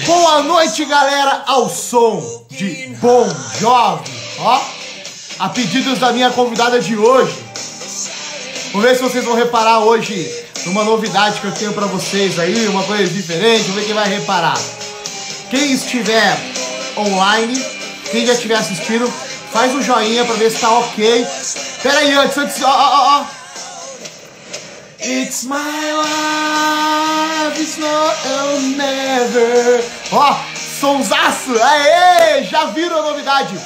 Boa 0.00 0.42
noite, 0.42 0.86
galera, 0.86 1.44
ao 1.46 1.68
som 1.68 2.46
de 2.50 2.86
Bom 2.98 3.28
Jovem. 3.60 4.14
Ó, 4.38 4.60
a 5.38 5.48
pedidos 5.50 5.98
da 5.98 6.12
minha 6.12 6.30
convidada 6.30 6.80
de 6.80 6.96
hoje. 6.96 7.36
Vamos 8.72 8.88
ver 8.88 8.96
se 8.96 9.02
vocês 9.02 9.22
vão 9.22 9.34
reparar 9.34 9.80
hoje 9.80 10.34
numa 10.64 10.82
novidade 10.82 11.38
que 11.40 11.46
eu 11.46 11.52
tenho 11.52 11.74
pra 11.74 11.84
vocês 11.86 12.38
aí, 12.38 12.66
uma 12.68 12.82
coisa 12.84 13.06
diferente. 13.06 13.64
Vamos 13.64 13.74
ver 13.76 13.84
quem 13.84 13.94
vai 13.94 14.08
reparar. 14.08 14.58
Quem 15.50 15.72
estiver 15.72 16.38
online, 16.96 17.62
quem 18.10 18.24
já 18.26 18.32
estiver 18.32 18.56
assistindo, 18.56 19.06
faz 19.52 19.74
um 19.74 19.82
joinha 19.82 20.24
pra 20.24 20.36
ver 20.36 20.50
se 20.50 20.58
tá 20.58 20.70
ok. 20.70 21.26
Pera 21.82 21.98
aí, 21.98 22.14
antes, 22.14 22.38
antes, 22.38 22.62
ó, 22.62 22.66
ó, 22.66 23.20
ó. 23.20 23.41
It's 25.04 25.44
my 25.44 25.58
life, 25.58 27.60
it's 27.60 27.76
not 27.76 28.14
never. 28.76 29.82
Ó, 30.12 30.36
sonsaço, 30.54 31.50
aê! 31.60 32.44
Já 32.44 32.66
viram 32.66 33.00
a 33.00 33.02
novidade? 33.02 33.58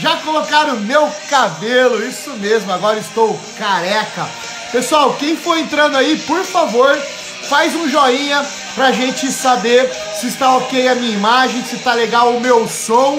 Já 0.00 0.16
colocaram 0.16 0.80
meu 0.80 1.08
cabelo, 1.28 2.04
isso 2.04 2.30
mesmo, 2.38 2.72
agora 2.72 2.98
estou 2.98 3.38
careca. 3.56 4.26
Pessoal, 4.72 5.14
quem 5.14 5.36
for 5.36 5.56
entrando 5.58 5.96
aí, 5.96 6.16
por 6.26 6.44
favor, 6.44 6.98
faz 7.48 7.72
um 7.76 7.88
joinha 7.88 8.44
pra 8.74 8.90
gente 8.90 9.30
saber 9.30 9.88
se 10.18 10.26
está 10.26 10.56
ok 10.56 10.88
a 10.88 10.96
minha 10.96 11.12
imagem, 11.12 11.64
se 11.64 11.76
está 11.76 11.94
legal 11.94 12.32
o 12.32 12.40
meu 12.40 12.68
som. 12.68 13.16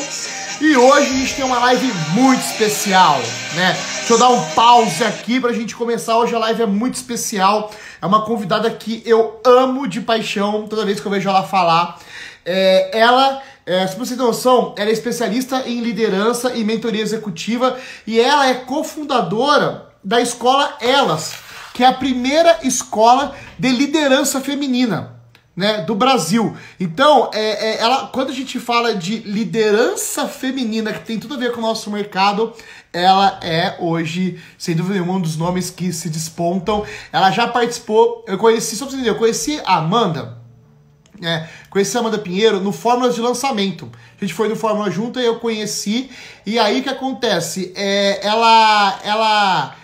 E 0.63 0.77
hoje 0.77 1.09
a 1.09 1.17
gente 1.17 1.35
tem 1.37 1.43
uma 1.43 1.57
live 1.57 1.91
muito 2.13 2.39
especial, 2.39 3.17
né? 3.55 3.75
Deixa 3.97 4.13
eu 4.13 4.19
dar 4.19 4.29
um 4.29 4.45
pause 4.51 5.03
aqui 5.03 5.39
pra 5.39 5.51
gente 5.51 5.75
começar. 5.75 6.15
Hoje 6.15 6.35
a 6.35 6.37
live 6.37 6.61
é 6.61 6.65
muito 6.67 6.93
especial. 6.93 7.71
É 7.99 8.05
uma 8.05 8.23
convidada 8.25 8.69
que 8.69 9.01
eu 9.03 9.41
amo 9.43 9.87
de 9.87 10.01
paixão 10.01 10.67
toda 10.67 10.85
vez 10.85 10.99
que 10.99 11.05
eu 11.07 11.11
vejo 11.11 11.27
ela 11.27 11.41
falar. 11.41 11.99
É, 12.45 12.95
ela, 12.95 13.41
é, 13.65 13.87
se 13.87 13.97
vocês 13.97 14.15
têm 14.15 14.27
noção, 14.27 14.75
ela 14.77 14.91
é 14.91 14.93
especialista 14.93 15.63
em 15.67 15.81
liderança 15.81 16.53
e 16.55 16.63
mentoria 16.63 17.01
executiva 17.01 17.75
e 18.05 18.19
ela 18.19 18.47
é 18.47 18.53
cofundadora 18.53 19.87
da 20.03 20.21
escola 20.21 20.77
Elas, 20.79 21.33
que 21.73 21.83
é 21.83 21.87
a 21.87 21.93
primeira 21.93 22.59
escola 22.61 23.35
de 23.57 23.69
liderança 23.69 24.39
feminina 24.39 25.20
né, 25.55 25.81
do 25.81 25.95
Brasil. 25.95 26.55
Então, 26.79 27.29
é, 27.33 27.71
é, 27.71 27.81
ela, 27.81 28.07
quando 28.07 28.29
a 28.29 28.33
gente 28.33 28.59
fala 28.59 28.95
de 28.95 29.19
liderança 29.19 30.27
feminina, 30.27 30.93
que 30.93 31.05
tem 31.05 31.19
tudo 31.19 31.33
a 31.33 31.37
ver 31.37 31.51
com 31.51 31.59
o 31.59 31.61
nosso 31.61 31.91
mercado, 31.91 32.53
ela 32.93 33.39
é 33.43 33.75
hoje, 33.79 34.41
sem 34.57 34.75
dúvida 34.75 34.95
nenhuma, 34.95 35.13
um 35.13 35.21
dos 35.21 35.37
nomes 35.37 35.69
que 35.69 35.91
se 35.91 36.09
despontam. 36.09 36.85
Ela 37.11 37.31
já 37.31 37.47
participou, 37.47 38.23
eu 38.27 38.37
conheci, 38.37 38.75
só 38.75 38.85
pra 38.85 38.91
você 38.91 38.97
entender, 38.97 39.11
eu 39.11 39.19
conheci 39.19 39.61
a 39.65 39.77
Amanda, 39.77 40.41
é, 41.21 41.47
conheci 41.69 41.95
a 41.95 41.99
Amanda 41.99 42.17
Pinheiro 42.17 42.59
no 42.59 42.71
Fórmulas 42.71 43.13
de 43.13 43.21
Lançamento. 43.21 43.91
A 44.19 44.25
gente 44.25 44.33
foi 44.33 44.49
no 44.49 44.55
Fórmula 44.55 44.89
junto 44.89 45.19
e 45.19 45.25
eu 45.25 45.39
conheci. 45.39 46.09
E 46.45 46.57
aí 46.57 46.79
o 46.79 46.83
que 46.83 46.89
acontece? 46.89 47.71
É, 47.75 48.25
ela, 48.25 48.99
ela, 49.03 49.75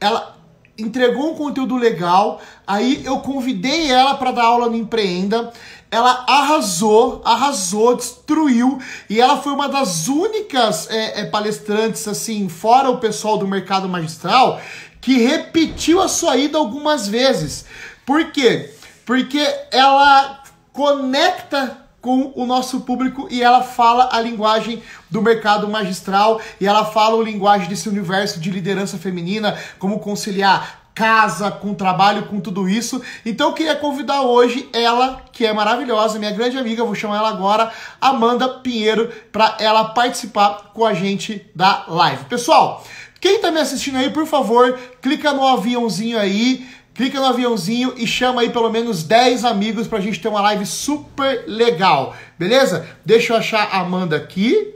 ela, 0.00 0.35
entregou 0.78 1.32
um 1.32 1.34
conteúdo 1.34 1.76
legal, 1.76 2.40
aí 2.66 3.02
eu 3.04 3.18
convidei 3.20 3.90
ela 3.90 4.14
para 4.14 4.32
dar 4.32 4.44
aula 4.44 4.68
no 4.68 4.76
Empreenda. 4.76 5.52
Ela 5.90 6.24
arrasou, 6.28 7.22
arrasou, 7.24 7.96
destruiu 7.96 8.78
e 9.08 9.20
ela 9.20 9.40
foi 9.40 9.52
uma 9.52 9.68
das 9.68 10.08
únicas 10.08 10.90
é, 10.90 11.20
é, 11.20 11.24
palestrantes, 11.26 12.06
assim, 12.08 12.48
fora 12.48 12.90
o 12.90 12.98
pessoal 12.98 13.38
do 13.38 13.46
mercado 13.46 13.88
magistral, 13.88 14.60
que 15.00 15.18
repetiu 15.18 16.02
a 16.02 16.08
sua 16.08 16.36
ida 16.36 16.58
algumas 16.58 17.06
vezes. 17.06 17.64
Por 18.04 18.32
quê? 18.32 18.74
Porque 19.04 19.40
ela 19.70 20.42
conecta 20.72 21.85
com 22.06 22.32
o 22.36 22.46
nosso 22.46 22.82
público 22.82 23.26
e 23.32 23.42
ela 23.42 23.64
fala 23.64 24.10
a 24.12 24.20
linguagem 24.20 24.80
do 25.10 25.20
mercado 25.20 25.66
magistral 25.66 26.40
e 26.60 26.64
ela 26.64 26.84
fala 26.84 27.20
a 27.20 27.24
linguagem 27.24 27.68
desse 27.68 27.88
universo 27.88 28.38
de 28.38 28.48
liderança 28.48 28.96
feminina, 28.96 29.58
como 29.76 29.98
conciliar 29.98 30.82
casa, 30.94 31.50
com 31.50 31.74
trabalho, 31.74 32.26
com 32.26 32.38
tudo 32.38 32.68
isso. 32.68 33.02
Então 33.24 33.48
eu 33.48 33.54
queria 33.54 33.74
convidar 33.74 34.22
hoje 34.22 34.68
ela, 34.72 35.20
que 35.32 35.44
é 35.44 35.52
maravilhosa, 35.52 36.16
minha 36.20 36.30
grande 36.30 36.56
amiga, 36.56 36.84
vou 36.84 36.94
chamar 36.94 37.16
ela 37.16 37.28
agora, 37.30 37.72
Amanda 38.00 38.48
Pinheiro, 38.60 39.12
para 39.32 39.56
ela 39.58 39.86
participar 39.86 40.70
com 40.72 40.86
a 40.86 40.94
gente 40.94 41.44
da 41.56 41.86
live. 41.88 42.26
Pessoal, 42.26 42.84
quem 43.20 43.40
tá 43.40 43.50
me 43.50 43.58
assistindo 43.58 43.96
aí, 43.96 44.10
por 44.10 44.26
favor, 44.26 44.78
clica 45.02 45.32
no 45.32 45.44
aviãozinho 45.44 46.20
aí, 46.20 46.64
clica 46.96 47.20
no 47.20 47.26
aviãozinho 47.26 47.92
e 47.96 48.06
chama 48.06 48.40
aí 48.40 48.50
pelo 48.50 48.70
menos 48.70 49.02
10 49.02 49.44
amigos 49.44 49.86
pra 49.86 50.00
gente 50.00 50.20
ter 50.20 50.28
uma 50.28 50.40
live 50.40 50.64
super 50.64 51.44
legal, 51.46 52.16
beleza? 52.38 52.88
Deixa 53.04 53.32
eu 53.32 53.36
achar 53.36 53.68
a 53.70 53.80
Amanda 53.80 54.16
aqui. 54.16 54.74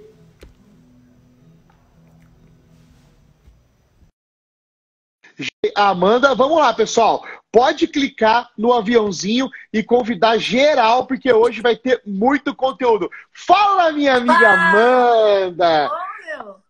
A 5.75 5.89
Amanda, 5.89 6.35
vamos 6.35 6.59
lá, 6.59 6.75
pessoal. 6.75 7.25
Pode 7.51 7.87
clicar 7.87 8.51
no 8.57 8.73
aviãozinho 8.73 9.49
e 9.73 9.83
convidar 9.83 10.37
geral, 10.37 11.07
porque 11.07 11.33
hoje 11.33 11.63
vai 11.63 11.75
ter 11.75 12.03
muito 12.07 12.55
conteúdo. 12.55 13.11
Fala, 13.33 13.91
minha 13.93 14.17
amiga 14.17 14.51
Amanda! 14.51 15.91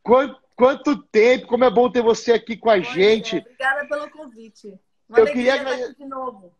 Quanto, 0.02 0.36
quanto 0.56 0.96
tempo, 0.96 1.48
como 1.48 1.64
é 1.64 1.70
bom 1.70 1.90
ter 1.90 2.02
você 2.02 2.32
aqui 2.32 2.56
com 2.56 2.70
a 2.70 2.78
gente. 2.78 3.38
Obrigada 3.38 3.86
pelo 3.88 4.08
convite. 4.10 4.78
Uma 5.10 5.18
eu 5.18 5.26
queria 5.26 5.54
agradecer 5.54 5.94
de 5.94 6.06
novo. 6.06 6.54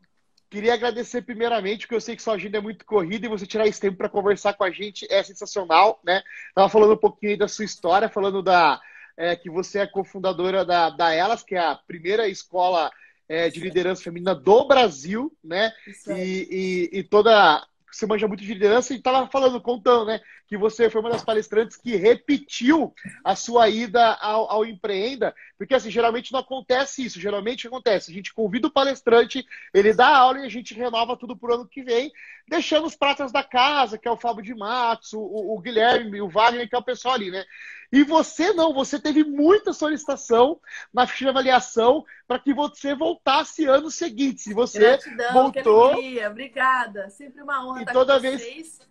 Queria 0.50 0.74
agradecer 0.74 1.22
primeiramente, 1.22 1.86
porque 1.86 1.94
eu 1.94 2.00
sei 2.00 2.16
que 2.16 2.22
sua 2.22 2.34
agenda 2.34 2.58
é 2.58 2.60
muito 2.60 2.84
corrida 2.84 3.24
e 3.24 3.28
você 3.28 3.46
tirar 3.46 3.68
esse 3.68 3.80
tempo 3.80 3.96
para 3.96 4.08
conversar 4.08 4.54
com 4.54 4.64
a 4.64 4.70
gente 4.70 5.06
é 5.08 5.22
sensacional, 5.22 6.00
né? 6.04 6.20
Tava 6.52 6.68
falando 6.68 6.94
um 6.94 6.96
pouquinho 6.96 7.32
aí 7.32 7.38
da 7.38 7.46
sua 7.46 7.64
história, 7.64 8.08
falando 8.08 8.42
da 8.42 8.80
é, 9.16 9.36
que 9.36 9.48
você 9.48 9.78
é 9.78 9.86
cofundadora 9.86 10.64
da, 10.64 10.90
da 10.90 11.14
Elas, 11.14 11.44
que 11.44 11.54
é 11.54 11.60
a 11.60 11.76
primeira 11.76 12.26
escola 12.26 12.90
é, 13.28 13.48
de 13.48 13.60
liderança 13.60 14.02
feminina 14.02 14.34
do 14.34 14.66
Brasil, 14.66 15.32
né? 15.42 15.72
E, 16.08 16.90
e, 16.92 16.98
e, 16.98 17.02
toda 17.04 17.64
você 17.90 18.06
manja 18.06 18.28
muito 18.28 18.42
de 18.42 18.52
liderança 18.52 18.92
e 18.92 18.96
estava 18.96 19.26
falando, 19.28 19.60
contando, 19.60 20.06
né? 20.06 20.20
Que 20.46 20.56
você 20.56 20.88
foi 20.90 21.00
uma 21.00 21.10
das 21.10 21.24
palestrantes 21.24 21.76
que 21.76 21.96
repetiu 21.96 22.94
a 23.24 23.34
sua 23.36 23.68
ida 23.68 24.14
ao, 24.14 24.50
ao 24.50 24.64
Empreenda, 24.64 25.34
porque 25.58 25.74
assim, 25.74 25.90
geralmente 25.90 26.32
não 26.32 26.40
acontece 26.40 27.04
isso. 27.04 27.20
Geralmente 27.20 27.66
acontece, 27.66 28.10
a 28.10 28.14
gente 28.14 28.32
convida 28.32 28.68
o 28.68 28.72
palestrante, 28.72 29.44
ele 29.72 29.92
dá 29.92 30.08
aula 30.08 30.40
e 30.40 30.46
a 30.46 30.48
gente 30.48 30.74
renova 30.74 31.16
tudo 31.16 31.36
pro 31.36 31.54
ano 31.54 31.68
que 31.68 31.82
vem, 31.82 32.10
deixando 32.48 32.86
os 32.86 32.96
pratas 32.96 33.32
da 33.32 33.42
casa, 33.42 33.98
que 33.98 34.08
é 34.08 34.10
o 34.10 34.16
Fábio 34.16 34.42
de 34.42 34.54
Matos, 34.54 35.12
o, 35.12 35.20
o 35.20 35.58
Guilherme, 35.60 36.20
o 36.20 36.28
Wagner, 36.28 36.68
que 36.68 36.74
é 36.74 36.78
o 36.78 36.84
pessoal 36.84 37.14
ali, 37.14 37.30
né? 37.30 37.44
E 37.92 38.04
você 38.04 38.52
não, 38.52 38.72
você 38.72 39.00
teve 39.00 39.24
muita 39.24 39.72
solicitação 39.72 40.60
na 40.94 41.06
ficha 41.06 41.24
de 41.24 41.30
avaliação 41.30 42.04
para 42.26 42.38
que 42.38 42.54
você 42.54 42.94
voltasse 42.94 43.64
anos 43.66 43.96
seguintes. 43.96 44.46
E 44.46 44.54
você 44.54 44.78
Gratidão, 44.78 45.32
voltou. 45.32 45.96
Que. 45.96 46.24
Obrigada. 46.24 47.10
Sempre 47.10 47.42
uma 47.42 47.66
honra 47.66 47.80
e 47.80 47.82
estar 47.82 47.92
toda 47.92 48.18
vez... 48.18 48.40
vocês. 48.40 48.90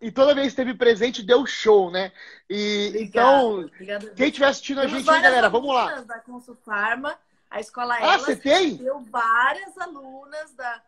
E 0.00 0.12
toda 0.12 0.32
vez 0.32 0.46
que 0.46 0.50
esteve 0.50 0.74
presente, 0.74 1.24
deu 1.24 1.44
show, 1.44 1.90
né? 1.90 2.12
E 2.48 2.86
Obrigada, 2.90 3.04
então, 3.04 3.58
obrigada. 3.64 4.10
quem 4.10 4.28
estiver 4.28 4.46
assistindo 4.46 4.78
a 4.78 4.82
Temos 4.82 4.98
gente 4.98 5.10
aí, 5.10 5.20
galera, 5.20 5.48
vamos 5.48 5.74
lá. 5.74 6.00
da 6.02 6.20
Consulfarma, 6.20 7.18
a 7.50 7.58
escola 7.58 7.94
Ah, 7.94 8.02
Elas. 8.02 8.20
você 8.22 8.36
tem? 8.36 8.76
Deu 8.76 9.00
várias 9.00 9.76
alunas 9.76 10.54
da, 10.54 10.80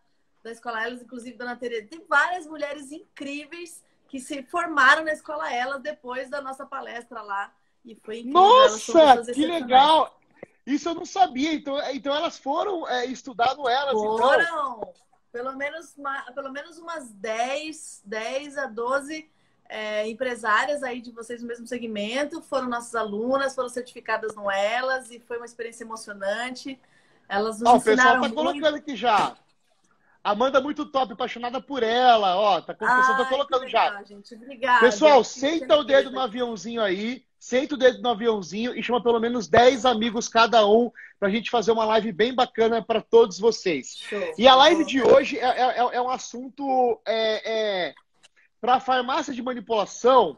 da 0.42 0.50
escola 0.50 0.82
Elas, 0.82 1.02
inclusive 1.02 1.36
Dona 1.36 1.56
Tereza. 1.56 1.88
Tem 1.88 2.04
várias 2.08 2.46
mulheres 2.46 2.90
incríveis 2.92 3.82
que 4.08 4.18
se 4.18 4.42
formaram 4.42 5.04
na 5.04 5.12
escola 5.12 5.52
Elas 5.52 5.80
depois 5.82 6.28
da 6.30 6.40
nossa 6.40 6.66
palestra 6.66 7.22
lá. 7.22 7.52
E 7.84 7.94
foi 7.94 8.18
incrível. 8.18 8.40
Nossa, 8.40 9.32
que 9.32 9.46
legal! 9.46 10.18
Isso 10.66 10.88
eu 10.88 10.94
não 10.94 11.06
sabia. 11.06 11.54
Então, 11.54 11.78
então 11.90 12.14
elas 12.14 12.38
foram 12.38 12.86
é, 12.88 13.06
estudar 13.06 13.54
no 13.56 13.68
Elas, 13.68 13.94
então. 13.94 14.18
Foram 14.18 14.92
pelo 15.32 15.56
menos, 15.56 15.94
uma- 15.96 16.22
pelo 16.32 16.50
menos 16.50 16.76
umas 16.78 17.08
10, 17.12 18.02
10 18.04 18.58
a 18.58 18.66
12 18.66 19.30
é, 19.68 20.08
empresárias 20.08 20.82
aí 20.82 21.00
de 21.00 21.12
vocês 21.12 21.40
no 21.40 21.46
mesmo 21.48 21.66
segmento. 21.66 22.42
Foram 22.42 22.68
nossas 22.68 22.94
alunas, 22.94 23.54
foram 23.54 23.68
certificadas 23.68 24.34
no 24.34 24.50
Elas 24.50 25.10
e 25.10 25.20
foi 25.20 25.36
uma 25.36 25.46
experiência 25.46 25.84
emocionante. 25.84 26.78
Elas 27.28 27.60
nos 27.60 27.68
Ó, 27.70 27.76
o 27.76 27.80
pessoal 27.80 27.94
ensinaram 27.94 28.12
tá 28.14 28.28
muito. 28.28 28.34
colocando 28.34 28.76
aqui 28.76 28.96
já. 28.96 29.36
Amanda 30.22 30.60
muito 30.60 30.84
top, 30.86 31.12
apaixonada 31.14 31.60
por 31.60 31.82
ela. 31.82 32.36
Ó, 32.36 32.60
tá, 32.60 32.72
o 32.74 32.76
pessoal 32.76 33.16
tá 33.16 33.22
Ai, 33.22 33.28
colocando 33.28 33.64
que 33.64 33.70
já. 33.70 33.84
legal, 33.84 34.04
Gente. 34.06 34.34
Obrigada. 34.34 34.80
Pessoal, 34.80 35.24
senta 35.24 35.76
o 35.76 35.84
dedo 35.84 36.10
no 36.10 36.20
aviãozinho 36.20 36.82
aí, 36.82 37.24
senta 37.38 37.74
o 37.74 37.78
dedo 37.78 38.02
no 38.02 38.10
aviãozinho 38.10 38.76
e 38.76 38.82
chama 38.82 39.02
pelo 39.02 39.18
menos 39.18 39.48
10 39.48 39.86
amigos 39.86 40.28
cada 40.28 40.66
um 40.66 40.92
pra 41.18 41.30
gente 41.30 41.50
fazer 41.50 41.72
uma 41.72 41.84
live 41.86 42.12
bem 42.12 42.34
bacana 42.34 42.82
para 42.82 43.00
todos 43.00 43.38
vocês. 43.38 43.96
Show. 43.98 44.34
E 44.36 44.46
a 44.46 44.54
live 44.54 44.84
de 44.84 45.02
hoje 45.02 45.38
é, 45.38 45.44
é- 45.44 45.78
é- 45.78 45.96
é 45.96 46.02
um 46.02 46.10
assunto 46.10 47.00
é, 47.06 47.88
é, 47.88 47.94
para 48.60 48.78
farmácia 48.80 49.32
de 49.32 49.42
manipulação. 49.42 50.36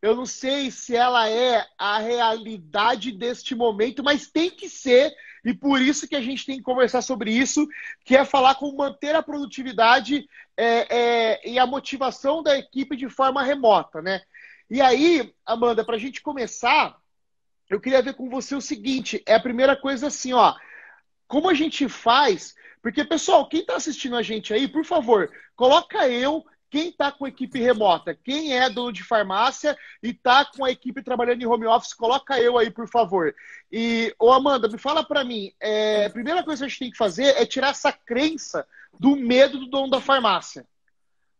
Eu 0.00 0.14
não 0.14 0.26
sei 0.26 0.70
se 0.70 0.94
ela 0.94 1.28
é 1.28 1.66
a 1.78 1.98
realidade 1.98 3.10
deste 3.10 3.54
momento, 3.54 4.04
mas 4.04 4.28
tem 4.30 4.50
que 4.50 4.68
ser 4.68 5.12
e 5.44 5.52
por 5.52 5.80
isso 5.80 6.08
que 6.08 6.16
a 6.16 6.20
gente 6.20 6.46
tem 6.46 6.56
que 6.56 6.62
conversar 6.62 7.02
sobre 7.02 7.30
isso, 7.30 7.68
que 8.04 8.16
é 8.16 8.24
falar 8.24 8.54
como 8.54 8.76
manter 8.76 9.14
a 9.14 9.22
produtividade 9.22 10.26
é, 10.56 10.96
é, 10.96 11.50
e 11.50 11.58
a 11.58 11.66
motivação 11.66 12.42
da 12.42 12.56
equipe 12.58 12.96
de 12.96 13.08
forma 13.08 13.42
remota, 13.42 14.00
né? 14.00 14.22
E 14.70 14.80
aí, 14.80 15.34
Amanda, 15.44 15.84
para 15.84 15.96
a 15.96 15.98
gente 15.98 16.22
começar, 16.22 16.96
eu 17.68 17.80
queria 17.80 18.02
ver 18.02 18.14
com 18.14 18.30
você 18.30 18.54
o 18.54 18.60
seguinte: 18.60 19.22
é 19.26 19.34
a 19.34 19.40
primeira 19.40 19.76
coisa 19.76 20.06
assim, 20.06 20.32
ó. 20.32 20.54
Como 21.26 21.48
a 21.48 21.54
gente 21.54 21.88
faz? 21.88 22.54
Porque, 22.80 23.04
pessoal, 23.04 23.48
quem 23.48 23.60
está 23.60 23.76
assistindo 23.76 24.16
a 24.16 24.22
gente 24.22 24.52
aí, 24.52 24.68
por 24.68 24.84
favor, 24.84 25.30
coloca 25.56 26.08
eu 26.08 26.44
quem 26.74 26.88
está 26.88 27.12
com 27.12 27.24
equipe 27.24 27.60
remota, 27.60 28.18
quem 28.24 28.58
é 28.58 28.68
dono 28.68 28.92
de 28.92 29.04
farmácia 29.04 29.78
e 30.02 30.10
está 30.10 30.44
com 30.44 30.64
a 30.64 30.72
equipe 30.72 31.04
trabalhando 31.04 31.40
em 31.40 31.46
home 31.46 31.66
office, 31.66 31.94
coloca 31.94 32.36
eu 32.40 32.58
aí, 32.58 32.68
por 32.68 32.88
favor. 32.88 33.32
E, 33.70 34.12
ô 34.18 34.32
Amanda, 34.32 34.66
me 34.66 34.76
fala 34.76 35.04
para 35.04 35.22
mim, 35.22 35.52
é, 35.60 36.06
a 36.06 36.10
primeira 36.10 36.42
coisa 36.42 36.62
que 36.62 36.64
a 36.64 36.68
gente 36.68 36.78
tem 36.80 36.90
que 36.90 36.96
fazer 36.96 37.26
é 37.36 37.46
tirar 37.46 37.68
essa 37.68 37.92
crença 37.92 38.66
do 38.98 39.14
medo 39.14 39.60
do 39.60 39.66
dono 39.66 39.88
da 39.88 40.00
farmácia. 40.00 40.66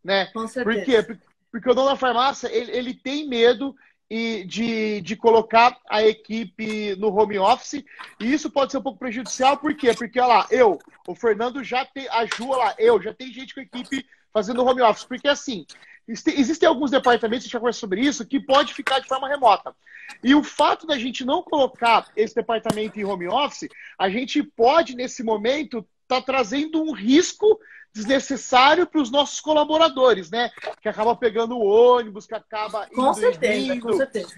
Né? 0.05 0.27
Com 0.27 0.47
certeza. 0.47 1.03
Por 1.03 1.17
quê? 1.17 1.19
Porque 1.51 1.69
o 1.69 1.75
dono 1.75 1.89
da 1.89 1.97
farmácia, 1.97 2.47
ele, 2.47 2.71
ele 2.71 2.95
tem 2.95 3.29
medo 3.29 3.75
e 4.09 4.45
de, 4.45 5.01
de 5.01 5.17
colocar 5.17 5.77
a 5.91 6.01
equipe 6.01 6.95
no 6.95 7.13
home 7.13 7.41
office. 7.41 7.85
E 8.21 8.33
isso 8.33 8.49
pode 8.53 8.71
ser 8.71 8.79
um 8.79 8.83
pouco 8.83 9.01
prejudicial, 9.01 9.57
por 9.57 9.75
quê? 9.75 9.93
Porque, 9.95 10.21
olha 10.21 10.29
lá, 10.29 10.47
eu, 10.49 10.79
o 11.09 11.15
Fernando 11.17 11.65
já 11.65 11.85
tem, 11.85 12.07
a 12.09 12.25
Ju, 12.25 12.51
olha 12.51 12.67
lá, 12.67 12.75
eu, 12.79 13.03
já 13.03 13.13
tem 13.13 13.33
gente 13.33 13.53
com 13.53 13.61
equipe 13.61 14.07
fazendo 14.35 14.65
home 14.65 14.83
office. 14.83 15.05
Porque, 15.05 15.29
assim, 15.29 15.65
existem 16.09 16.69
alguns 16.69 16.91
departamentos, 16.91 17.45
a 17.45 17.47
gente 17.47 17.53
já 17.53 17.61
conversa 17.61 17.81
sobre 17.81 18.01
isso, 18.01 18.27
que 18.27 18.41
pode 18.41 18.75
ficar 18.75 18.99
de 18.99 19.09
forma 19.09 19.29
remota. 19.29 19.75
E 20.23 20.35
o 20.35 20.43
fato 20.43 20.87
da 20.87 20.99
gente 20.99 21.25
não 21.25 21.43
colocar 21.43 22.11
esse 22.17 22.35
departamento 22.35 22.99
em 22.99 23.05
home 23.05 23.29
office, 23.29 23.69
a 23.99 24.11
gente 24.11 24.43
pode, 24.43 24.95
nesse 24.95 25.23
momento, 25.23 25.79
estar 26.03 26.21
tá 26.21 26.23
trazendo 26.23 26.83
um 26.83 26.93
risco 26.93 27.59
desnecessário 27.95 28.87
para 28.87 29.01
os 29.01 29.11
nossos 29.11 29.41
colaboradores, 29.41 30.29
né? 30.31 30.51
Que 30.83 30.89
acaba 30.89 31.15
pegando 31.15 31.57
o 31.57 31.65
ônibus, 31.65 32.27
que 32.27 32.35
acaba 32.35 32.89
com 32.89 33.15
certeza, 33.15 33.81
com 33.81 33.93
certeza. 33.93 34.35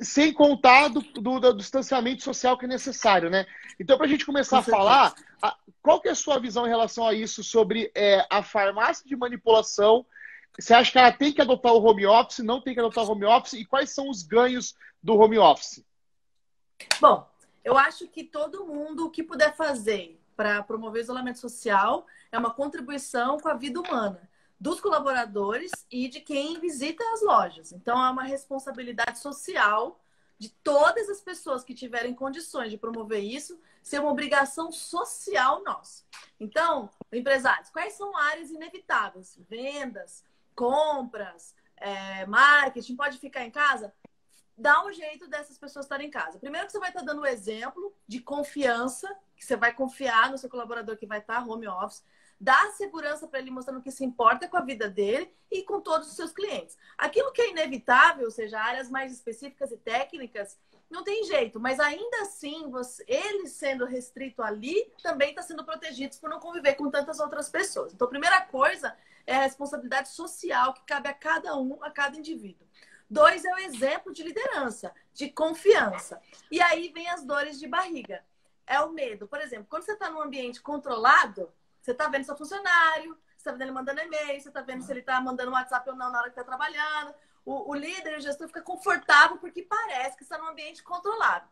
Sem 0.00 0.32
contar 0.32 0.88
do, 0.88 1.00
do, 1.00 1.40
do, 1.40 1.54
distanciamento 1.54 2.22
social 2.22 2.58
que 2.58 2.64
é 2.64 2.68
necessário, 2.68 3.30
né? 3.30 3.46
Então, 3.78 3.96
para 3.96 4.06
a 4.06 4.08
gente 4.08 4.26
começar 4.26 4.62
com 4.62 4.70
a 4.70 4.76
falar, 4.76 5.14
a, 5.40 5.56
qual 5.80 6.00
que 6.00 6.08
é 6.08 6.10
a 6.10 6.16
sua 6.16 6.38
visão 6.38 6.66
em 6.66 6.70
relação 6.70 7.06
a 7.06 7.14
isso 7.14 7.44
sobre 7.44 7.92
é, 7.94 8.26
a 8.28 8.42
farmácia 8.42 9.06
de 9.06 9.16
manipulação? 9.16 10.04
Você 10.58 10.74
acha 10.74 10.90
que 10.90 10.98
ela 10.98 11.12
tem 11.12 11.32
que 11.32 11.40
adotar 11.40 11.72
o 11.72 11.82
home 11.82 12.06
office, 12.06 12.38
não 12.40 12.60
tem 12.60 12.74
que 12.74 12.80
adotar 12.80 13.04
o 13.04 13.10
home 13.10 13.24
office? 13.24 13.54
E 13.54 13.64
quais 13.64 13.90
são 13.90 14.08
os 14.08 14.22
ganhos 14.22 14.74
do 15.02 15.14
home 15.16 15.38
office? 15.38 15.84
Bom, 17.00 17.28
eu 17.64 17.78
acho 17.78 18.08
que 18.08 18.24
todo 18.24 18.66
mundo, 18.66 19.06
o 19.06 19.10
que 19.10 19.22
puder 19.22 19.54
fazer 19.54 20.20
para 20.36 20.62
promover 20.62 21.02
o 21.02 21.04
isolamento 21.04 21.38
social 21.38 22.06
é 22.32 22.38
uma 22.38 22.52
contribuição 22.52 23.38
com 23.38 23.48
a 23.48 23.54
vida 23.54 23.80
humana 23.80 24.28
dos 24.58 24.80
colaboradores 24.80 25.70
e 25.90 26.08
de 26.08 26.20
quem 26.20 26.58
visita 26.60 27.02
as 27.12 27.22
lojas. 27.22 27.72
Então, 27.72 28.02
é 28.04 28.10
uma 28.10 28.22
responsabilidade 28.22 29.18
social 29.18 30.00
de 30.38 30.48
todas 30.48 31.08
as 31.08 31.20
pessoas 31.20 31.62
que 31.62 31.74
tiverem 31.74 32.14
condições 32.14 32.70
de 32.70 32.78
promover 32.78 33.22
isso, 33.22 33.60
ser 33.82 34.00
uma 34.00 34.10
obrigação 34.10 34.72
social 34.72 35.62
nossa. 35.62 36.04
Então, 36.38 36.90
empresários, 37.12 37.70
quais 37.70 37.94
são 37.94 38.16
áreas 38.16 38.50
inevitáveis? 38.50 39.38
Vendas, 39.48 40.24
compras, 40.54 41.54
é, 41.76 42.26
marketing, 42.26 42.96
pode 42.96 43.18
ficar 43.18 43.44
em 43.44 43.50
casa? 43.50 43.92
Dá 44.56 44.84
um 44.84 44.92
jeito 44.92 45.26
dessas 45.28 45.58
pessoas 45.58 45.84
estarem 45.84 46.08
em 46.08 46.10
casa. 46.10 46.38
Primeiro 46.38 46.66
que 46.66 46.72
você 46.72 46.78
vai 46.78 46.90
estar 46.90 47.02
dando 47.02 47.18
o 47.18 47.22
um 47.22 47.26
exemplo 47.26 47.94
de 48.06 48.20
confiança, 48.20 49.14
que 49.36 49.44
você 49.44 49.56
vai 49.56 49.74
confiar 49.74 50.30
no 50.30 50.38
seu 50.38 50.48
colaborador 50.48 50.96
que 50.96 51.06
vai 51.06 51.18
estar 51.18 51.46
home 51.46 51.66
office 51.66 52.04
dá 52.44 52.70
segurança 52.72 53.26
para 53.26 53.38
ele, 53.38 53.50
mostrando 53.50 53.80
que 53.80 53.90
se 53.90 54.04
importa 54.04 54.46
com 54.46 54.58
a 54.58 54.60
vida 54.60 54.86
dele 54.86 55.32
e 55.50 55.62
com 55.62 55.80
todos 55.80 56.08
os 56.08 56.14
seus 56.14 56.30
clientes. 56.30 56.76
Aquilo 56.98 57.32
que 57.32 57.40
é 57.40 57.50
inevitável, 57.50 58.26
ou 58.26 58.30
seja, 58.30 58.60
áreas 58.60 58.90
mais 58.90 59.10
específicas 59.10 59.72
e 59.72 59.78
técnicas, 59.78 60.58
não 60.90 61.02
tem 61.02 61.24
jeito, 61.24 61.58
mas 61.58 61.80
ainda 61.80 62.20
assim, 62.20 62.68
você, 62.70 63.02
ele 63.08 63.48
sendo 63.48 63.86
restrito 63.86 64.42
ali, 64.42 64.92
também 65.02 65.30
está 65.30 65.40
sendo 65.40 65.64
protegido 65.64 66.16
por 66.18 66.28
não 66.28 66.38
conviver 66.38 66.74
com 66.74 66.90
tantas 66.90 67.18
outras 67.18 67.48
pessoas. 67.48 67.94
Então, 67.94 68.06
a 68.06 68.10
primeira 68.10 68.42
coisa 68.42 68.94
é 69.26 69.36
a 69.36 69.42
responsabilidade 69.42 70.10
social 70.10 70.74
que 70.74 70.84
cabe 70.84 71.08
a 71.08 71.14
cada 71.14 71.56
um, 71.56 71.82
a 71.82 71.90
cada 71.90 72.18
indivíduo. 72.18 72.68
Dois 73.08 73.42
é 73.42 73.54
o 73.54 73.58
exemplo 73.58 74.12
de 74.12 74.22
liderança, 74.22 74.92
de 75.14 75.30
confiança. 75.30 76.20
E 76.50 76.60
aí 76.60 76.92
vem 76.92 77.08
as 77.08 77.24
dores 77.24 77.58
de 77.58 77.66
barriga. 77.66 78.22
É 78.66 78.80
o 78.80 78.92
medo. 78.92 79.26
Por 79.26 79.40
exemplo, 79.40 79.66
quando 79.68 79.84
você 79.84 79.92
está 79.92 80.10
num 80.10 80.20
ambiente 80.20 80.60
controlado, 80.60 81.50
você 81.84 81.90
está 81.90 82.08
vendo 82.08 82.24
seu 82.24 82.34
funcionário, 82.34 83.14
você 83.36 83.36
está 83.36 83.52
vendo 83.52 83.62
ele 83.62 83.70
mandando 83.72 84.00
e-mail, 84.00 84.40
você 84.40 84.48
está 84.48 84.62
vendo 84.62 84.82
se 84.82 84.90
ele 84.90 85.00
está 85.00 85.20
mandando 85.20 85.52
WhatsApp 85.52 85.90
ou 85.90 85.94
não 85.94 86.10
na 86.10 86.18
hora 86.18 86.30
que 86.30 86.40
está 86.40 86.42
trabalhando. 86.42 87.14
O, 87.44 87.72
o, 87.72 87.74
líder, 87.74 88.16
o 88.16 88.20
gestor 88.22 88.48
fica 88.48 88.62
confortável 88.62 89.36
porque 89.36 89.62
parece 89.62 90.16
que 90.16 90.22
está 90.22 90.38
num 90.38 90.48
ambiente 90.48 90.82
controlado. 90.82 91.46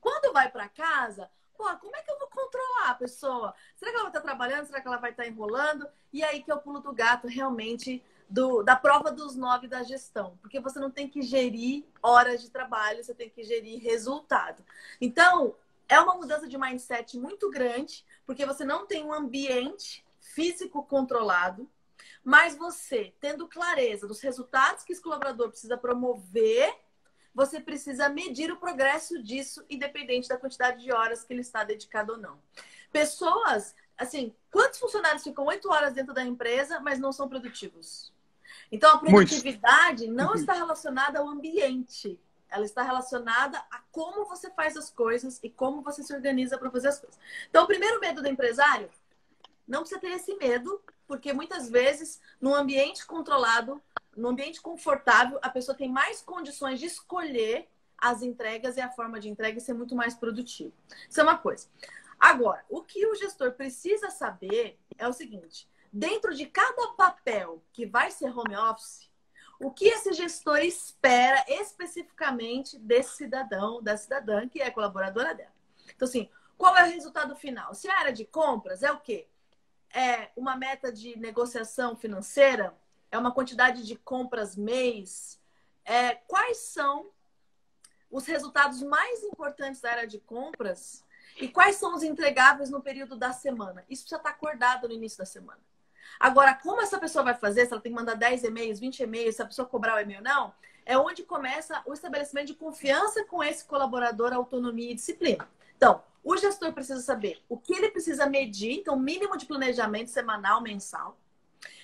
Quando 0.00 0.32
vai 0.32 0.50
para 0.50 0.68
casa, 0.68 1.30
pô, 1.56 1.64
como 1.76 1.94
é 1.94 2.02
que 2.02 2.10
eu 2.10 2.18
vou 2.18 2.26
controlar 2.26 2.90
a 2.90 2.94
pessoa? 2.94 3.54
Será 3.76 3.92
que 3.92 3.96
ela 3.96 4.10
vai 4.10 4.10
estar 4.10 4.20
tá 4.20 4.26
trabalhando? 4.26 4.66
Será 4.66 4.80
que 4.80 4.88
ela 4.88 4.96
vai 4.96 5.10
estar 5.12 5.22
tá 5.22 5.28
enrolando? 5.28 5.88
E 6.12 6.24
aí 6.24 6.42
que 6.42 6.50
é 6.50 6.54
o 6.54 6.60
pulo 6.60 6.80
do 6.80 6.92
gato 6.92 7.28
realmente 7.28 8.04
do, 8.28 8.64
da 8.64 8.74
prova 8.74 9.12
dos 9.12 9.36
nove 9.36 9.68
da 9.68 9.84
gestão. 9.84 10.36
Porque 10.42 10.58
você 10.58 10.80
não 10.80 10.90
tem 10.90 11.08
que 11.08 11.22
gerir 11.22 11.84
horas 12.02 12.42
de 12.42 12.50
trabalho, 12.50 13.04
você 13.04 13.14
tem 13.14 13.30
que 13.30 13.44
gerir 13.44 13.80
resultado. 13.80 14.64
Então, 15.00 15.54
é 15.88 16.00
uma 16.00 16.14
mudança 16.14 16.48
de 16.48 16.56
mindset 16.56 17.18
muito 17.18 17.50
grande, 17.50 18.04
porque 18.26 18.46
você 18.46 18.64
não 18.64 18.86
tem 18.86 19.04
um 19.04 19.12
ambiente 19.12 20.04
físico 20.20 20.82
controlado, 20.84 21.68
mas 22.24 22.56
você, 22.56 23.12
tendo 23.20 23.48
clareza 23.48 24.06
dos 24.06 24.20
resultados 24.20 24.84
que 24.84 24.92
esse 24.92 25.02
colaborador 25.02 25.50
precisa 25.50 25.76
promover, 25.76 26.74
você 27.34 27.60
precisa 27.60 28.08
medir 28.08 28.52
o 28.52 28.56
progresso 28.56 29.22
disso, 29.22 29.64
independente 29.68 30.28
da 30.28 30.36
quantidade 30.36 30.82
de 30.82 30.92
horas 30.92 31.24
que 31.24 31.32
ele 31.32 31.40
está 31.40 31.64
dedicado 31.64 32.12
ou 32.12 32.18
não. 32.18 32.38
Pessoas, 32.92 33.74
assim, 33.96 34.34
quantos 34.50 34.78
funcionários 34.78 35.22
ficam 35.22 35.46
oito 35.46 35.70
horas 35.70 35.94
dentro 35.94 36.12
da 36.12 36.24
empresa, 36.24 36.78
mas 36.80 36.98
não 36.98 37.12
são 37.12 37.28
produtivos? 37.28 38.12
Então, 38.70 38.94
a 38.94 38.98
produtividade 38.98 40.06
Muitos. 40.06 40.24
não 40.24 40.34
está 40.34 40.52
relacionada 40.52 41.18
ao 41.18 41.28
ambiente. 41.28 42.20
Ela 42.52 42.64
está 42.64 42.82
relacionada 42.82 43.58
a 43.70 43.80
como 43.90 44.24
você 44.26 44.50
faz 44.50 44.76
as 44.76 44.90
coisas 44.90 45.40
e 45.42 45.50
como 45.50 45.82
você 45.82 46.02
se 46.02 46.14
organiza 46.14 46.58
para 46.58 46.70
fazer 46.70 46.88
as 46.88 47.00
coisas. 47.00 47.18
Então, 47.48 47.64
o 47.64 47.66
primeiro 47.66 47.98
medo 48.00 48.22
do 48.22 48.28
empresário, 48.28 48.90
não 49.66 49.80
precisa 49.80 50.00
ter 50.00 50.10
esse 50.10 50.34
medo, 50.36 50.82
porque 51.06 51.32
muitas 51.32 51.70
vezes, 51.70 52.20
num 52.40 52.54
ambiente 52.54 53.06
controlado, 53.06 53.82
num 54.16 54.28
ambiente 54.28 54.60
confortável, 54.60 55.38
a 55.42 55.48
pessoa 55.48 55.76
tem 55.76 55.90
mais 55.90 56.20
condições 56.20 56.78
de 56.78 56.86
escolher 56.86 57.68
as 57.96 58.20
entregas 58.20 58.76
e 58.76 58.80
a 58.80 58.90
forma 58.90 59.20
de 59.20 59.28
entrega 59.28 59.58
e 59.58 59.60
ser 59.60 59.74
muito 59.74 59.94
mais 59.94 60.14
produtivo. 60.14 60.74
Isso 61.08 61.20
é 61.20 61.22
uma 61.22 61.38
coisa. 61.38 61.68
Agora, 62.18 62.64
o 62.68 62.82
que 62.82 63.06
o 63.06 63.14
gestor 63.14 63.52
precisa 63.52 64.10
saber 64.10 64.78
é 64.98 65.08
o 65.08 65.12
seguinte: 65.12 65.68
dentro 65.92 66.34
de 66.34 66.46
cada 66.46 66.88
papel 66.92 67.62
que 67.72 67.86
vai 67.86 68.10
ser 68.10 68.36
home 68.36 68.56
office, 68.56 69.10
o 69.62 69.70
que 69.70 69.86
esse 69.86 70.12
gestor 70.12 70.58
espera 70.58 71.44
especificamente 71.48 72.78
desse 72.78 73.16
cidadão, 73.16 73.82
da 73.82 73.96
cidadã 73.96 74.48
que 74.48 74.60
é 74.60 74.70
colaboradora 74.70 75.34
dela. 75.34 75.52
Então, 75.94 76.06
assim, 76.06 76.28
qual 76.58 76.76
é 76.76 76.82
o 76.82 76.90
resultado 76.90 77.36
final? 77.36 77.72
Se 77.74 77.88
a 77.88 77.98
área 77.98 78.12
de 78.12 78.24
compras 78.24 78.82
é 78.82 78.90
o 78.90 78.98
quê? 78.98 79.28
É 79.94 80.30
uma 80.36 80.56
meta 80.56 80.92
de 80.92 81.16
negociação 81.18 81.96
financeira? 81.96 82.76
É 83.10 83.16
uma 83.16 83.32
quantidade 83.32 83.86
de 83.86 83.96
compras 83.96 84.56
mês? 84.56 85.40
É, 85.84 86.14
quais 86.14 86.58
são 86.58 87.10
os 88.10 88.26
resultados 88.26 88.82
mais 88.82 89.22
importantes 89.22 89.80
da 89.80 89.90
área 89.90 90.06
de 90.06 90.18
compras? 90.18 91.04
E 91.36 91.48
quais 91.48 91.76
são 91.76 91.94
os 91.94 92.02
entregáveis 92.02 92.68
no 92.68 92.82
período 92.82 93.16
da 93.16 93.32
semana? 93.32 93.84
Isso 93.88 94.02
precisa 94.02 94.16
estar 94.16 94.30
acordado 94.30 94.88
no 94.88 94.94
início 94.94 95.18
da 95.18 95.24
semana. 95.24 95.60
Agora, 96.18 96.54
como 96.54 96.80
essa 96.80 96.98
pessoa 96.98 97.24
vai 97.24 97.34
fazer, 97.34 97.66
se 97.66 97.72
ela 97.72 97.80
tem 97.80 97.92
que 97.92 97.98
mandar 97.98 98.14
10 98.14 98.44
e-mails, 98.44 98.78
20 98.78 99.00
e-mails, 99.00 99.36
se 99.36 99.42
a 99.42 99.46
pessoa 99.46 99.66
cobrar 99.66 99.96
o 99.96 100.00
e-mail 100.00 100.22
não, 100.22 100.54
é 100.84 100.96
onde 100.98 101.22
começa 101.22 101.82
o 101.86 101.92
estabelecimento 101.92 102.48
de 102.48 102.54
confiança 102.54 103.24
com 103.24 103.42
esse 103.42 103.64
colaborador, 103.64 104.32
autonomia 104.32 104.90
e 104.90 104.94
disciplina. 104.94 105.48
Então, 105.76 106.02
o 106.24 106.36
gestor 106.36 106.72
precisa 106.72 107.00
saber 107.00 107.42
o 107.48 107.58
que 107.58 107.74
ele 107.74 107.90
precisa 107.90 108.26
medir, 108.26 108.72
então, 108.72 108.96
mínimo 108.96 109.36
de 109.36 109.46
planejamento 109.46 110.10
semanal, 110.10 110.60
mensal. 110.60 111.18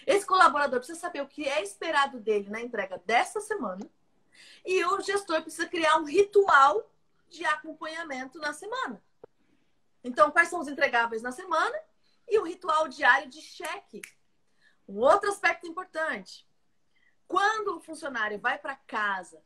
Esse 0.07 0.25
colaborador 0.25 0.79
precisa 0.79 0.99
saber 0.99 1.21
o 1.21 1.27
que 1.27 1.47
é 1.47 1.63
esperado 1.63 2.19
dele 2.19 2.49
na 2.49 2.61
entrega 2.61 3.01
dessa 3.05 3.41
semana. 3.41 3.85
E 4.65 4.85
o 4.85 5.01
gestor 5.01 5.43
precisa 5.43 5.67
criar 5.67 5.97
um 5.99 6.05
ritual 6.05 6.91
de 7.29 7.45
acompanhamento 7.45 8.39
na 8.39 8.53
semana. 8.53 9.03
Então, 10.03 10.31
quais 10.31 10.49
são 10.49 10.61
os 10.61 10.69
entregáveis 10.69 11.23
na 11.23 11.33
semana? 11.33 11.77
E 12.29 12.39
o 12.39 12.45
ritual 12.45 12.89
diário 12.89 13.29
de 13.29 13.41
cheque 13.41 14.01
um 14.89 14.99
outro 14.99 15.29
aspecto 15.29 15.67
importante. 15.67 16.47
Quando 17.27 17.77
o 17.77 17.81
funcionário 17.81 18.39
vai 18.39 18.59
para 18.59 18.75
casa, 18.75 19.43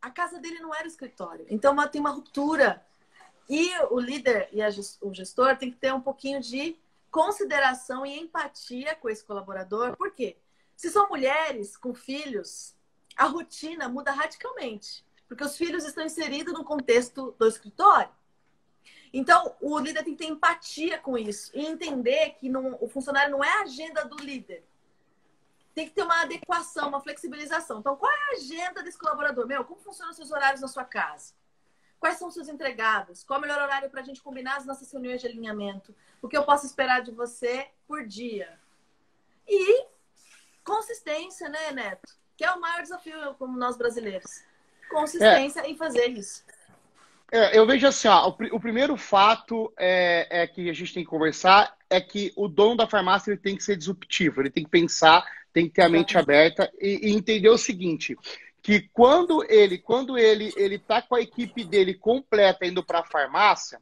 a 0.00 0.10
casa 0.10 0.38
dele 0.40 0.58
não 0.60 0.74
era 0.74 0.84
o 0.84 0.88
escritório. 0.88 1.46
Então 1.50 1.76
tem 1.88 2.00
uma 2.00 2.10
ruptura 2.10 2.84
E 3.48 3.70
o 3.90 3.98
líder 3.98 4.48
e 4.52 4.60
o 5.00 5.14
gestor 5.14 5.56
tem 5.56 5.70
que 5.70 5.78
ter 5.78 5.92
um 5.92 6.00
pouquinho 6.00 6.40
de 6.40 6.78
consideração 7.10 8.04
e 8.04 8.18
empatia 8.18 8.94
com 8.96 9.08
esse 9.08 9.24
colaborador. 9.24 9.96
Por 9.96 10.12
quê? 10.12 10.36
Se 10.76 10.90
são 10.90 11.08
mulheres 11.08 11.76
com 11.76 11.94
filhos, 11.94 12.74
a 13.16 13.24
rotina 13.24 13.88
muda 13.88 14.12
radicalmente, 14.12 15.04
porque 15.26 15.42
os 15.42 15.56
filhos 15.56 15.84
estão 15.84 16.04
inseridos 16.04 16.52
no 16.52 16.62
contexto 16.62 17.34
do 17.38 17.48
escritório. 17.48 18.10
Então, 19.12 19.54
o 19.60 19.78
líder 19.78 20.04
tem 20.04 20.14
que 20.14 20.24
ter 20.24 20.30
empatia 20.30 20.98
com 20.98 21.16
isso 21.16 21.50
e 21.54 21.64
entender 21.64 22.30
que 22.38 22.48
não, 22.48 22.76
o 22.80 22.88
funcionário 22.88 23.30
não 23.30 23.42
é 23.42 23.50
a 23.58 23.62
agenda 23.62 24.04
do 24.04 24.16
líder. 24.16 24.64
Tem 25.74 25.86
que 25.88 25.94
ter 25.94 26.02
uma 26.02 26.22
adequação, 26.22 26.88
uma 26.88 27.00
flexibilização. 27.00 27.80
Então, 27.80 27.96
qual 27.96 28.10
é 28.10 28.16
a 28.16 28.36
agenda 28.36 28.82
desse 28.82 28.98
colaborador? 28.98 29.46
Meu, 29.46 29.64
como 29.64 29.80
funcionam 29.80 30.10
os 30.10 30.16
seus 30.16 30.30
horários 30.30 30.60
na 30.60 30.68
sua 30.68 30.84
casa? 30.84 31.32
Quais 32.00 32.16
são 32.16 32.28
os 32.28 32.34
seus 32.34 32.48
entregados? 32.48 33.24
Qual 33.24 33.36
é 33.36 33.38
o 33.38 33.42
melhor 33.42 33.60
horário 33.60 33.90
para 33.90 34.00
a 34.00 34.04
gente 34.04 34.22
combinar 34.22 34.56
as 34.56 34.66
nossas 34.66 34.90
reuniões 34.90 35.20
de 35.20 35.26
alinhamento? 35.26 35.94
O 36.20 36.28
que 36.28 36.36
eu 36.36 36.44
posso 36.44 36.66
esperar 36.66 37.00
de 37.02 37.10
você 37.10 37.68
por 37.86 38.06
dia? 38.06 38.58
E 39.46 39.86
consistência, 40.64 41.48
né, 41.48 41.72
Neto? 41.72 42.16
Que 42.36 42.44
é 42.44 42.52
o 42.52 42.60
maior 42.60 42.82
desafio 42.82 43.34
como 43.34 43.58
nós 43.58 43.76
brasileiros. 43.76 44.44
Consistência 44.90 45.60
é. 45.60 45.70
em 45.70 45.76
fazer 45.76 46.08
isso. 46.08 46.44
É, 47.30 47.58
eu 47.58 47.66
vejo 47.66 47.86
assim, 47.86 48.08
ó, 48.08 48.28
o, 48.28 48.56
o 48.56 48.60
primeiro 48.60 48.96
fato 48.96 49.72
é, 49.78 50.26
é, 50.30 50.46
que 50.46 50.70
a 50.70 50.72
gente 50.72 50.94
tem 50.94 51.04
que 51.04 51.10
conversar 51.10 51.76
é 51.90 52.00
que 52.00 52.32
o 52.36 52.48
dono 52.48 52.76
da 52.76 52.86
farmácia 52.86 53.30
ele 53.30 53.40
tem 53.40 53.56
que 53.56 53.62
ser 53.62 53.76
disruptivo, 53.76 54.40
ele 54.40 54.50
tem 54.50 54.64
que 54.64 54.70
pensar, 54.70 55.24
tem 55.52 55.66
que 55.66 55.74
ter 55.74 55.82
a 55.82 55.88
mente 55.88 56.16
aberta 56.16 56.70
e, 56.80 57.08
e 57.08 57.12
entender 57.12 57.50
o 57.50 57.58
seguinte, 57.58 58.16
que 58.62 58.88
quando 58.92 59.44
ele, 59.48 59.78
quando 59.78 60.16
ele, 60.16 60.52
ele 60.56 60.78
tá 60.78 61.02
com 61.02 61.14
a 61.14 61.20
equipe 61.20 61.64
dele 61.64 61.94
completa 61.94 62.66
indo 62.66 62.82
para 62.82 63.00
a 63.00 63.04
farmácia, 63.04 63.80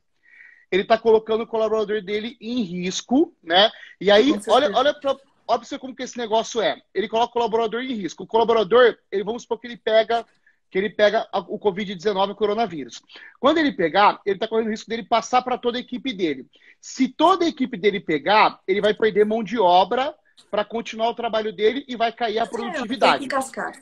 ele 0.71 0.83
está 0.83 0.99
colocando 0.99 1.43
o 1.43 1.47
colaborador 1.47 2.03
dele 2.03 2.37
em 2.41 2.63
risco, 2.63 3.33
né? 3.43 3.71
E 4.01 4.11
aí, 4.11 4.33
olha, 4.49 4.71
olha 4.77 4.93
para 4.93 5.17
olha 5.47 5.79
como 5.79 5.95
que 5.95 6.03
esse 6.03 6.19
negócio 6.19 6.61
é. 6.61 6.81
Ele 6.93 7.09
coloca 7.09 7.31
o 7.31 7.33
colaborador 7.33 7.83
em 7.83 7.95
risco. 7.95 8.25
O 8.25 8.27
colaborador, 8.27 8.97
ele, 9.11 9.23
vamos 9.23 9.43
supor 9.43 9.61
que 9.61 9.67
ele 9.69 9.77
pega 9.77 10.27
que 10.71 10.79
ele 10.79 10.91
pega 10.91 11.27
o 11.49 11.59
Covid-19, 11.59 12.31
o 12.31 12.35
coronavírus. 12.35 13.03
Quando 13.39 13.59
ele 13.59 13.73
pegar, 13.73 14.21
ele 14.27 14.37
está 14.37 14.49
correndo 14.49 14.67
o 14.67 14.71
risco 14.71 14.89
dele 14.89 15.05
passar 15.05 15.43
para 15.43 15.59
toda 15.59 15.79
a 15.79 15.81
equipe 15.81 16.13
dele. 16.13 16.47
Se 16.81 17.09
toda 17.09 17.45
a 17.45 17.49
equipe 17.49 17.77
dele 17.77 18.01
pegar, 18.01 18.61
ele 18.67 18.81
vai 18.81 18.95
perder 18.95 19.25
mão 19.25 19.43
de 19.43 19.59
obra 19.59 20.15
para 20.51 20.65
continuar 20.65 21.09
o 21.09 21.15
trabalho 21.15 21.53
dele 21.53 21.85
e 21.89 21.97
vai 21.97 22.13
cair 22.13 22.39
a 22.39 22.47
produtividade. 22.47 23.17
É, 23.17 23.19
tem 23.21 23.29
que 23.29 23.35
cascar. 23.35 23.73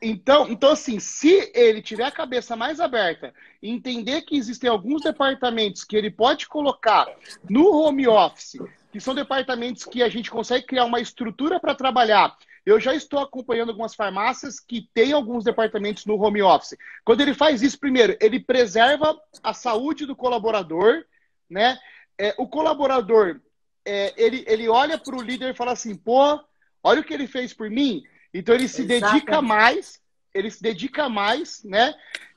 Então, 0.00 0.46
então, 0.50 0.72
assim, 0.72 1.00
se 1.00 1.50
ele 1.54 1.80
tiver 1.80 2.04
a 2.04 2.10
cabeça 2.10 2.54
mais 2.54 2.80
aberta 2.80 3.32
e 3.62 3.70
entender 3.70 4.22
que 4.22 4.36
existem 4.36 4.68
alguns 4.68 5.02
departamentos 5.02 5.84
que 5.84 5.96
ele 5.96 6.10
pode 6.10 6.46
colocar 6.46 7.06
no 7.48 7.70
home 7.70 8.06
office, 8.06 8.58
que 8.92 9.00
são 9.00 9.14
departamentos 9.14 9.84
que 9.84 10.02
a 10.02 10.08
gente 10.08 10.30
consegue 10.30 10.66
criar 10.66 10.84
uma 10.84 11.00
estrutura 11.00 11.58
para 11.58 11.74
trabalhar 11.74 12.36
eu 12.66 12.80
já 12.80 12.92
estou 12.92 13.20
acompanhando 13.20 13.68
algumas 13.68 13.94
farmácias 13.94 14.58
que 14.58 14.90
têm 14.92 15.12
alguns 15.12 15.44
departamentos 15.44 16.04
no 16.04 16.20
home 16.20 16.42
office. 16.42 16.76
Quando 17.04 17.20
ele 17.20 17.32
faz 17.32 17.62
isso, 17.62 17.78
primeiro, 17.78 18.16
ele 18.20 18.40
preserva 18.40 19.16
a 19.40 19.54
saúde 19.54 20.04
do 20.04 20.16
colaborador, 20.16 21.04
né? 21.48 21.78
É, 22.18 22.34
o 22.36 22.48
colaborador, 22.48 23.40
é, 23.84 24.12
ele, 24.16 24.44
ele 24.48 24.68
olha 24.68 24.98
para 24.98 25.14
o 25.14 25.22
líder 25.22 25.50
e 25.50 25.56
fala 25.56 25.72
assim, 25.72 25.94
pô, 25.94 26.40
olha 26.82 27.00
o 27.00 27.04
que 27.04 27.14
ele 27.14 27.28
fez 27.28 27.54
por 27.54 27.70
mim. 27.70 28.02
Então 28.34 28.52
ele 28.52 28.66
se 28.66 28.82
Exatamente. 28.82 29.12
dedica 29.12 29.40
mais, 29.40 30.00
ele 30.34 30.50
se 30.50 30.60
dedica 30.60 31.08
mais, 31.08 31.62
né? 31.62 31.94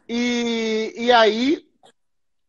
E, 0.08 0.94
e 0.96 1.12
aí, 1.12 1.68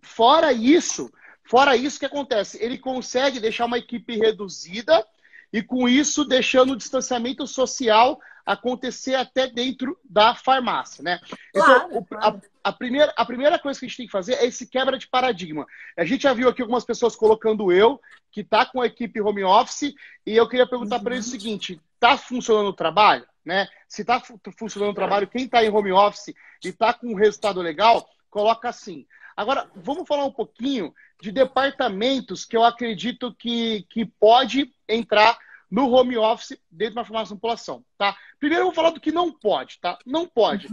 fora 0.02 0.52
isso, 0.52 1.10
fora 1.44 1.76
isso 1.76 1.98
que 1.98 2.06
acontece, 2.06 2.62
ele 2.62 2.76
consegue 2.76 3.40
deixar 3.40 3.64
uma 3.64 3.78
equipe 3.78 4.18
reduzida 4.18 5.02
e 5.52 5.62
com 5.62 5.88
isso 5.88 6.24
deixando 6.24 6.72
o 6.72 6.76
distanciamento 6.76 7.46
social 7.46 8.20
acontecer 8.44 9.14
até 9.14 9.46
dentro 9.46 9.98
da 10.04 10.34
farmácia, 10.34 11.02
né? 11.02 11.20
Então, 11.50 11.64
claro, 11.64 11.88
então, 11.90 12.04
claro. 12.04 12.42
A, 12.64 12.70
a, 12.70 12.72
primeira, 12.72 13.12
a 13.16 13.24
primeira 13.24 13.58
coisa 13.58 13.78
que 13.78 13.86
a 13.86 13.88
gente 13.88 13.96
tem 13.96 14.06
que 14.06 14.12
fazer 14.12 14.34
é 14.34 14.46
esse 14.46 14.66
quebra 14.66 14.98
de 14.98 15.06
paradigma. 15.06 15.66
A 15.96 16.04
gente 16.04 16.22
já 16.22 16.32
viu 16.32 16.48
aqui 16.48 16.62
algumas 16.62 16.84
pessoas 16.84 17.14
colocando 17.14 17.72
eu, 17.72 18.00
que 18.32 18.40
está 18.40 18.64
com 18.64 18.80
a 18.80 18.86
equipe 18.86 19.20
home 19.20 19.44
office, 19.44 19.94
e 20.26 20.36
eu 20.36 20.48
queria 20.48 20.66
perguntar 20.66 20.96
uhum. 20.96 21.04
para 21.04 21.14
eles 21.14 21.26
o 21.26 21.30
seguinte: 21.30 21.80
está 21.94 22.16
funcionando 22.16 22.68
o 22.68 22.74
trabalho? 22.74 23.26
Né? 23.44 23.68
Se 23.88 24.02
está 24.02 24.20
funcionando 24.56 24.90
o 24.90 24.94
trabalho, 24.94 25.28
quem 25.28 25.44
está 25.44 25.64
em 25.64 25.70
home 25.70 25.92
office 25.92 26.34
e 26.62 26.68
está 26.68 26.92
com 26.92 27.08
um 27.08 27.14
resultado 27.14 27.60
legal, 27.60 28.08
coloca 28.28 28.68
assim. 28.68 29.06
Agora, 29.40 29.70
vamos 29.74 30.06
falar 30.06 30.26
um 30.26 30.30
pouquinho 30.30 30.94
de 31.18 31.32
departamentos 31.32 32.44
que 32.44 32.54
eu 32.54 32.62
acredito 32.62 33.34
que, 33.34 33.86
que 33.88 34.04
pode 34.04 34.70
entrar 34.86 35.38
no 35.70 35.90
home 35.90 36.18
office 36.18 36.60
dentro 36.70 36.96
da 36.96 37.04
farmácia 37.04 37.34
de 37.34 37.40
população, 37.40 37.82
tá? 37.96 38.14
Primeiro 38.38 38.64
eu 38.64 38.66
vou 38.66 38.74
falar 38.74 38.90
do 38.90 39.00
que 39.00 39.10
não 39.10 39.32
pode, 39.32 39.80
tá? 39.80 39.98
Não 40.04 40.26
pode. 40.26 40.68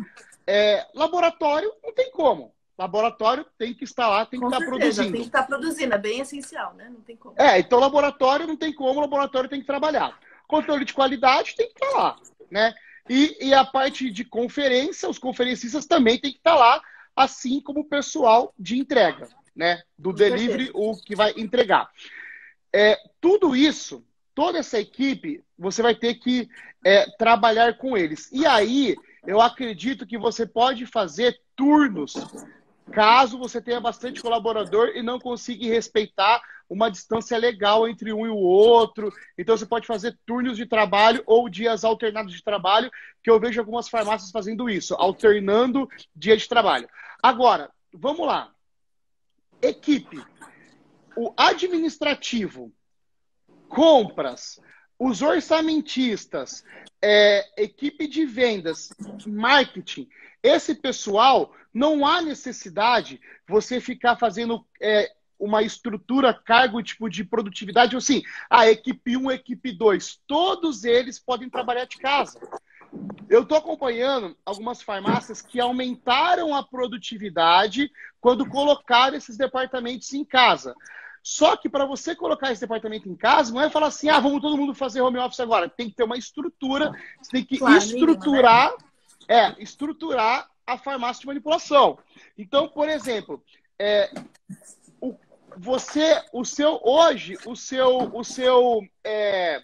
É, 0.45 0.85
laboratório 0.93 1.71
não 1.81 1.93
tem 1.93 2.11
como. 2.11 2.53
Laboratório 2.77 3.45
tem 3.57 3.73
que 3.73 3.85
estar 3.85 4.09
lá, 4.09 4.25
tem 4.25 4.37
que 4.37 4.45
Com 4.45 4.51
estar 4.51 4.59
certeza, 4.59 4.79
produzindo. 4.79 5.11
Tem 5.13 5.21
que 5.21 5.27
estar 5.27 5.43
produzindo, 5.43 5.93
é 5.93 5.97
bem 5.97 6.19
essencial, 6.19 6.73
né? 6.73 6.89
Não 6.89 6.99
tem 6.99 7.15
como. 7.15 7.35
É, 7.37 7.59
então 7.59 7.79
laboratório 7.79 8.45
não 8.45 8.57
tem 8.57 8.73
como, 8.73 8.99
laboratório 8.99 9.49
tem 9.49 9.61
que 9.61 9.65
trabalhar. 9.65 10.19
Controle 10.45 10.83
de 10.83 10.93
qualidade 10.93 11.55
tem 11.55 11.67
que 11.67 11.85
estar 11.85 11.97
lá, 11.97 12.17
né? 12.51 12.75
E, 13.09 13.47
e 13.47 13.53
a 13.53 13.63
parte 13.63 14.11
de 14.11 14.25
conferência, 14.25 15.07
os 15.07 15.17
conferencistas 15.17 15.85
também 15.85 16.19
tem 16.19 16.33
que 16.33 16.39
estar 16.39 16.55
lá, 16.55 16.81
assim 17.17 17.59
como 17.59 17.81
o 17.81 17.89
pessoal 17.89 18.53
de 18.57 18.77
entrega, 18.77 19.27
né? 19.55 19.81
Do 19.97 20.13
delivery, 20.13 20.69
o 20.73 20.95
que 20.95 21.15
vai 21.15 21.33
entregar. 21.35 21.89
É, 22.71 22.97
tudo 23.19 23.55
isso 23.55 24.05
toda 24.37 24.59
essa 24.59 24.79
equipe, 24.79 25.43
você 25.57 25.81
vai 25.81 25.95
ter 25.95 26.13
que 26.13 26.47
é, 26.85 27.09
trabalhar 27.17 27.75
com 27.79 27.97
eles. 27.97 28.29
E 28.31 28.45
aí, 28.45 28.95
eu 29.25 29.41
acredito 29.41 30.05
que 30.05 30.15
você 30.15 30.45
pode 30.45 30.85
fazer 30.85 31.35
turnos, 31.55 32.13
caso 32.91 33.37
você 33.37 33.61
tenha 33.61 33.79
bastante 33.79 34.21
colaborador 34.21 34.89
e 34.95 35.01
não 35.01 35.19
consiga 35.19 35.65
respeitar 35.65 36.41
uma 36.69 36.89
distância 36.91 37.37
legal 37.37 37.87
entre 37.87 38.11
um 38.11 38.25
e 38.25 38.29
o 38.29 38.35
outro. 38.35 39.11
Então, 39.37 39.55
você 39.55 39.65
pode 39.65 39.87
fazer 39.87 40.17
turnos 40.25 40.57
de 40.57 40.65
trabalho 40.65 41.23
ou 41.25 41.47
dias 41.47 41.83
alternados 41.83 42.33
de 42.33 42.43
trabalho, 42.43 42.91
que 43.23 43.29
eu 43.29 43.39
vejo 43.39 43.59
algumas 43.59 43.87
farmácias 43.87 44.31
fazendo 44.31 44.69
isso, 44.69 44.93
alternando 44.95 45.87
dia 46.15 46.35
de 46.35 46.47
trabalho. 46.47 46.89
Agora, 47.21 47.71
vamos 47.93 48.25
lá. 48.25 48.51
Equipe. 49.61 50.23
O 51.15 51.33
administrativo 51.35 52.71
compras, 53.67 54.59
os 54.99 55.21
orçamentistas, 55.21 56.63
é, 57.01 57.45
equipe 57.61 58.07
de 58.07 58.25
vendas, 58.25 58.89
marketing, 59.25 60.07
esse 60.41 60.73
pessoal, 60.75 61.53
não 61.73 62.05
há 62.05 62.21
necessidade 62.21 63.19
você 63.47 63.79
ficar 63.79 64.15
fazendo 64.15 64.65
é, 64.81 65.11
uma 65.39 65.61
estrutura, 65.61 66.33
cargo 66.33 66.81
tipo 66.81 67.09
de 67.09 67.23
produtividade, 67.23 67.95
assim, 67.95 68.23
a 68.49 68.69
equipe 68.69 69.15
1, 69.15 69.31
equipe 69.31 69.71
2, 69.71 70.21
todos 70.25 70.83
eles 70.83 71.19
podem 71.19 71.49
trabalhar 71.49 71.85
de 71.85 71.97
casa. 71.97 72.39
Eu 73.29 73.43
estou 73.43 73.57
acompanhando 73.57 74.35
algumas 74.45 74.81
farmácias 74.81 75.41
que 75.41 75.59
aumentaram 75.59 76.55
a 76.55 76.63
produtividade 76.63 77.91
quando 78.19 78.47
colocaram 78.47 79.17
esses 79.17 79.37
departamentos 79.37 80.11
em 80.13 80.23
casa. 80.23 80.73
Só 81.29 81.57
que 81.57 81.67
para 81.67 81.85
você 81.85 82.15
colocar 82.15 82.53
esse 82.53 82.61
departamento 82.61 83.09
em 83.09 83.13
casa, 83.13 83.53
não 83.53 83.61
é 83.61 83.69
falar 83.69 83.87
assim, 83.87 84.07
ah, 84.07 84.17
vamos 84.17 84.41
todo 84.41 84.55
mundo 84.55 84.73
fazer 84.73 85.01
home 85.01 85.19
office 85.19 85.41
agora. 85.41 85.67
Tem 85.67 85.89
que 85.89 85.95
ter 85.97 86.05
uma 86.05 86.17
estrutura, 86.17 86.89
você 87.21 87.31
tem 87.31 87.43
que 87.43 87.57
claro, 87.57 87.75
estruturar, 87.75 88.71
né? 88.71 88.77
é, 89.27 89.61
estruturar 89.61 90.49
a 90.65 90.77
farmácia 90.77 91.19
de 91.19 91.27
manipulação. 91.27 91.99
Então, 92.37 92.69
por 92.69 92.87
exemplo, 92.87 93.43
é, 93.77 94.09
o, 95.01 95.13
você, 95.57 96.23
o 96.31 96.45
seu, 96.45 96.79
hoje, 96.81 97.37
o 97.45 97.57
seu, 97.57 98.09
o 98.15 98.23
seu, 98.23 98.87
é, 99.03 99.61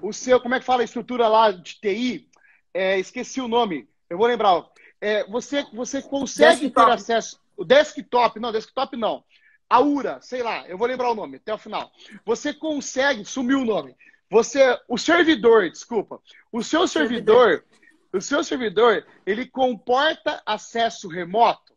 o 0.00 0.12
seu, 0.12 0.40
como 0.40 0.54
é 0.54 0.60
que 0.60 0.64
fala 0.64 0.82
a 0.82 0.84
estrutura 0.84 1.26
lá 1.26 1.50
de 1.50 1.80
TI? 1.80 2.30
É, 2.72 2.96
esqueci 3.00 3.40
o 3.40 3.48
nome, 3.48 3.88
eu 4.08 4.16
vou 4.16 4.28
lembrar. 4.28 4.66
É, 5.00 5.24
você, 5.24 5.66
você 5.72 6.00
consegue 6.00 6.60
desktop. 6.60 6.86
ter 6.86 6.92
acesso, 6.92 7.40
o 7.56 7.64
desktop, 7.64 8.38
não, 8.38 8.52
desktop 8.52 8.96
não 8.96 9.24
a 9.72 9.80
URA, 9.80 10.20
sei 10.20 10.42
lá, 10.42 10.68
eu 10.68 10.76
vou 10.76 10.86
lembrar 10.86 11.10
o 11.10 11.14
nome 11.14 11.38
até 11.38 11.54
o 11.54 11.56
final. 11.56 11.90
Você 12.26 12.52
consegue, 12.52 13.24
sumiu 13.24 13.60
o 13.60 13.64
nome. 13.64 13.96
Você, 14.28 14.78
o 14.86 14.98
servidor, 14.98 15.70
desculpa, 15.70 16.20
o 16.52 16.62
seu 16.62 16.86
servidor, 16.86 17.64
o 18.12 18.20
seu 18.20 18.44
servidor, 18.44 19.06
ele 19.24 19.46
comporta 19.46 20.42
acesso 20.44 21.08
remoto, 21.08 21.72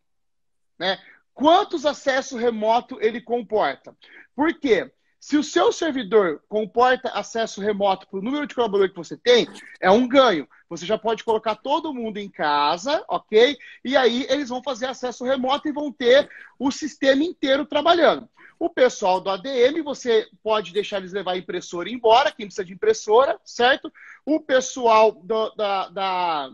né? 0.77 0.99
Quantos 1.33 1.85
acessos 1.85 2.37
remoto 2.37 2.97
ele 2.99 3.21
comporta? 3.21 3.95
Por 4.35 4.53
quê? 4.59 4.91
Se 5.25 5.35
o 5.37 5.43
seu 5.43 5.71
servidor 5.71 6.43
comporta 6.47 7.09
acesso 7.09 7.59
remoto 7.59 8.07
para 8.07 8.19
o 8.19 8.21
número 8.21 8.45
de 8.45 8.53
colaboradores 8.53 8.93
que 8.93 8.99
você 8.99 9.17
tem, 9.17 9.47
é 9.81 9.89
um 9.89 10.07
ganho. 10.07 10.47
Você 10.69 10.85
já 10.85 10.99
pode 10.99 11.23
colocar 11.23 11.55
todo 11.55 11.91
mundo 11.91 12.19
em 12.19 12.29
casa, 12.29 13.03
ok? 13.07 13.57
E 13.83 13.97
aí 13.97 14.27
eles 14.29 14.49
vão 14.49 14.61
fazer 14.61 14.85
acesso 14.85 15.25
remoto 15.25 15.67
e 15.67 15.71
vão 15.71 15.91
ter 15.91 16.29
o 16.59 16.69
sistema 16.69 17.23
inteiro 17.23 17.65
trabalhando. 17.65 18.29
O 18.59 18.69
pessoal 18.69 19.19
do 19.19 19.31
ADM, 19.31 19.81
você 19.83 20.27
pode 20.43 20.71
deixar 20.71 20.97
eles 20.97 21.11
levar 21.11 21.31
a 21.31 21.37
impressora 21.37 21.89
embora, 21.89 22.31
quem 22.31 22.45
precisa 22.45 22.63
de 22.63 22.73
impressora, 22.73 23.39
certo? 23.43 23.91
O 24.23 24.39
pessoal 24.39 25.11
do, 25.11 25.49
da, 25.55 25.89
da 25.89 26.51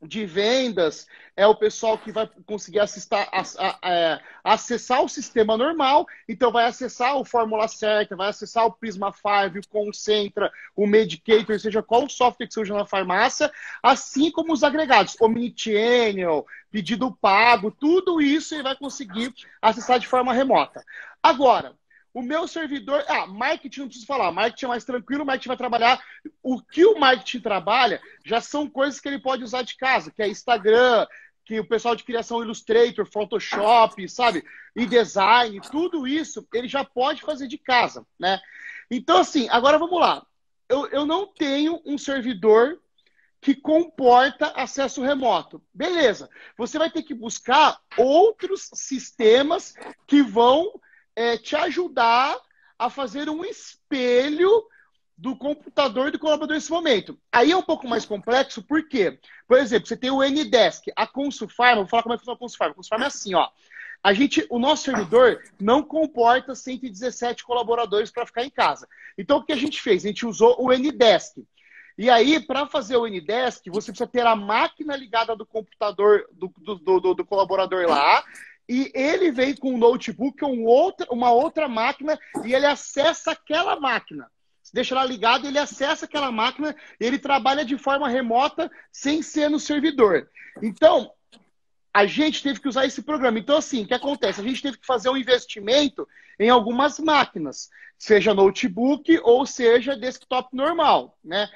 de 0.00 0.24
vendas, 0.24 1.06
é 1.36 1.46
o 1.46 1.54
pessoal 1.54 1.98
que 1.98 2.12
vai 2.12 2.28
conseguir 2.46 2.80
assistar, 2.80 3.28
a, 3.32 3.40
a, 3.40 3.78
a, 3.82 3.94
é, 3.94 4.20
acessar 4.44 5.02
o 5.02 5.08
sistema 5.08 5.56
normal, 5.56 6.06
então 6.28 6.52
vai 6.52 6.66
acessar 6.66 7.16
o 7.16 7.24
Fórmula 7.24 7.66
Certa, 7.68 8.16
vai 8.16 8.28
acessar 8.28 8.64
o 8.66 8.72
Prisma 8.72 9.12
5, 9.12 9.58
o 9.58 9.68
Concentra, 9.68 10.50
o 10.76 10.86
Medicator, 10.86 11.58
seja 11.58 11.82
qual 11.82 12.08
software 12.08 12.46
que 12.46 12.60
usa 12.60 12.74
na 12.74 12.86
farmácia, 12.86 13.50
assim 13.82 14.30
como 14.30 14.52
os 14.52 14.62
agregados, 14.62 15.16
Omnichannel, 15.20 16.46
pedido 16.70 17.12
pago, 17.20 17.70
tudo 17.70 18.20
isso 18.20 18.54
ele 18.54 18.62
vai 18.62 18.76
conseguir 18.76 19.32
acessar 19.60 19.98
de 19.98 20.06
forma 20.06 20.32
remota. 20.32 20.84
Agora, 21.22 21.74
o 22.18 22.22
meu 22.22 22.48
servidor. 22.48 23.04
Ah, 23.06 23.28
marketing 23.28 23.80
não 23.80 23.86
preciso 23.86 24.06
falar. 24.06 24.32
Marketing 24.32 24.64
é 24.64 24.68
mais 24.68 24.84
tranquilo, 24.84 25.22
o 25.22 25.26
marketing 25.26 25.48
vai 25.48 25.56
trabalhar. 25.56 26.02
O 26.42 26.60
que 26.60 26.84
o 26.84 26.98
marketing 26.98 27.40
trabalha 27.40 28.00
já 28.24 28.40
são 28.40 28.68
coisas 28.68 28.98
que 28.98 29.06
ele 29.06 29.20
pode 29.20 29.44
usar 29.44 29.62
de 29.62 29.76
casa, 29.76 30.10
que 30.10 30.20
é 30.20 30.28
Instagram, 30.28 31.06
que 31.44 31.60
o 31.60 31.68
pessoal 31.68 31.94
de 31.94 32.02
criação 32.02 32.42
Illustrator, 32.42 33.06
Photoshop, 33.06 34.08
sabe? 34.08 34.44
E 34.74 34.84
design, 34.84 35.60
tudo 35.70 36.08
isso 36.08 36.46
ele 36.52 36.66
já 36.66 36.84
pode 36.84 37.22
fazer 37.22 37.46
de 37.46 37.56
casa, 37.56 38.04
né? 38.18 38.40
Então, 38.90 39.18
assim, 39.18 39.48
agora 39.48 39.78
vamos 39.78 40.00
lá. 40.00 40.26
Eu, 40.68 40.88
eu 40.88 41.06
não 41.06 41.24
tenho 41.24 41.80
um 41.86 41.96
servidor 41.96 42.80
que 43.40 43.54
comporta 43.54 44.48
acesso 44.56 45.02
remoto. 45.02 45.62
Beleza. 45.72 46.28
Você 46.56 46.78
vai 46.78 46.90
ter 46.90 47.04
que 47.04 47.14
buscar 47.14 47.78
outros 47.96 48.68
sistemas 48.74 49.74
que 50.04 50.20
vão 50.20 50.68
é, 51.18 51.36
te 51.36 51.56
ajudar 51.56 52.38
a 52.78 52.88
fazer 52.88 53.28
um 53.28 53.44
espelho 53.44 54.64
do 55.16 55.34
computador 55.34 56.12
do 56.12 56.18
colaborador 56.18 56.54
nesse 56.54 56.70
momento. 56.70 57.18
Aí 57.32 57.50
é 57.50 57.56
um 57.56 57.62
pouco 57.62 57.88
mais 57.88 58.06
complexo, 58.06 58.62
por 58.62 58.88
quê? 58.88 59.18
Por 59.48 59.58
exemplo, 59.58 59.88
você 59.88 59.96
tem 59.96 60.12
o 60.12 60.22
Ndesk, 60.22 60.84
a 60.94 61.08
Consulfarm, 61.08 61.78
vou 61.78 61.88
falar 61.88 62.04
como 62.04 62.14
é 62.14 62.16
que 62.16 62.20
funciona 62.20 62.36
a 62.36 62.38
Consulfarm. 62.38 62.70
A 62.70 62.74
Consulfarm 62.74 63.02
é 63.02 63.06
assim, 63.06 63.34
ó. 63.34 63.48
A 64.00 64.12
gente, 64.12 64.46
o 64.48 64.60
nosso 64.60 64.84
servidor 64.84 65.42
não 65.60 65.82
comporta 65.82 66.54
117 66.54 67.42
colaboradores 67.42 68.12
para 68.12 68.24
ficar 68.24 68.44
em 68.44 68.50
casa. 68.50 68.88
Então, 69.18 69.38
o 69.38 69.44
que 69.44 69.52
a 69.52 69.56
gente 69.56 69.82
fez? 69.82 70.04
A 70.04 70.08
gente 70.08 70.24
usou 70.24 70.54
o 70.60 70.72
Ndesk. 70.72 71.44
E 71.98 72.08
aí, 72.08 72.38
para 72.38 72.64
fazer 72.68 72.96
o 72.96 73.08
Ndesk, 73.08 73.68
você 73.70 73.90
precisa 73.90 74.08
ter 74.08 74.24
a 74.24 74.36
máquina 74.36 74.94
ligada 74.94 75.34
do 75.34 75.44
computador 75.44 76.28
do, 76.32 76.48
do, 76.58 77.00
do, 77.00 77.14
do 77.14 77.26
colaborador 77.26 77.88
lá 77.88 78.22
e 78.68 78.92
ele 78.94 79.30
vem 79.30 79.56
com 79.56 79.72
um 79.72 79.78
notebook 79.78 80.44
um 80.44 80.64
outra, 80.64 81.06
uma 81.10 81.30
outra 81.30 81.68
máquina 81.68 82.18
e 82.44 82.54
ele 82.54 82.66
acessa 82.66 83.32
aquela 83.32 83.80
máquina. 83.80 84.30
Você 84.62 84.72
deixa 84.74 84.94
lá 84.94 85.04
ligado, 85.04 85.46
ele 85.46 85.58
acessa 85.58 86.04
aquela 86.04 86.30
máquina 86.30 86.76
e 87.00 87.06
ele 87.06 87.18
trabalha 87.18 87.64
de 87.64 87.78
forma 87.78 88.08
remota 88.08 88.70
sem 88.92 89.22
ser 89.22 89.48
no 89.48 89.58
servidor. 89.58 90.28
Então, 90.62 91.10
a 91.94 92.04
gente 92.04 92.42
teve 92.42 92.60
que 92.60 92.68
usar 92.68 92.84
esse 92.84 93.02
programa. 93.02 93.38
Então, 93.38 93.56
assim, 93.56 93.84
o 93.84 93.86
que 93.88 93.94
acontece? 93.94 94.40
A 94.40 94.44
gente 94.44 94.60
teve 94.60 94.76
que 94.76 94.86
fazer 94.86 95.08
um 95.08 95.16
investimento 95.16 96.06
em 96.38 96.50
algumas 96.50 96.98
máquinas, 96.98 97.70
seja 97.98 98.34
notebook 98.34 99.18
ou 99.22 99.46
seja 99.46 99.96
desktop 99.96 100.54
normal, 100.54 101.18
né? 101.24 101.48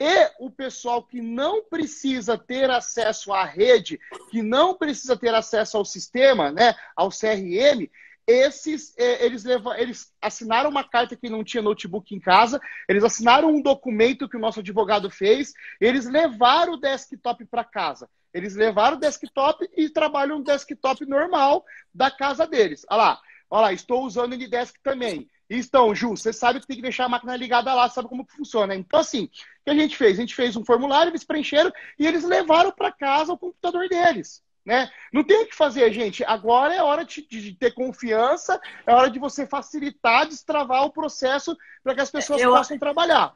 E 0.00 0.30
o 0.38 0.50
pessoal 0.50 1.02
que 1.02 1.20
não 1.20 1.62
precisa 1.62 2.38
ter 2.38 2.70
acesso 2.70 3.34
à 3.34 3.44
rede, 3.44 4.00
que 4.30 4.42
não 4.42 4.74
precisa 4.74 5.14
ter 5.14 5.34
acesso 5.34 5.76
ao 5.76 5.84
sistema, 5.84 6.50
né, 6.50 6.74
ao 6.96 7.10
CRM, 7.10 7.86
esses 8.26 8.96
é, 8.96 9.24
eles, 9.26 9.44
levam, 9.44 9.74
eles 9.74 10.14
assinaram 10.22 10.70
uma 10.70 10.84
carta 10.84 11.16
que 11.16 11.28
não 11.28 11.44
tinha 11.44 11.62
notebook 11.62 12.14
em 12.14 12.20
casa, 12.20 12.60
eles 12.88 13.04
assinaram 13.04 13.50
um 13.50 13.60
documento 13.60 14.28
que 14.28 14.36
o 14.36 14.40
nosso 14.40 14.60
advogado 14.60 15.10
fez, 15.10 15.52
eles 15.80 16.06
levaram 16.06 16.74
o 16.74 16.80
desktop 16.80 17.44
para 17.44 17.64
casa. 17.64 18.08
Eles 18.32 18.54
levaram 18.54 18.96
o 18.96 19.00
desktop 19.00 19.68
e 19.76 19.90
trabalham 19.90 20.38
no 20.38 20.44
desktop 20.44 21.04
normal 21.04 21.64
da 21.92 22.10
casa 22.10 22.46
deles. 22.46 22.86
Olha 22.88 23.02
lá, 23.02 23.20
olha 23.50 23.62
lá, 23.62 23.72
estou 23.72 24.04
usando 24.04 24.32
o 24.32 24.36
Ndesk 24.36 24.76
também. 24.82 25.28
Então, 25.52 25.92
Ju, 25.92 26.10
você 26.10 26.32
sabe 26.32 26.60
que 26.60 26.66
tem 26.68 26.76
que 26.76 26.82
deixar 26.82 27.06
a 27.06 27.08
máquina 27.08 27.36
ligada 27.36 27.74
lá, 27.74 27.88
sabe 27.88 28.08
como 28.08 28.24
funciona. 28.24 28.72
Então, 28.72 29.00
assim, 29.00 29.28
que 29.74 29.80
a 29.80 29.84
gente 29.84 29.96
fez? 29.96 30.18
A 30.18 30.20
gente 30.20 30.34
fez 30.34 30.56
um 30.56 30.64
formulário, 30.64 31.10
eles 31.10 31.24
preencheram 31.24 31.72
e 31.98 32.06
eles 32.06 32.24
levaram 32.24 32.72
para 32.72 32.92
casa 32.92 33.32
o 33.32 33.38
computador 33.38 33.88
deles. 33.88 34.42
Né? 34.64 34.90
Não 35.12 35.24
tem 35.24 35.42
o 35.42 35.46
que 35.46 35.54
fazer, 35.54 35.90
gente. 35.92 36.22
Agora 36.24 36.74
é 36.74 36.82
hora 36.82 37.04
de, 37.04 37.22
de 37.22 37.54
ter 37.54 37.72
confiança, 37.72 38.60
é 38.86 38.94
hora 38.94 39.10
de 39.10 39.18
você 39.18 39.46
facilitar, 39.46 40.28
destravar 40.28 40.84
o 40.84 40.92
processo 40.92 41.56
para 41.82 41.94
que 41.94 42.00
as 42.00 42.10
pessoas 42.10 42.42
eu, 42.42 42.50
possam 42.50 42.78
trabalhar. 42.78 43.34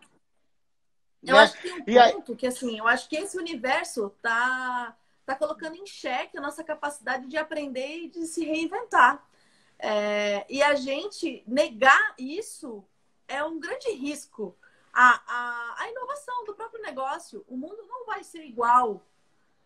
Eu 1.23 1.35
né? 1.35 1.43
acho 1.43 1.57
que 1.57 1.83
tem 1.83 1.99
um 1.99 2.13
ponto 2.13 2.33
aí... 2.33 2.39
que, 2.39 2.47
assim, 2.47 2.79
eu 2.79 2.87
acho 2.87 3.09
que 3.09 3.17
esse 3.17 3.39
universo 3.39 4.11
tá, 4.21 4.95
tá 5.25 5.35
colocando 5.35 5.77
em 5.77 5.87
xeque 5.87 6.37
a 6.37 6.43
nossa 6.43 6.63
capacidade 6.63 7.27
de 7.27 7.37
aprender 7.39 8.05
e 8.05 8.09
de 8.09 8.27
se 8.27 8.45
reinventar. 8.45 9.27
É, 9.79 10.45
e 10.49 10.63
a 10.63 10.75
gente 10.75 11.43
negar 11.47 12.15
isso 12.19 12.85
é 13.27 13.43
um 13.43 13.59
grande 13.59 13.91
risco. 13.91 14.57
A, 14.95 15.23
a, 15.27 15.83
a 15.83 15.91
inovação 15.91 16.45
do 16.45 16.55
próprio 16.55 16.83
negócio, 16.83 17.45
o 17.49 17.57
mundo 17.57 17.85
não 17.89 18.07
vai 18.07 18.23
ser 18.23 18.45
igual 18.45 19.03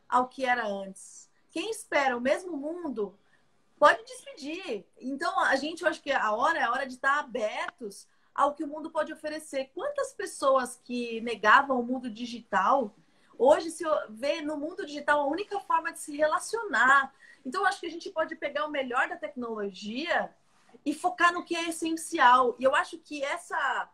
ao 0.09 0.29
que 0.29 0.45
era 0.45 0.67
antes. 0.67 1.31
Quem 1.51 1.71
espera 1.71 2.17
o 2.17 2.21
mesmo 2.21 2.57
mundo 2.57 3.19
pode 3.79 4.03
despedir. 4.05 4.87
Então, 4.99 5.39
a 5.41 5.55
gente, 5.57 5.83
eu 5.83 5.89
acho 5.89 6.03
que 6.03 6.11
a 6.11 6.33
hora 6.33 6.59
é 6.59 6.63
a 6.63 6.71
hora 6.71 6.87
de 6.87 6.95
estar 6.95 7.19
abertos 7.19 8.09
ao 8.35 8.55
que 8.55 8.65
o 8.65 8.69
mundo 8.69 8.91
pode 8.91 9.13
oferecer. 9.13 9.71
Quantas 9.75 10.13
pessoas 10.13 10.81
que 10.83 11.21
negavam 11.21 11.79
o 11.79 11.85
mundo 11.85 12.09
digital, 12.09 12.95
hoje 13.37 13.71
se 13.71 13.85
vê 14.09 14.41
no 14.41 14.57
mundo 14.57 14.87
digital 14.87 15.21
a 15.21 15.27
única 15.27 15.61
forma 15.61 15.93
de 15.93 15.99
se 15.99 16.17
relacionar, 16.17 17.13
então, 17.49 17.63
eu 17.63 17.67
acho 17.67 17.81
que 17.81 17.87
a 17.87 17.91
gente 17.91 18.11
pode 18.11 18.37
pegar 18.37 18.67
o 18.67 18.71
melhor 18.71 19.09
da 19.09 19.17
tecnologia 19.17 20.31
e 20.85 20.93
focar 20.93 21.33
no 21.33 21.45
que 21.45 21.57
é 21.57 21.71
essencial. 21.71 22.55
E 22.59 22.65
eu 22.65 22.75
acho 22.75 22.99
que 22.99 23.25
essa 23.25 23.89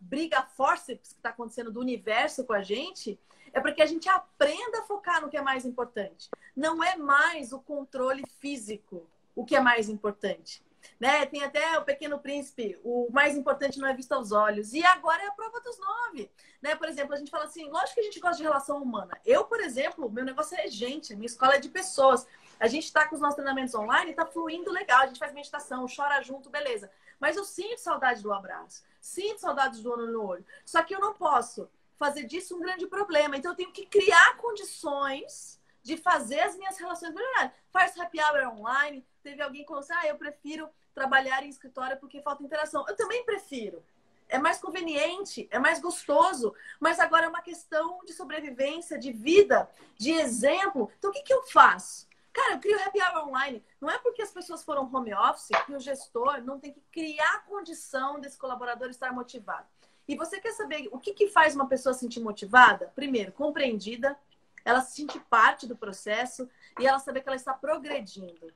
briga 0.00 0.42
forceps 0.42 1.12
que 1.12 1.18
está 1.18 1.30
acontecendo 1.30 1.70
do 1.70 1.80
universo 1.80 2.44
com 2.44 2.52
a 2.52 2.62
gente 2.62 3.18
é 3.52 3.60
para 3.60 3.72
que 3.72 3.82
a 3.82 3.86
gente 3.86 4.08
aprenda 4.08 4.80
a 4.80 4.84
focar 4.84 5.20
no 5.20 5.28
que 5.28 5.36
é 5.36 5.42
mais 5.42 5.64
importante. 5.64 6.30
Não 6.56 6.82
é 6.82 6.96
mais 6.96 7.52
o 7.52 7.60
controle 7.60 8.24
físico 8.40 9.06
o 9.34 9.44
que 9.44 9.56
é 9.56 9.60
mais 9.60 9.88
importante. 9.88 10.62
Né? 10.98 11.24
Tem 11.26 11.42
até 11.44 11.78
o 11.78 11.84
Pequeno 11.84 12.18
Príncipe, 12.18 12.78
o 12.82 13.08
mais 13.12 13.36
importante 13.36 13.78
não 13.78 13.88
é 13.88 13.94
visto 13.94 14.12
aos 14.12 14.32
olhos. 14.32 14.72
E 14.72 14.84
agora 14.84 15.22
é 15.22 15.26
a 15.26 15.32
prova 15.32 15.60
dos 15.60 15.78
nove. 15.78 16.30
Né? 16.60 16.74
Por 16.74 16.88
exemplo, 16.88 17.14
a 17.14 17.16
gente 17.16 17.30
fala 17.30 17.44
assim, 17.44 17.68
lógico 17.68 17.94
que 17.94 18.00
a 18.00 18.04
gente 18.04 18.20
gosta 18.20 18.36
de 18.36 18.42
relação 18.42 18.82
humana. 18.82 19.18
Eu, 19.24 19.44
por 19.44 19.60
exemplo, 19.60 20.10
meu 20.10 20.24
negócio 20.24 20.56
é 20.58 20.66
gente, 20.68 21.14
minha 21.14 21.26
escola 21.26 21.54
é 21.54 21.60
de 21.60 21.68
pessoas. 21.68 22.26
A 22.58 22.66
gente 22.66 22.84
está 22.84 23.06
com 23.06 23.14
os 23.14 23.20
nossos 23.20 23.36
treinamentos 23.36 23.74
online, 23.74 24.10
está 24.10 24.26
fluindo 24.26 24.70
legal, 24.70 25.02
a 25.02 25.06
gente 25.06 25.18
faz 25.18 25.32
meditação, 25.32 25.86
chora 25.94 26.20
junto, 26.22 26.50
beleza. 26.50 26.90
Mas 27.22 27.36
eu 27.36 27.44
sinto 27.44 27.78
saudade 27.78 28.20
do 28.20 28.32
abraço, 28.32 28.82
sinto 29.00 29.38
saudade 29.38 29.80
do 29.80 29.92
olho 29.92 30.10
no 30.10 30.24
olho. 30.24 30.44
Só 30.66 30.82
que 30.82 30.92
eu 30.92 30.98
não 30.98 31.14
posso 31.14 31.70
fazer 31.96 32.24
disso 32.24 32.56
um 32.56 32.60
grande 32.60 32.84
problema. 32.88 33.36
Então 33.36 33.52
eu 33.52 33.56
tenho 33.56 33.70
que 33.70 33.86
criar 33.86 34.36
condições 34.38 35.60
de 35.84 35.96
fazer 35.96 36.40
as 36.40 36.56
minhas 36.56 36.76
relações 36.76 37.14
melhorarem. 37.14 37.52
Faz 37.70 37.96
happy 37.96 38.18
hour 38.20 38.58
online. 38.58 39.06
Teve 39.22 39.40
alguém 39.40 39.62
que 39.62 39.68
falou 39.68 39.84
assim: 39.84 39.92
ah, 39.92 40.08
eu 40.08 40.16
prefiro 40.16 40.68
trabalhar 40.92 41.44
em 41.44 41.48
escritório 41.48 41.96
porque 41.96 42.20
falta 42.20 42.42
interação. 42.42 42.84
Eu 42.88 42.96
também 42.96 43.24
prefiro. 43.24 43.84
É 44.28 44.36
mais 44.36 44.58
conveniente, 44.58 45.46
é 45.52 45.60
mais 45.60 45.78
gostoso, 45.78 46.52
mas 46.80 46.98
agora 46.98 47.26
é 47.26 47.28
uma 47.28 47.42
questão 47.42 48.00
de 48.04 48.14
sobrevivência, 48.14 48.98
de 48.98 49.12
vida, 49.12 49.70
de 49.96 50.10
exemplo. 50.10 50.90
Então, 50.98 51.10
o 51.10 51.12
que, 51.14 51.22
que 51.22 51.32
eu 51.32 51.44
faço? 51.44 52.08
Cara, 52.32 52.54
eu 52.54 52.60
crio 52.60 52.82
happy 52.82 52.98
hour 53.00 53.28
online. 53.28 53.62
Não 53.80 53.90
é 53.90 53.98
porque 53.98 54.22
as 54.22 54.30
pessoas 54.30 54.64
foram 54.64 54.90
home 54.92 55.12
office 55.12 55.50
que 55.66 55.74
o 55.74 55.80
gestor 55.80 56.42
não 56.42 56.58
tem 56.58 56.72
que 56.72 56.82
criar 56.90 57.34
a 57.34 57.40
condição 57.40 58.18
desse 58.18 58.38
colaborador 58.38 58.88
estar 58.88 59.12
motivado. 59.12 59.66
E 60.08 60.16
você 60.16 60.40
quer 60.40 60.52
saber 60.52 60.88
o 60.90 60.98
que, 60.98 61.12
que 61.12 61.28
faz 61.28 61.54
uma 61.54 61.68
pessoa 61.68 61.92
se 61.92 62.00
sentir 62.00 62.20
motivada? 62.20 62.90
Primeiro, 62.94 63.32
compreendida, 63.32 64.18
ela 64.64 64.80
se 64.80 64.96
sentir 64.96 65.20
parte 65.28 65.66
do 65.66 65.76
processo 65.76 66.48
e 66.80 66.86
ela 66.86 66.98
saber 66.98 67.20
que 67.20 67.28
ela 67.28 67.36
está 67.36 67.52
progredindo. 67.52 68.52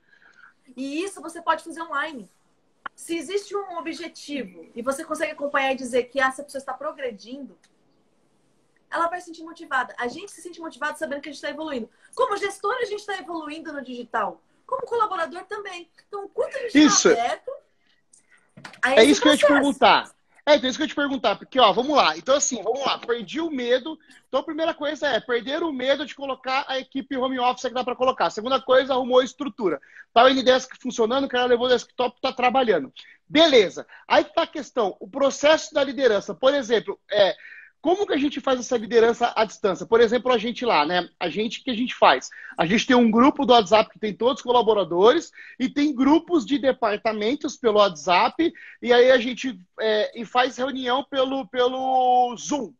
E 0.76 1.02
isso 1.02 1.20
você 1.20 1.40
pode 1.40 1.62
fazer 1.62 1.82
online. 1.82 2.28
Se 2.94 3.16
existe 3.16 3.54
um 3.54 3.76
objetivo 3.76 4.66
e 4.74 4.80
você 4.80 5.04
consegue 5.04 5.32
acompanhar 5.32 5.72
e 5.72 5.76
dizer 5.76 6.04
que 6.04 6.18
essa 6.18 6.42
pessoa 6.42 6.60
está 6.60 6.72
progredindo, 6.72 7.58
ela 8.90 9.08
vai 9.08 9.20
se 9.20 9.26
sentir 9.26 9.42
motivada. 9.42 9.94
A 9.98 10.08
gente 10.08 10.30
se 10.30 10.40
sente 10.40 10.60
motivado 10.60 10.98
sabendo 10.98 11.20
que 11.20 11.28
a 11.28 11.32
gente 11.32 11.42
está 11.42 11.50
evoluindo. 11.50 11.88
Como 12.14 12.36
gestor, 12.36 12.74
a 12.80 12.84
gente 12.84 13.00
está 13.00 13.18
evoluindo 13.18 13.72
no 13.72 13.82
digital. 13.82 14.40
Como 14.66 14.82
colaborador 14.82 15.44
também. 15.44 15.90
Então, 16.06 16.28
quanto 16.28 16.56
a 16.56 16.68
gente 16.68 16.78
está 16.78 17.10
aberto 17.10 17.50
é 18.82 19.04
isso 19.04 19.20
que 19.20 19.28
eu 19.28 19.32
ia 19.32 19.38
te 19.38 19.46
perguntar. 19.46 20.10
É, 20.48 20.54
então 20.54 20.70
isso 20.70 20.78
que 20.78 20.82
eu 20.82 20.86
ia 20.86 20.88
te 20.88 20.94
perguntar, 20.94 21.36
porque, 21.36 21.58
ó, 21.58 21.72
vamos 21.72 21.96
lá. 21.96 22.16
Então, 22.16 22.36
assim, 22.36 22.62
vamos 22.62 22.80
lá, 22.84 22.98
perdi 22.98 23.40
o 23.40 23.50
medo. 23.50 23.98
Então, 24.28 24.40
a 24.40 24.44
primeira 24.44 24.72
coisa 24.72 25.08
é 25.08 25.20
perder 25.20 25.62
o 25.62 25.72
medo 25.72 26.06
de 26.06 26.14
colocar 26.14 26.64
a 26.68 26.78
equipe 26.78 27.16
home 27.16 27.38
office 27.40 27.68
que 27.68 27.74
dá 27.74 27.82
para 27.82 27.96
colocar. 27.96 28.30
segunda 28.30 28.60
coisa, 28.60 28.94
arrumou 28.94 29.18
a 29.18 29.24
estrutura. 29.24 29.80
Tá 30.14 30.24
o 30.24 30.30
Ndesk 30.30 30.76
funcionando, 30.80 31.24
o 31.24 31.28
cara 31.28 31.46
levou 31.46 31.66
o 31.66 31.68
desktop, 31.68 32.20
tá 32.20 32.32
trabalhando. 32.32 32.92
Beleza. 33.28 33.86
Aí 34.06 34.24
tá 34.24 34.42
a 34.42 34.46
questão, 34.46 34.96
o 35.00 35.08
processo 35.08 35.74
da 35.74 35.82
liderança. 35.82 36.32
Por 36.32 36.54
exemplo, 36.54 36.98
é, 37.10 37.34
como 37.86 38.04
que 38.04 38.14
a 38.14 38.18
gente 38.18 38.40
faz 38.40 38.58
essa 38.58 38.76
liderança 38.76 39.32
à 39.36 39.44
distância? 39.44 39.86
Por 39.86 40.00
exemplo, 40.00 40.32
a 40.32 40.38
gente 40.38 40.64
lá, 40.64 40.84
né? 40.84 41.08
A 41.20 41.28
gente, 41.28 41.60
o 41.60 41.62
que 41.62 41.70
a 41.70 41.76
gente 41.76 41.94
faz? 41.94 42.28
A 42.58 42.66
gente 42.66 42.84
tem 42.84 42.96
um 42.96 43.12
grupo 43.12 43.46
do 43.46 43.52
WhatsApp 43.52 43.88
que 43.88 43.98
tem 44.00 44.12
todos 44.12 44.38
os 44.38 44.42
colaboradores 44.42 45.30
e 45.56 45.68
tem 45.68 45.94
grupos 45.94 46.44
de 46.44 46.58
departamentos 46.58 47.56
pelo 47.56 47.78
WhatsApp 47.78 48.52
e 48.82 48.92
aí 48.92 49.12
a 49.12 49.18
gente 49.18 49.56
é, 49.80 50.20
e 50.20 50.24
faz 50.24 50.56
reunião 50.56 51.06
pelo, 51.08 51.46
pelo 51.46 52.34
Zoom. 52.36 52.74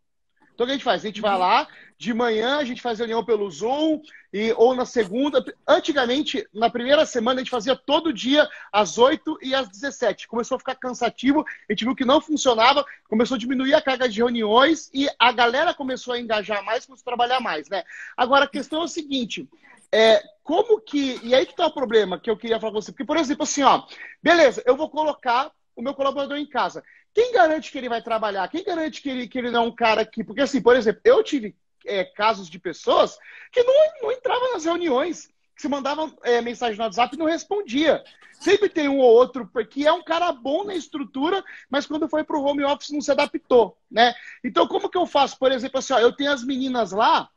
Então 0.56 0.64
o 0.64 0.66
que 0.66 0.72
a 0.72 0.76
gente 0.76 0.84
faz? 0.84 1.04
A 1.04 1.06
gente 1.06 1.20
vai 1.20 1.36
lá, 1.36 1.68
de 1.98 2.14
manhã 2.14 2.56
a 2.56 2.64
gente 2.64 2.80
faz 2.80 2.98
reunião 2.98 3.22
pelo 3.22 3.50
Zoom, 3.50 4.00
e, 4.32 4.54
ou 4.56 4.74
na 4.74 4.86
segunda. 4.86 5.44
Antigamente, 5.68 6.48
na 6.52 6.70
primeira 6.70 7.04
semana, 7.04 7.40
a 7.40 7.44
gente 7.44 7.50
fazia 7.50 7.76
todo 7.76 8.12
dia 8.12 8.48
às 8.72 8.96
8 8.96 9.38
e 9.42 9.54
às 9.54 9.68
17. 9.68 10.26
Começou 10.26 10.56
a 10.56 10.58
ficar 10.58 10.74
cansativo, 10.76 11.44
a 11.68 11.72
gente 11.72 11.84
viu 11.84 11.94
que 11.94 12.06
não 12.06 12.22
funcionava, 12.22 12.86
começou 13.06 13.34
a 13.34 13.38
diminuir 13.38 13.74
a 13.74 13.82
carga 13.82 14.08
de 14.08 14.16
reuniões 14.16 14.90
e 14.94 15.06
a 15.18 15.30
galera 15.30 15.74
começou 15.74 16.14
a 16.14 16.18
engajar 16.18 16.64
mais, 16.64 16.86
começou 16.86 17.02
a 17.02 17.12
trabalhar 17.12 17.40
mais, 17.40 17.68
né? 17.68 17.84
Agora, 18.16 18.46
a 18.46 18.48
questão 18.48 18.80
é 18.80 18.84
o 18.84 18.88
seguinte. 18.88 19.46
É, 19.92 20.22
como 20.42 20.80
que. 20.80 21.20
E 21.22 21.34
aí 21.34 21.44
que 21.44 21.54
tá 21.54 21.66
o 21.66 21.74
problema 21.74 22.18
que 22.18 22.30
eu 22.30 22.36
queria 22.36 22.58
falar 22.58 22.72
com 22.72 22.80
você. 22.80 22.92
Porque, 22.92 23.04
por 23.04 23.18
exemplo, 23.18 23.42
assim, 23.42 23.62
ó, 23.62 23.82
beleza, 24.22 24.62
eu 24.64 24.74
vou 24.74 24.88
colocar 24.88 25.52
o 25.76 25.82
meu 25.82 25.92
colaborador 25.92 26.38
em 26.38 26.46
casa. 26.46 26.82
Quem 27.16 27.32
garante 27.32 27.72
que 27.72 27.78
ele 27.78 27.88
vai 27.88 28.02
trabalhar? 28.02 28.46
Quem 28.46 28.62
garante 28.62 29.00
que 29.00 29.08
ele, 29.08 29.26
que 29.26 29.38
ele 29.38 29.50
não 29.50 29.64
é 29.64 29.66
um 29.68 29.74
cara 29.74 30.04
que. 30.04 30.22
Porque, 30.22 30.42
assim, 30.42 30.60
por 30.60 30.76
exemplo, 30.76 31.00
eu 31.02 31.24
tive 31.24 31.56
é, 31.86 32.04
casos 32.04 32.46
de 32.46 32.58
pessoas 32.58 33.18
que 33.50 33.62
não, 33.62 33.72
não 34.02 34.12
entravam 34.12 34.52
nas 34.52 34.66
reuniões, 34.66 35.30
que 35.54 35.62
se 35.62 35.66
mandavam 35.66 36.14
é, 36.22 36.42
mensagem 36.42 36.76
no 36.76 36.84
WhatsApp 36.84 37.16
e 37.16 37.18
não 37.18 37.24
respondia. 37.24 38.04
Sempre 38.34 38.68
tem 38.68 38.86
um 38.86 38.98
ou 38.98 39.10
outro 39.10 39.50
que 39.70 39.86
é 39.86 39.92
um 39.94 40.04
cara 40.04 40.30
bom 40.30 40.62
na 40.62 40.74
estrutura, 40.74 41.42
mas 41.70 41.86
quando 41.86 42.06
foi 42.06 42.22
para 42.22 42.36
o 42.36 42.44
home 42.44 42.62
office 42.64 42.90
não 42.90 43.00
se 43.00 43.10
adaptou, 43.10 43.78
né? 43.90 44.14
Então, 44.44 44.68
como 44.68 44.90
que 44.90 44.98
eu 44.98 45.06
faço? 45.06 45.38
Por 45.38 45.50
exemplo, 45.50 45.78
assim, 45.78 45.94
ó, 45.94 45.98
eu 45.98 46.12
tenho 46.12 46.32
as 46.32 46.44
meninas 46.44 46.92
lá 46.92 47.30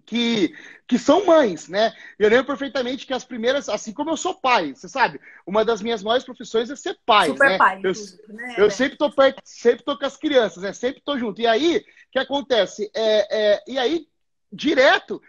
que, 0.00 0.54
que 0.86 0.98
são 0.98 1.24
mães, 1.24 1.68
né? 1.68 1.92
Eu 2.18 2.28
lembro 2.28 2.46
perfeitamente 2.46 3.06
que 3.06 3.12
as 3.12 3.24
primeiras, 3.24 3.68
assim 3.68 3.92
como 3.92 4.10
eu 4.10 4.16
sou 4.16 4.34
pai, 4.34 4.74
você 4.74 4.88
sabe, 4.88 5.20
uma 5.46 5.64
das 5.64 5.80
minhas 5.80 6.02
maiores 6.02 6.24
profissões 6.24 6.70
é 6.70 6.76
ser 6.76 6.98
pai, 7.06 7.28
Super 7.28 7.50
né? 7.50 7.58
pai, 7.58 7.80
eu, 7.82 7.92
né? 8.28 8.54
eu 8.58 8.70
sempre 8.70 8.96
tô 8.96 9.10
perto, 9.10 9.40
sempre 9.44 9.84
tô 9.84 9.98
com 9.98 10.06
as 10.06 10.16
crianças, 10.16 10.62
né? 10.62 10.72
Sempre 10.72 11.02
tô 11.04 11.18
junto. 11.18 11.40
E 11.40 11.46
aí, 11.46 11.78
o 11.78 12.12
que 12.12 12.18
acontece? 12.18 12.90
É, 12.94 13.54
é, 13.54 13.62
e 13.68 13.78
aí, 13.78 14.06
direto, 14.52 15.22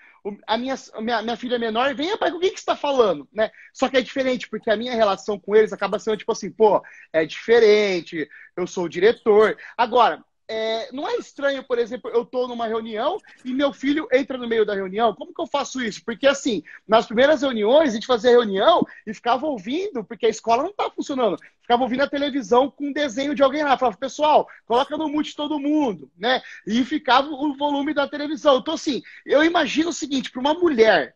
a 0.47 0.58
minha, 0.58 0.75
minha, 0.99 1.21
minha 1.21 1.38
filha 1.38 1.60
menor 1.60 1.93
vem, 1.93 2.17
pai, 2.17 2.32
com 2.32 2.38
o 2.38 2.39
que, 2.39 2.49
que 2.49 2.56
você 2.56 2.62
está 2.62 2.75
falando? 2.75 3.28
Né? 3.32 3.51
Só 3.73 3.88
que 3.88 3.97
é 3.97 4.01
diferente, 4.01 4.49
porque 4.49 4.71
a 4.71 4.78
minha 4.78 4.95
relação 4.95 5.39
com 5.39 5.56
eles 5.56 5.71
acaba 5.71 5.99
sendo 5.99 6.17
tipo 6.17 6.32
assim, 6.32 6.49
pô, 6.49 6.82
é 7.13 7.25
diferente, 7.25 8.28
eu 8.58 8.65
sou 8.65 8.86
o 8.86 8.89
diretor. 8.89 9.56
Agora, 9.78 10.23
é, 10.48 10.92
não 10.92 11.08
é 11.08 11.16
estranho, 11.16 11.64
por 11.64 11.80
exemplo, 11.80 12.12
eu 12.12 12.22
estou 12.22 12.48
numa 12.48 12.68
reunião 12.68 13.18
e 13.44 13.54
meu 13.54 13.74
filho 13.74 14.08
entra 14.12 14.38
no 14.38 14.48
meio 14.48 14.66
da 14.66 14.76
reunião. 14.76 15.14
Como 15.16 15.34
que 15.34 15.42
eu 15.42 15.48
faço 15.48 15.82
isso? 15.82 16.04
Porque, 16.06 16.28
assim, 16.28 16.64
nas 16.88 17.06
primeiras 17.06 17.42
reuniões, 17.42 17.90
a 17.90 17.94
gente 17.94 18.06
fazia 18.06 18.32
reunião 18.32 18.86
e 19.06 19.14
ficava 19.14 19.46
ouvindo, 19.48 20.04
porque 20.04 20.26
a 20.26 20.30
escola 20.30 20.64
não 20.64 20.70
está 20.70 20.90
funcionando. 20.90 21.38
Ficava 21.62 21.84
ouvindo 21.84 22.02
a 22.02 22.10
televisão 22.10 22.70
com 22.70 22.88
um 22.88 22.94
desenho 22.94 23.34
de 23.34 23.42
alguém 23.42 23.64
lá. 23.64 23.78
Falava, 23.78 23.98
pessoal, 23.98 24.48
coloca 24.66 24.96
no 24.98 25.10
mute 25.10 25.36
todo 25.36 25.60
mundo, 25.60 26.12
né? 26.18 26.42
E 26.68 26.84
ficava 26.86 27.28
o 27.28 27.56
volume 27.56 27.94
da 27.94 28.08
televisão. 28.08 28.60
Então, 28.60 28.76
assim, 28.76 29.02
eu 29.26 29.44
imagino 29.44 29.90
o 29.90 29.94
seguinte: 29.94 30.32
para 30.32 30.42
uma 30.42 30.54
mulher, 30.54 31.16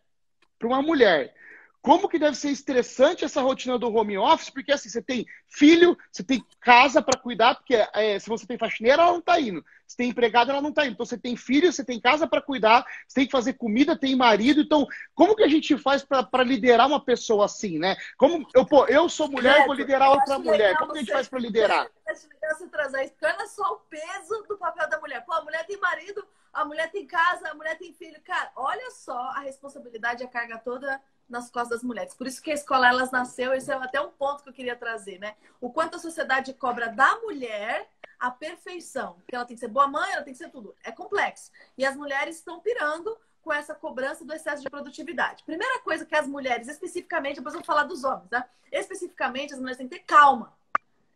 para 0.58 0.68
uma 0.68 0.82
mulher 0.82 1.36
como 1.82 2.10
que 2.10 2.20
deve 2.20 2.36
ser 2.36 2.50
estressante 2.50 3.24
essa 3.24 3.42
rotina 3.42 3.80
do 3.80 3.94
home 3.94 4.18
office, 4.18 4.50
porque 4.50 4.72
assim, 4.72 4.90
você 4.90 5.02
tem 5.02 5.26
filho, 5.48 5.98
você 6.12 6.24
tem 6.24 6.44
casa 6.60 7.02
para 7.02 7.20
cuidar, 7.20 7.56
porque 7.56 7.76
é, 7.94 8.20
se 8.20 8.28
você 8.28 8.46
tem 8.46 8.58
faxineira, 8.58 9.02
ela 9.02 9.12
não 9.14 9.20
está 9.20 9.40
indo. 9.40 9.64
Se 9.88 9.96
tem 9.96 10.10
empregada, 10.10 10.52
ela 10.52 10.62
não 10.62 10.70
está 10.70 10.86
indo. 10.86 10.94
Então 10.94 11.06
você 11.06 11.18
tem 11.18 11.36
filho, 11.38 11.72
você 11.72 11.84
tem 11.84 12.00
casa 12.00 12.28
para 12.28 12.42
cuidar, 12.42 12.86
você 13.08 13.16
tem 13.16 13.26
que 13.26 13.32
fazer 13.32 13.54
comida, 13.54 13.98
tem 13.98 14.16
marido. 14.16 14.62
Então, 14.62 14.86
como 15.16 15.36
que 15.36 15.44
a 15.44 15.48
gente 15.48 15.78
faz 15.78 16.04
para 16.04 16.44
liderar 16.44 16.86
uma 16.88 17.04
pessoa 17.04 17.46
assim, 17.46 17.80
né? 17.80 17.96
Como 18.18 18.46
eu, 18.54 18.66
pô, 18.66 18.86
eu 18.88 19.08
sou 19.08 19.30
mulher, 19.30 19.64
e 19.64 19.66
vou 19.66 19.74
liderar 19.74 20.12
outra 20.12 20.38
mulher. 20.38 20.78
Como 20.78 20.92
que 20.92 21.00
a 21.00 21.02
gente 21.02 21.14
faz 21.14 21.30
para 21.30 21.40
liderar? 21.40 21.90
Você 22.08 22.28
trazer 22.68 23.04
isso, 23.04 23.14
porque 23.14 23.26
olha 23.26 23.48
só 23.48 23.74
o 23.74 23.78
peso 23.90 24.46
do 24.48 24.58
papel 24.58 24.90
da 24.90 25.00
mulher. 25.00 25.24
Pô, 25.26 25.34
a 25.34 25.44
mulher 25.44 25.66
tem 25.66 25.78
marido, 25.78 26.26
a 26.52 26.66
mulher 26.66 26.92
tem 26.92 27.06
casa, 27.06 27.50
a 27.50 27.54
mulher 27.54 27.78
tem 27.78 27.94
filho. 27.94 28.20
Cara, 28.24 28.52
olha 28.56 28.92
só 28.92 29.18
a 29.18 29.40
responsabilidade, 29.40 30.24
a 30.24 30.28
carga 30.28 30.58
toda 30.58 31.02
nas 31.30 31.50
costas 31.50 31.80
das 31.80 31.84
mulheres. 31.84 32.14
Por 32.14 32.28
isso 32.28 32.42
que 32.42 32.52
a 32.52 32.56
escola 32.56 32.88
elas 32.88 33.12
nasceu, 33.12 33.54
esse 33.54 33.72
é 33.72 33.76
até 33.76 34.02
um 34.02 34.10
ponto 34.10 34.44
que 34.44 34.50
eu 34.50 34.54
queria 34.54 34.76
trazer, 34.76 35.20
né? 35.20 35.36
O 35.62 35.70
quanto 35.70 35.96
a 35.96 36.00
sociedade 36.00 36.54
cobra 36.54 36.90
da 36.90 37.18
mulher 37.20 37.88
a 38.20 38.30
perfeição, 38.30 39.18
que 39.28 39.34
ela 39.34 39.46
tem 39.46 39.56
que 39.56 39.62
ser 39.62 39.70
boa 39.70 39.88
mãe, 39.88 40.12
ela 40.12 40.24
tem 40.24 40.34
que 40.34 40.38
ser 40.38 40.50
tudo. 40.50 40.76
É 40.84 40.92
complexo. 40.92 41.52
E 41.78 41.86
as 41.86 41.96
mulheres 41.96 42.36
estão 42.36 42.60
pirando 42.60 43.18
com 43.42 43.54
essa 43.54 43.74
cobrança 43.74 44.26
do 44.26 44.34
excesso 44.34 44.62
de 44.62 44.70
produtividade. 44.70 45.44
Primeira 45.44 45.80
coisa 45.80 46.06
que 46.06 46.16
as 46.16 46.28
mulheres, 46.28 46.68
especificamente, 46.68 47.38
depois 47.38 47.56
eu 47.56 47.62
vou 47.62 47.66
falar 47.66 47.84
dos 47.84 48.04
homens, 48.04 48.30
tá? 48.30 48.48
Especificamente, 48.70 49.54
as 49.54 49.60
mulheres 49.60 49.78
têm 49.78 49.88
que 49.88 49.96
ter 49.96 50.04
calma. 50.04 50.54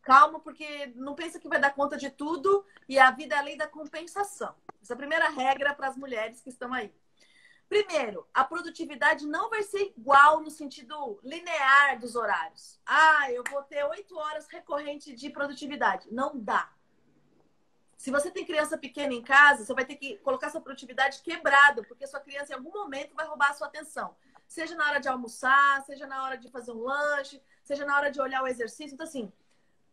Calma, 0.01 0.39
porque 0.39 0.93
não 0.95 1.13
pensa 1.13 1.39
que 1.39 1.47
vai 1.47 1.59
dar 1.59 1.73
conta 1.73 1.97
de 1.97 2.09
tudo 2.09 2.65
e 2.87 2.97
a 2.97 3.11
vida 3.11 3.35
é 3.35 3.37
a 3.37 3.41
lei 3.41 3.57
da 3.57 3.67
compensação. 3.67 4.55
Essa 4.81 4.93
é 4.93 4.95
a 4.95 4.97
primeira 4.97 5.29
regra 5.29 5.73
para 5.73 5.87
as 5.87 5.97
mulheres 5.97 6.41
que 6.41 6.49
estão 6.49 6.73
aí. 6.73 6.91
Primeiro, 7.67 8.27
a 8.33 8.43
produtividade 8.43 9.25
não 9.25 9.49
vai 9.49 9.63
ser 9.63 9.93
igual 9.97 10.41
no 10.41 10.51
sentido 10.51 11.19
linear 11.23 11.99
dos 11.99 12.15
horários. 12.15 12.79
Ah, 12.85 13.31
eu 13.31 13.43
vou 13.49 13.63
ter 13.63 13.83
oito 13.85 14.15
horas 14.17 14.47
recorrente 14.47 15.13
de 15.15 15.29
produtividade. 15.29 16.07
Não 16.11 16.39
dá. 16.39 16.71
Se 17.97 18.11
você 18.11 18.29
tem 18.29 18.45
criança 18.45 18.77
pequena 18.77 19.13
em 19.13 19.21
casa, 19.21 19.63
você 19.63 19.73
vai 19.73 19.85
ter 19.85 19.95
que 19.95 20.17
colocar 20.17 20.49
sua 20.49 20.61
produtividade 20.61 21.21
quebrada, 21.21 21.83
porque 21.83 22.05
sua 22.05 22.19
criança 22.19 22.51
em 22.51 22.55
algum 22.55 22.71
momento 22.71 23.15
vai 23.15 23.25
roubar 23.25 23.51
a 23.51 23.53
sua 23.53 23.67
atenção. 23.67 24.15
Seja 24.45 24.75
na 24.75 24.89
hora 24.89 24.99
de 24.99 25.07
almoçar, 25.07 25.81
seja 25.85 26.05
na 26.05 26.23
hora 26.23 26.37
de 26.37 26.49
fazer 26.49 26.71
um 26.71 26.81
lanche, 26.81 27.41
seja 27.63 27.85
na 27.85 27.95
hora 27.95 28.11
de 28.11 28.19
olhar 28.19 28.43
o 28.43 28.47
exercício. 28.47 28.93
Então, 28.93 29.07
assim, 29.07 29.31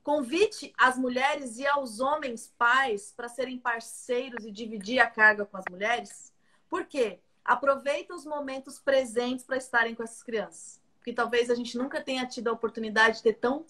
convite 0.02 0.74
as 0.76 0.98
mulheres 0.98 1.56
e 1.58 1.66
aos 1.66 2.00
homens 2.00 2.52
pais 2.58 3.12
para 3.12 3.28
serem 3.28 3.58
parceiros 3.58 4.44
e 4.44 4.50
dividir 4.50 4.98
a 4.98 5.08
carga 5.08 5.46
com 5.46 5.56
as 5.56 5.64
mulheres. 5.70 6.34
Por 6.68 6.84
quê? 6.86 7.20
Aproveita 7.44 8.14
os 8.14 8.24
momentos 8.24 8.78
presentes 8.78 9.44
para 9.44 9.56
estarem 9.56 9.94
com 9.94 10.02
essas 10.02 10.22
crianças. 10.22 10.80
Porque 10.98 11.12
talvez 11.12 11.50
a 11.50 11.54
gente 11.54 11.76
nunca 11.78 12.00
tenha 12.00 12.26
tido 12.26 12.48
a 12.48 12.52
oportunidade 12.52 13.18
de 13.18 13.22
ter 13.22 13.34
tão, 13.34 13.64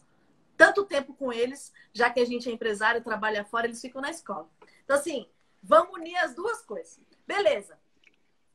tanto 0.57 0.85
tempo 0.85 1.15
com 1.15 1.33
eles, 1.33 1.73
já 1.93 2.11
que 2.11 2.21
a 2.21 2.25
gente 2.25 2.49
é 2.49 2.53
empresário, 2.53 3.03
trabalha 3.03 3.45
fora, 3.45 3.67
eles 3.67 3.81
ficam 3.81 4.03
na 4.03 4.11
escola. 4.11 4.49
Então, 4.85 4.97
assim, 4.97 5.29
vamos 5.63 5.95
unir 5.95 6.17
as 6.17 6.35
duas 6.35 6.63
coisas. 6.63 6.99
Beleza. 7.27 7.79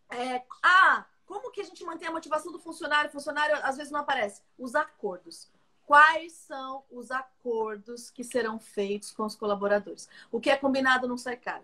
É, 0.09 0.43
ah, 0.61 1.05
como 1.25 1.51
que 1.51 1.61
a 1.61 1.63
gente 1.63 1.83
mantém 1.83 2.07
a 2.07 2.11
motivação 2.11 2.51
do 2.51 2.59
funcionário? 2.59 3.09
O 3.09 3.13
funcionário 3.13 3.55
às 3.63 3.77
vezes 3.77 3.91
não 3.91 4.01
aparece. 4.01 4.41
Os 4.57 4.75
acordos. 4.75 5.49
Quais 5.85 6.33
são 6.33 6.83
os 6.89 7.11
acordos 7.11 8.09
que 8.09 8.23
serão 8.23 8.59
feitos 8.59 9.11
com 9.11 9.23
os 9.23 9.35
colaboradores? 9.35 10.09
O 10.31 10.39
que 10.39 10.49
é 10.49 10.57
combinado 10.57 11.07
não 11.07 11.17
sai 11.17 11.37
caro. 11.37 11.63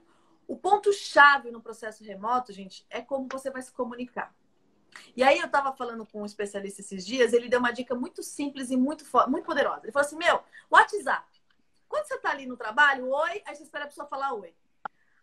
O 0.52 0.58
ponto-chave 0.58 1.50
no 1.50 1.62
processo 1.62 2.04
remoto, 2.04 2.52
gente, 2.52 2.86
é 2.90 3.02
como 3.02 3.26
você 3.32 3.50
vai 3.50 3.62
se 3.62 3.72
comunicar. 3.72 4.36
E 5.16 5.24
aí 5.24 5.40
eu 5.40 5.46
estava 5.46 5.72
falando 5.72 6.06
com 6.06 6.24
um 6.24 6.26
especialista 6.26 6.82
esses 6.82 7.06
dias, 7.06 7.32
ele 7.32 7.48
deu 7.48 7.58
uma 7.58 7.72
dica 7.72 7.96
muito 7.96 8.22
simples 8.22 8.70
e 8.70 8.76
muito, 8.76 9.06
muito 9.30 9.46
poderosa. 9.46 9.86
Ele 9.86 9.94
falou 9.94 10.06
assim, 10.06 10.18
meu, 10.18 10.44
WhatsApp. 10.70 11.26
Quando 11.88 12.06
você 12.06 12.16
está 12.16 12.32
ali 12.32 12.46
no 12.46 12.58
trabalho, 12.58 13.10
oi, 13.10 13.42
aí 13.46 13.56
você 13.56 13.64
espera 13.64 13.86
a 13.86 13.88
pessoa 13.88 14.06
falar 14.06 14.34
oi. 14.34 14.54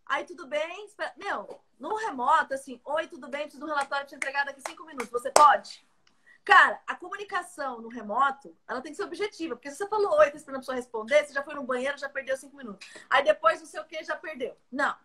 Aí 0.06 0.24
tudo 0.24 0.46
bem, 0.46 0.86
espera... 0.86 1.12
meu, 1.18 1.60
no 1.78 1.94
remoto, 1.96 2.54
assim, 2.54 2.80
oi, 2.82 3.06
tudo 3.06 3.28
bem, 3.28 3.42
preciso 3.42 3.62
de 3.62 3.70
um 3.70 3.74
relatório 3.74 4.06
te 4.06 4.14
entregar 4.14 4.46
daqui 4.46 4.62
cinco 4.66 4.86
minutos. 4.86 5.10
Você 5.10 5.30
pode? 5.30 5.86
Cara, 6.42 6.80
a 6.86 6.94
comunicação 6.94 7.82
no 7.82 7.90
remoto, 7.90 8.56
ela 8.66 8.80
tem 8.80 8.92
que 8.92 8.96
ser 8.96 9.04
objetiva. 9.04 9.56
Porque 9.56 9.70
se 9.70 9.76
você 9.76 9.86
falou 9.88 10.16
oi, 10.20 10.30
tá 10.30 10.38
esperando 10.38 10.56
a 10.56 10.60
pessoa 10.60 10.74
responder, 10.74 11.26
você 11.26 11.34
já 11.34 11.42
foi 11.42 11.52
no 11.52 11.64
banheiro, 11.64 11.98
já 11.98 12.08
perdeu 12.08 12.34
cinco 12.38 12.56
minutos. 12.56 12.88
Aí 13.10 13.22
depois 13.22 13.60
não 13.60 13.66
sei 13.66 13.78
o 13.78 13.84
que, 13.84 14.02
já 14.02 14.16
perdeu. 14.16 14.56
Não. 14.72 14.96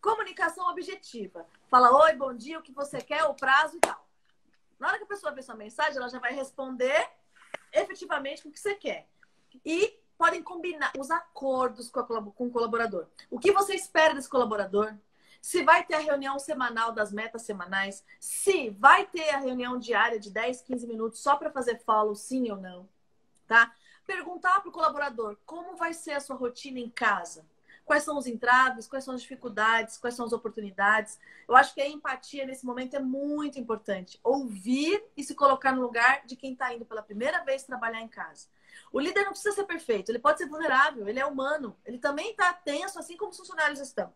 Comunicação 0.00 0.68
objetiva. 0.68 1.46
Fala, 1.68 1.90
oi, 2.04 2.14
bom 2.14 2.34
dia, 2.34 2.58
o 2.58 2.62
que 2.62 2.72
você 2.72 2.98
quer, 3.00 3.24
o 3.24 3.34
prazo 3.34 3.76
e 3.76 3.80
tal. 3.80 4.06
Na 4.78 4.88
hora 4.88 4.98
que 4.98 5.04
a 5.04 5.08
pessoa 5.08 5.32
vê 5.32 5.42
sua 5.42 5.54
mensagem, 5.54 5.96
ela 5.96 6.08
já 6.08 6.18
vai 6.18 6.32
responder 6.32 7.08
efetivamente 7.72 8.46
o 8.46 8.50
que 8.50 8.58
você 8.58 8.74
quer. 8.74 9.06
E 9.64 9.98
podem 10.16 10.42
combinar 10.42 10.92
os 10.98 11.10
acordos 11.10 11.90
com, 11.90 12.02
com 12.32 12.46
o 12.46 12.50
colaborador. 12.50 13.06
O 13.30 13.38
que 13.38 13.52
você 13.52 13.74
espera 13.74 14.14
desse 14.14 14.28
colaborador? 14.28 14.94
Se 15.40 15.62
vai 15.62 15.84
ter 15.84 15.94
a 15.94 16.00
reunião 16.00 16.38
semanal 16.38 16.92
das 16.92 17.12
metas 17.12 17.42
semanais? 17.42 18.04
Se 18.18 18.70
vai 18.70 19.06
ter 19.06 19.30
a 19.30 19.38
reunião 19.38 19.78
diária 19.78 20.18
de 20.18 20.30
10, 20.30 20.62
15 20.62 20.86
minutos 20.86 21.20
só 21.20 21.36
para 21.36 21.50
fazer 21.50 21.78
follow, 21.80 22.14
sim 22.14 22.50
ou 22.50 22.56
não? 22.56 22.88
Tá? 23.46 23.74
perguntar 24.10 24.60
para 24.60 24.68
o 24.68 24.72
colaborador 24.72 25.36
como 25.46 25.76
vai 25.76 25.94
ser 25.94 26.12
a 26.12 26.20
sua 26.20 26.34
rotina 26.34 26.80
em 26.80 26.90
casa. 26.90 27.46
Quais 27.90 28.04
são 28.04 28.16
os 28.16 28.28
entraves, 28.28 28.86
quais 28.86 29.02
são 29.02 29.16
as 29.16 29.20
dificuldades, 29.20 29.98
quais 29.98 30.14
são 30.14 30.24
as 30.24 30.32
oportunidades. 30.32 31.18
Eu 31.48 31.56
acho 31.56 31.74
que 31.74 31.80
a 31.80 31.88
empatia 31.88 32.46
nesse 32.46 32.64
momento 32.64 32.94
é 32.94 33.00
muito 33.00 33.58
importante. 33.58 34.20
Ouvir 34.22 35.02
e 35.16 35.24
se 35.24 35.34
colocar 35.34 35.72
no 35.72 35.82
lugar 35.82 36.24
de 36.24 36.36
quem 36.36 36.52
está 36.52 36.72
indo 36.72 36.84
pela 36.84 37.02
primeira 37.02 37.42
vez 37.42 37.64
trabalhar 37.64 38.00
em 38.00 38.06
casa. 38.06 38.46
O 38.92 39.00
líder 39.00 39.24
não 39.24 39.32
precisa 39.32 39.56
ser 39.56 39.64
perfeito, 39.64 40.08
ele 40.08 40.20
pode 40.20 40.38
ser 40.38 40.46
vulnerável, 40.46 41.08
ele 41.08 41.18
é 41.18 41.26
humano, 41.26 41.76
ele 41.84 41.98
também 41.98 42.30
está 42.30 42.52
tenso, 42.52 42.96
assim 42.96 43.16
como 43.16 43.32
os 43.32 43.36
funcionários 43.36 43.80
estão. 43.80 44.14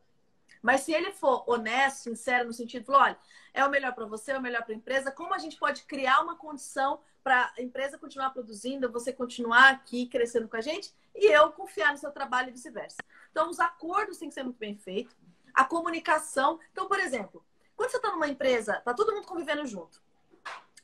Mas 0.62 0.82
se 0.82 0.92
ele 0.92 1.10
for 1.10 1.42
honesto, 1.44 2.04
sincero, 2.04 2.46
no 2.46 2.52
sentido 2.52 2.92
olha, 2.92 3.18
é 3.52 3.64
o 3.64 3.70
melhor 3.70 3.92
para 3.92 4.06
você, 4.06 4.30
é 4.30 4.38
o 4.38 4.40
melhor 4.40 4.62
para 4.62 4.72
a 4.72 4.76
empresa, 4.76 5.10
como 5.10 5.34
a 5.34 5.38
gente 5.38 5.58
pode 5.58 5.82
criar 5.82 6.20
uma 6.20 6.36
condição 6.36 7.00
para 7.24 7.52
a 7.58 7.60
empresa 7.60 7.98
continuar 7.98 8.30
produzindo, 8.30 8.92
você 8.92 9.12
continuar 9.12 9.70
aqui 9.70 10.06
crescendo 10.06 10.46
com 10.46 10.56
a 10.56 10.60
gente 10.60 10.94
e 11.12 11.26
eu 11.26 11.50
confiar 11.50 11.90
no 11.90 11.98
seu 11.98 12.12
trabalho 12.12 12.50
e 12.50 12.52
vice-versa. 12.52 12.98
Então, 13.34 13.50
os 13.50 13.58
acordos 13.58 14.16
têm 14.16 14.28
que 14.28 14.34
ser 14.34 14.44
muito 14.44 14.60
bem 14.60 14.76
feitos, 14.76 15.12
a 15.52 15.64
comunicação. 15.64 16.60
Então, 16.70 16.86
por 16.86 17.00
exemplo, 17.00 17.44
quando 17.74 17.90
você 17.90 17.96
está 17.96 18.12
numa 18.12 18.28
empresa, 18.28 18.80
tá 18.84 18.94
todo 18.94 19.12
mundo 19.12 19.26
convivendo 19.26 19.66
junto. 19.66 20.00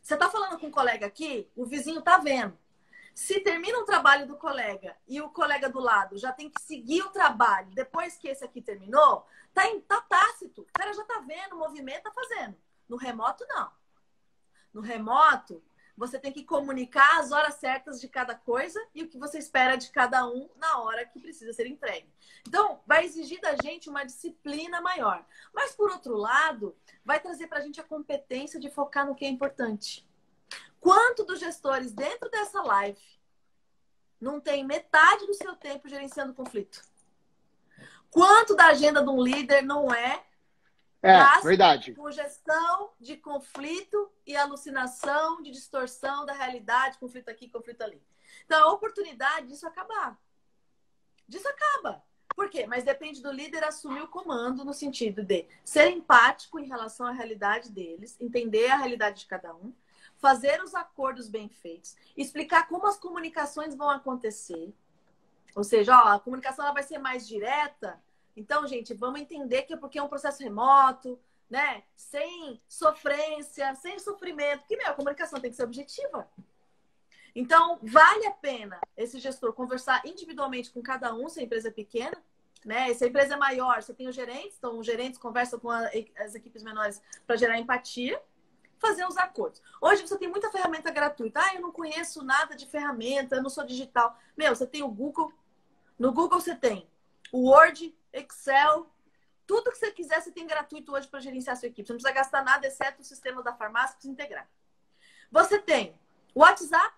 Você 0.02 0.14
está 0.14 0.28
falando 0.28 0.58
com 0.58 0.66
um 0.66 0.70
colega 0.72 1.06
aqui, 1.06 1.48
o 1.54 1.64
vizinho 1.64 2.00
está 2.00 2.18
vendo. 2.18 2.58
Se 3.14 3.38
termina 3.38 3.78
um 3.78 3.84
trabalho 3.84 4.26
do 4.26 4.36
colega 4.36 4.96
e 5.06 5.20
o 5.20 5.28
colega 5.28 5.68
do 5.68 5.78
lado 5.78 6.18
já 6.18 6.32
tem 6.32 6.50
que 6.50 6.60
seguir 6.60 7.02
o 7.02 7.10
trabalho 7.10 7.70
depois 7.70 8.16
que 8.16 8.26
esse 8.26 8.44
aqui 8.44 8.60
terminou, 8.60 9.24
tá, 9.54 9.68
em, 9.68 9.80
tá 9.82 10.00
tácito. 10.00 10.62
O 10.62 10.72
cara 10.72 10.92
já 10.92 11.04
tá 11.04 11.20
vendo, 11.20 11.54
o 11.54 11.58
movimento 11.58 12.02
tá 12.02 12.10
fazendo. 12.10 12.56
No 12.88 12.96
remoto, 12.96 13.46
não. 13.48 13.70
No 14.74 14.80
remoto, 14.80 15.62
você 15.96 16.18
tem 16.18 16.32
que 16.32 16.44
comunicar 16.44 17.20
as 17.20 17.32
horas 17.32 17.54
certas 17.54 18.00
de 18.00 18.08
cada 18.08 18.34
coisa 18.34 18.80
e 18.94 19.02
o 19.02 19.08
que 19.08 19.18
você 19.18 19.38
espera 19.38 19.76
de 19.76 19.90
cada 19.90 20.26
um 20.26 20.48
na 20.56 20.78
hora 20.78 21.04
que 21.04 21.20
precisa 21.20 21.52
ser 21.52 21.66
entregue. 21.66 22.08
Então, 22.46 22.80
vai 22.86 23.04
exigir 23.04 23.40
da 23.40 23.54
gente 23.62 23.88
uma 23.88 24.04
disciplina 24.04 24.80
maior. 24.80 25.24
Mas, 25.52 25.72
por 25.72 25.90
outro 25.90 26.16
lado, 26.16 26.76
vai 27.04 27.20
trazer 27.20 27.46
para 27.46 27.58
a 27.58 27.62
gente 27.62 27.80
a 27.80 27.84
competência 27.84 28.58
de 28.58 28.70
focar 28.70 29.06
no 29.06 29.14
que 29.14 29.24
é 29.24 29.28
importante. 29.28 30.08
Quanto 30.80 31.24
dos 31.24 31.38
gestores 31.38 31.92
dentro 31.92 32.30
dessa 32.30 32.62
live 32.62 33.00
não 34.20 34.40
tem 34.40 34.64
metade 34.64 35.26
do 35.26 35.34
seu 35.34 35.54
tempo 35.54 35.88
gerenciando 35.88 36.34
conflito? 36.34 36.82
Quanto 38.10 38.56
da 38.56 38.66
agenda 38.66 39.02
de 39.02 39.08
um 39.08 39.22
líder 39.22 39.62
não 39.62 39.92
é 39.92 40.24
é, 41.02 41.40
verdade. 41.42 41.94
Com 41.94 42.10
gestão 42.10 42.90
de 43.00 43.16
conflito 43.16 44.10
e 44.26 44.36
alucinação, 44.36 45.42
de 45.42 45.50
distorção 45.50 46.26
da 46.26 46.32
realidade, 46.32 46.98
conflito 46.98 47.28
aqui, 47.28 47.48
conflito 47.48 47.82
ali. 47.82 48.02
Então, 48.44 48.68
a 48.68 48.72
oportunidade 48.72 49.48
disso 49.48 49.66
acabar. 49.66 50.18
Disso 51.26 51.48
acaba. 51.48 52.02
Por 52.34 52.48
quê? 52.48 52.66
Mas 52.66 52.84
depende 52.84 53.22
do 53.22 53.32
líder 53.32 53.64
assumir 53.64 54.02
o 54.02 54.08
comando 54.08 54.64
no 54.64 54.72
sentido 54.72 55.22
de 55.22 55.46
ser 55.64 55.90
empático 55.90 56.58
em 56.58 56.66
relação 56.66 57.06
à 57.06 57.12
realidade 57.12 57.70
deles, 57.70 58.16
entender 58.20 58.70
a 58.70 58.76
realidade 58.76 59.20
de 59.20 59.26
cada 59.26 59.54
um, 59.54 59.72
fazer 60.18 60.62
os 60.62 60.74
acordos 60.74 61.28
bem 61.28 61.48
feitos, 61.48 61.96
explicar 62.16 62.68
como 62.68 62.86
as 62.86 62.98
comunicações 62.98 63.74
vão 63.74 63.90
acontecer. 63.90 64.72
Ou 65.54 65.64
seja, 65.64 65.98
ó, 65.98 66.08
a 66.08 66.20
comunicação 66.20 66.64
ela 66.64 66.74
vai 66.74 66.82
ser 66.82 66.98
mais 66.98 67.26
direta. 67.26 68.00
Então, 68.36 68.66
gente, 68.66 68.94
vamos 68.94 69.20
entender 69.20 69.62
que 69.62 69.74
é 69.74 69.76
porque 69.76 69.98
é 69.98 70.02
um 70.02 70.08
processo 70.08 70.42
remoto, 70.42 71.18
né? 71.48 71.82
Sem 71.96 72.60
sofrência, 72.68 73.74
sem 73.74 73.98
sofrimento. 73.98 74.60
Porque, 74.60 74.76
meu, 74.76 74.88
a 74.88 74.94
comunicação 74.94 75.40
tem 75.40 75.50
que 75.50 75.56
ser 75.56 75.64
objetiva. 75.64 76.28
Então, 77.34 77.78
vale 77.82 78.26
a 78.26 78.32
pena 78.32 78.80
esse 78.96 79.18
gestor 79.18 79.52
conversar 79.52 80.04
individualmente 80.04 80.70
com 80.70 80.82
cada 80.82 81.14
um, 81.14 81.28
se 81.28 81.40
a 81.40 81.42
empresa 81.42 81.68
é 81.68 81.72
pequena, 81.72 82.16
né? 82.64 82.92
Se 82.94 83.04
a 83.04 83.08
empresa 83.08 83.34
é 83.34 83.36
maior, 83.36 83.82
você 83.82 83.94
tem 83.94 84.08
os 84.08 84.14
gerentes, 84.14 84.56
então 84.58 84.78
os 84.78 84.86
gerentes 84.86 85.18
conversam 85.18 85.58
com 85.58 85.70
a, 85.70 85.88
as 86.18 86.34
equipes 86.34 86.62
menores 86.62 87.00
para 87.26 87.36
gerar 87.36 87.58
empatia 87.58 88.20
fazer 88.80 89.06
os 89.06 89.16
acordos. 89.18 89.62
Hoje 89.80 90.06
você 90.06 90.18
tem 90.18 90.28
muita 90.28 90.50
ferramenta 90.50 90.90
gratuita. 90.90 91.38
Ah, 91.40 91.54
eu 91.54 91.60
não 91.60 91.70
conheço 91.70 92.24
nada 92.24 92.56
de 92.56 92.66
ferramenta, 92.66 93.36
eu 93.36 93.42
não 93.42 93.50
sou 93.50 93.64
digital. 93.64 94.18
Meu, 94.36 94.56
você 94.56 94.66
tem 94.66 94.82
o 94.82 94.88
Google. 94.88 95.32
No 95.98 96.12
Google 96.12 96.40
você 96.40 96.56
tem 96.56 96.88
o 97.30 97.50
Word, 97.50 97.94
Excel, 98.12 98.90
tudo 99.46 99.70
que 99.70 99.78
você 99.78 99.90
quiser 99.90 100.20
você 100.20 100.30
tem 100.30 100.46
gratuito 100.46 100.92
hoje 100.92 101.08
para 101.08 101.20
gerenciar 101.20 101.56
a 101.56 101.56
sua 101.56 101.68
equipe. 101.68 101.86
Você 101.86 101.92
não 101.92 101.98
precisa 102.00 102.14
gastar 102.14 102.44
nada, 102.44 102.66
exceto 102.66 103.02
o 103.02 103.04
sistema 103.04 103.42
da 103.42 103.54
farmácia 103.54 103.94
para 103.94 104.02
se 104.02 104.08
integrar. 104.08 104.48
Você 105.30 105.58
tem 105.58 105.98
o 106.34 106.40
WhatsApp, 106.40 106.96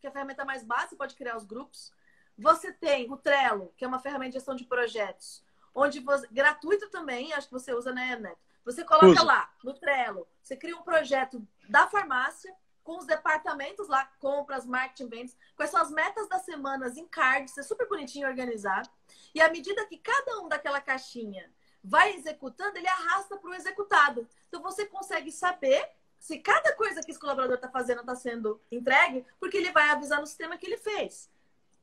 que 0.00 0.06
é 0.06 0.10
a 0.10 0.12
ferramenta 0.12 0.44
mais 0.44 0.64
básica, 0.64 0.90
você 0.90 0.96
pode 0.96 1.14
criar 1.14 1.36
os 1.36 1.44
grupos. 1.44 1.92
Você 2.38 2.72
tem 2.72 3.10
o 3.12 3.16
Trello, 3.16 3.72
que 3.76 3.84
é 3.84 3.88
uma 3.88 4.00
ferramenta 4.00 4.30
de 4.30 4.38
gestão 4.38 4.54
de 4.54 4.64
projetos, 4.64 5.44
onde 5.74 6.00
você, 6.00 6.26
gratuito 6.28 6.88
também, 6.88 7.32
acho 7.32 7.48
que 7.48 7.52
você 7.52 7.72
usa, 7.74 7.92
né, 7.92 8.16
Neto? 8.16 8.38
Você 8.64 8.84
coloca 8.84 9.06
Uso. 9.06 9.24
lá 9.24 9.52
no 9.62 9.74
Trello, 9.74 10.26
você 10.40 10.56
cria 10.56 10.76
um 10.76 10.82
projeto 10.82 11.46
da 11.68 11.88
farmácia 11.88 12.54
com 12.82 12.98
os 12.98 13.06
departamentos 13.06 13.88
lá, 13.88 14.04
compras, 14.18 14.66
marketing, 14.66 15.08
vendas, 15.08 15.36
são 15.68 15.80
as 15.80 15.90
metas 15.90 16.28
das 16.28 16.44
semanas 16.44 16.96
em 16.96 17.06
cards, 17.06 17.56
é 17.56 17.62
super 17.62 17.88
bonitinho 17.88 18.28
organizado. 18.28 18.88
E 19.34 19.40
à 19.40 19.50
medida 19.50 19.86
que 19.86 19.98
cada 19.98 20.40
um 20.40 20.48
daquela 20.48 20.80
caixinha 20.80 21.52
vai 21.82 22.14
executando, 22.14 22.76
ele 22.76 22.88
arrasta 22.88 23.36
para 23.36 23.50
o 23.50 23.54
executado. 23.54 24.28
Então 24.48 24.62
você 24.62 24.86
consegue 24.86 25.30
saber 25.30 25.88
se 26.18 26.38
cada 26.38 26.74
coisa 26.76 27.02
que 27.02 27.10
esse 27.10 27.18
colaborador 27.18 27.56
está 27.56 27.68
fazendo 27.68 28.00
está 28.00 28.14
sendo 28.14 28.60
entregue, 28.70 29.26
porque 29.40 29.56
ele 29.56 29.72
vai 29.72 29.90
avisar 29.90 30.20
no 30.20 30.26
sistema 30.26 30.56
que 30.56 30.66
ele 30.66 30.76
fez. 30.76 31.28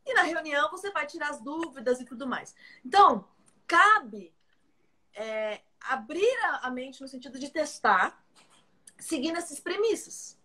E 0.05 0.13
na 0.13 0.23
reunião 0.23 0.71
você 0.71 0.89
vai 0.91 1.05
tirar 1.05 1.29
as 1.29 1.41
dúvidas 1.41 1.99
e 1.99 2.05
tudo 2.05 2.25
mais. 2.25 2.55
Então, 2.83 3.27
cabe 3.67 4.33
é, 5.13 5.61
abrir 5.81 6.37
a 6.61 6.71
mente 6.71 7.01
no 7.01 7.07
sentido 7.07 7.37
de 7.37 7.49
testar, 7.49 8.23
seguindo 8.97 9.37
essas 9.37 9.59
premissas. 9.59 10.38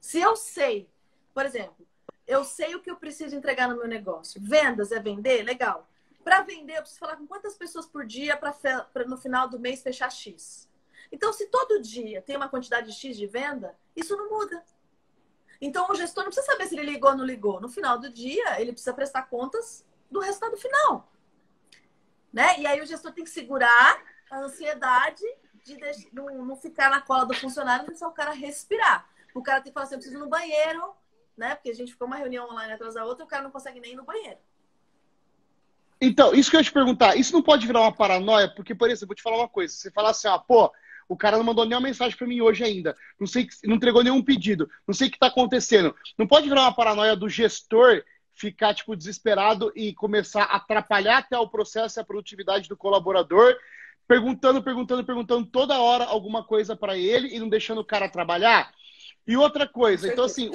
Se 0.00 0.18
eu 0.20 0.34
sei, 0.34 0.88
por 1.34 1.44
exemplo, 1.44 1.86
eu 2.26 2.44
sei 2.44 2.74
o 2.74 2.80
que 2.80 2.90
eu 2.90 2.96
preciso 2.96 3.36
entregar 3.36 3.68
no 3.68 3.76
meu 3.76 3.88
negócio. 3.88 4.40
Vendas 4.42 4.92
é 4.92 5.00
vender? 5.00 5.42
Legal. 5.42 5.88
Para 6.24 6.42
vender, 6.42 6.74
eu 6.76 6.82
preciso 6.82 7.00
falar 7.00 7.16
com 7.16 7.26
quantas 7.26 7.56
pessoas 7.56 7.86
por 7.86 8.04
dia 8.06 8.36
para 8.36 9.04
no 9.06 9.16
final 9.16 9.48
do 9.48 9.58
mês 9.58 9.82
fechar 9.82 10.10
X. 10.10 10.68
Então, 11.10 11.32
se 11.32 11.46
todo 11.46 11.80
dia 11.80 12.22
tem 12.22 12.36
uma 12.36 12.48
quantidade 12.48 12.92
X 12.92 13.16
de 13.16 13.26
venda, 13.26 13.76
isso 13.96 14.16
não 14.16 14.30
muda. 14.30 14.64
Então, 15.60 15.90
o 15.90 15.94
gestor 15.94 16.24
não 16.24 16.30
precisa 16.30 16.46
saber 16.46 16.66
se 16.66 16.74
ele 16.74 16.90
ligou 16.90 17.10
ou 17.10 17.16
não 17.16 17.24
ligou. 17.24 17.60
No 17.60 17.68
final 17.68 17.98
do 17.98 18.08
dia, 18.08 18.60
ele 18.60 18.72
precisa 18.72 18.94
prestar 18.94 19.22
contas 19.22 19.84
do 20.10 20.20
resultado 20.20 20.56
final. 20.56 21.10
Né? 22.32 22.60
E 22.60 22.66
aí, 22.66 22.80
o 22.80 22.86
gestor 22.86 23.12
tem 23.12 23.24
que 23.24 23.30
segurar 23.30 24.02
a 24.30 24.38
ansiedade 24.38 25.24
de 25.64 25.76
não, 26.12 26.44
não, 26.44 26.56
ficar 26.56 26.90
na 26.90 27.00
cola 27.00 27.26
do 27.26 27.34
funcionário, 27.34 27.86
deixar 27.86 28.08
o 28.08 28.12
cara 28.12 28.32
respirar. 28.32 29.08
O 29.34 29.42
cara 29.42 29.60
tem 29.60 29.70
que 29.70 29.74
falar 29.74 29.84
assim, 29.84 29.94
eu 29.94 29.98
preciso 29.98 30.18
ir 30.18 30.20
no 30.20 30.28
banheiro, 30.28 30.92
né? 31.36 31.54
Porque 31.54 31.70
a 31.70 31.74
gente 31.74 31.92
ficou 31.92 32.06
uma 32.06 32.16
reunião 32.16 32.48
online 32.48 32.72
atrás 32.72 32.94
da 32.94 33.04
outra, 33.04 33.24
o 33.24 33.28
cara 33.28 33.42
não 33.42 33.50
consegue 33.50 33.80
nem 33.80 33.92
ir 33.92 33.96
no 33.96 34.04
banheiro. 34.04 34.38
Então, 36.00 36.34
isso 36.34 36.50
que 36.50 36.56
eu 36.56 36.60
ia 36.60 36.64
te 36.64 36.72
perguntar, 36.72 37.16
isso 37.16 37.32
não 37.32 37.42
pode 37.42 37.66
virar 37.66 37.82
uma 37.82 37.92
paranoia? 37.92 38.48
Porque, 38.48 38.74
por 38.74 38.88
exemplo, 38.88 39.08
vou 39.08 39.16
te 39.16 39.22
falar 39.22 39.36
uma 39.36 39.48
coisa. 39.48 39.74
Você 39.74 39.90
fala 39.90 40.10
assim, 40.10 40.28
ah, 40.28 40.38
pô, 40.38 40.72
o 41.08 41.16
cara 41.16 41.36
não 41.36 41.44
mandou 41.44 41.66
nenhuma 41.66 41.86
mensagem 41.86 42.16
para 42.16 42.26
mim 42.26 42.40
hoje 42.40 42.64
ainda. 42.64 42.96
Não 43.18 43.26
sei, 43.26 43.46
não 43.64 43.76
entregou 43.76 44.02
nenhum 44.02 44.22
pedido. 44.22 44.70
Não 44.86 44.94
sei 44.94 45.08
o 45.08 45.10
que 45.10 45.16
está 45.16 45.26
acontecendo. 45.26 45.94
Não 46.16 46.26
pode 46.26 46.48
virar 46.48 46.62
uma 46.62 46.74
paranoia 46.74 47.14
do 47.14 47.28
gestor 47.28 48.02
ficar 48.32 48.72
tipo 48.74 48.96
desesperado 48.96 49.70
e 49.76 49.92
começar 49.92 50.44
a 50.44 50.56
atrapalhar 50.56 51.18
até 51.18 51.38
o 51.38 51.48
processo 51.48 51.98
e 51.98 52.00
a 52.00 52.04
produtividade 52.04 52.68
do 52.68 52.76
colaborador 52.76 53.54
perguntando, 54.08 54.62
perguntando, 54.62 55.04
perguntando 55.04 55.46
toda 55.46 55.78
hora 55.78 56.04
alguma 56.04 56.42
coisa 56.42 56.74
para 56.74 56.96
ele 56.96 57.28
e 57.28 57.38
não 57.38 57.48
deixando 57.48 57.80
o 57.80 57.84
cara 57.84 58.08
trabalhar. 58.08 58.72
E 59.26 59.36
outra 59.36 59.66
coisa, 59.68 60.08
então 60.08 60.24
assim, 60.24 60.50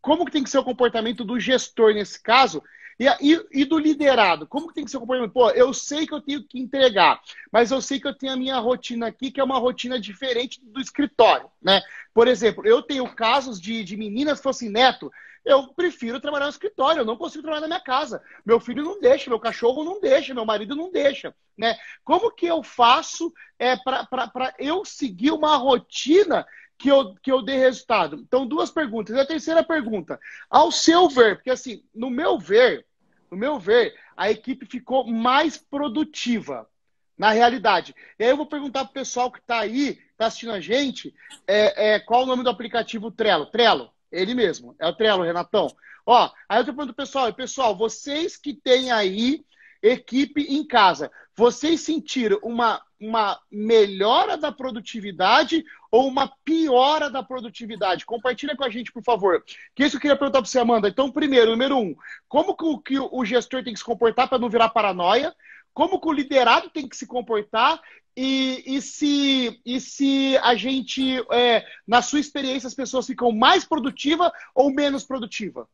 como 0.00 0.24
que 0.24 0.32
tem 0.32 0.44
que 0.44 0.50
ser 0.50 0.58
o 0.58 0.64
comportamento 0.64 1.24
do 1.24 1.40
gestor 1.40 1.92
nesse 1.92 2.22
caso 2.22 2.62
e, 2.98 3.06
e, 3.20 3.46
e, 3.52 3.64
do 3.64 3.78
liderado? 3.78 4.46
Como 4.46 4.68
que 4.68 4.74
tem 4.74 4.84
que 4.84 4.90
ser 4.90 4.96
o 4.96 5.00
comportamento? 5.00 5.32
Pô, 5.32 5.50
eu 5.50 5.74
sei 5.74 6.06
que 6.06 6.14
eu 6.14 6.20
tenho 6.20 6.42
que 6.42 6.58
entregar, 6.58 7.20
mas 7.52 7.70
eu 7.70 7.80
sei 7.80 7.98
que 8.00 8.06
eu 8.06 8.14
tenho 8.14 8.32
a 8.32 8.36
minha 8.36 8.58
rotina 8.58 9.08
aqui, 9.08 9.30
que 9.30 9.40
é 9.40 9.44
uma 9.44 9.58
rotina 9.58 9.98
diferente 9.98 10.60
do 10.62 10.80
escritório, 10.80 11.50
né? 11.60 11.82
Por 12.14 12.28
exemplo, 12.28 12.66
eu 12.66 12.82
tenho 12.82 13.06
casos 13.14 13.60
de, 13.60 13.84
de 13.84 13.96
meninas 13.96 14.38
que 14.38 14.44
falam 14.44 14.54
assim, 14.54 14.70
Neto, 14.70 15.10
eu 15.46 15.68
prefiro 15.68 16.20
trabalhar 16.20 16.46
no 16.46 16.50
escritório, 16.50 17.00
eu 17.00 17.04
não 17.04 17.16
consigo 17.16 17.42
trabalhar 17.42 17.60
na 17.60 17.68
minha 17.68 17.80
casa. 17.80 18.20
Meu 18.44 18.58
filho 18.58 18.82
não 18.82 19.00
deixa, 19.00 19.30
meu 19.30 19.38
cachorro 19.38 19.84
não 19.84 20.00
deixa, 20.00 20.34
meu 20.34 20.44
marido 20.44 20.74
não 20.74 20.90
deixa. 20.90 21.32
Né? 21.56 21.76
Como 22.04 22.32
que 22.32 22.46
eu 22.46 22.64
faço 22.64 23.32
é, 23.56 23.76
para 23.76 24.54
eu 24.58 24.84
seguir 24.84 25.30
uma 25.30 25.56
rotina 25.56 26.44
que 26.78 26.88
eu, 26.88 27.14
que 27.16 27.30
eu 27.30 27.42
dê 27.42 27.56
resultado? 27.56 28.16
Então, 28.16 28.46
duas 28.46 28.70
perguntas. 28.70 29.16
E 29.16 29.20
a 29.20 29.26
terceira 29.26 29.64
pergunta, 29.64 30.18
ao 30.50 30.70
seu 30.70 31.08
ver, 31.08 31.36
porque 31.36 31.50
assim, 31.50 31.82
no 31.94 32.10
meu 32.10 32.38
ver, 32.38 32.86
no 33.30 33.36
meu 33.36 33.58
ver, 33.58 33.94
a 34.16 34.30
equipe 34.30 34.66
ficou 34.66 35.06
mais 35.06 35.56
produtiva, 35.56 36.68
na 37.16 37.30
realidade. 37.30 37.94
E 38.18 38.24
aí 38.24 38.30
eu 38.30 38.36
vou 38.36 38.46
perguntar 38.46 38.84
para 38.84 38.90
o 38.90 38.94
pessoal 38.94 39.30
que 39.30 39.38
está 39.38 39.60
aí, 39.60 39.98
está 40.10 40.26
assistindo 40.26 40.52
a 40.52 40.60
gente, 40.60 41.14
é, 41.46 41.94
é, 41.94 42.00
qual 42.00 42.22
o 42.22 42.26
nome 42.26 42.42
do 42.42 42.50
aplicativo 42.50 43.10
Trello? 43.10 43.46
Trello. 43.46 43.90
Ele 44.12 44.34
mesmo. 44.34 44.74
É 44.78 44.86
o 44.86 44.94
Trello, 44.94 45.24
Renatão. 45.24 45.68
Ó, 46.04 46.30
aí 46.48 46.60
eu 46.60 46.64
tô 46.64 46.72
perguntando 46.72 46.94
pessoal, 46.94 47.32
pessoal, 47.32 47.76
vocês 47.76 48.36
que 48.36 48.54
têm 48.54 48.92
aí 48.92 49.44
equipe 49.82 50.42
em 50.42 50.66
casa, 50.66 51.10
vocês 51.34 51.80
sentiram 51.80 52.38
uma, 52.42 52.82
uma 53.00 53.38
melhora 53.50 54.36
da 54.36 54.50
produtividade 54.50 55.64
ou 55.96 56.08
uma 56.08 56.28
piora 56.44 57.08
da 57.08 57.22
produtividade? 57.22 58.04
Compartilha 58.04 58.54
com 58.54 58.64
a 58.64 58.68
gente, 58.68 58.92
por 58.92 59.02
favor. 59.02 59.42
Que 59.74 59.84
isso 59.84 59.96
eu 59.96 60.00
queria 60.00 60.16
perguntar 60.16 60.42
para 60.42 60.48
você, 60.48 60.58
Amanda. 60.58 60.88
Então, 60.88 61.10
primeiro, 61.10 61.52
número 61.52 61.78
um, 61.78 61.96
como 62.28 62.54
que 62.82 62.98
o, 62.98 63.24
gestor 63.24 63.64
tem 63.64 63.72
que 63.72 63.78
se 63.78 63.84
comportar 63.84 64.28
para 64.28 64.38
não 64.38 64.50
virar 64.50 64.68
paranoia? 64.68 65.34
Como 65.72 65.98
que 65.98 66.08
o 66.08 66.12
liderado 66.12 66.68
tem 66.68 66.86
que 66.86 66.96
se 66.96 67.06
comportar? 67.06 67.80
E, 68.14 68.62
e, 68.66 68.82
se, 68.82 69.60
e 69.64 69.80
se 69.80 70.36
a 70.38 70.54
gente, 70.54 71.18
é, 71.32 71.66
na 71.86 72.02
sua 72.02 72.20
experiência, 72.20 72.66
as 72.66 72.74
pessoas 72.74 73.06
ficam 73.06 73.32
mais 73.32 73.64
produtivas 73.64 74.30
ou 74.54 74.70
menos 74.70 75.04
produtivas? 75.04 75.66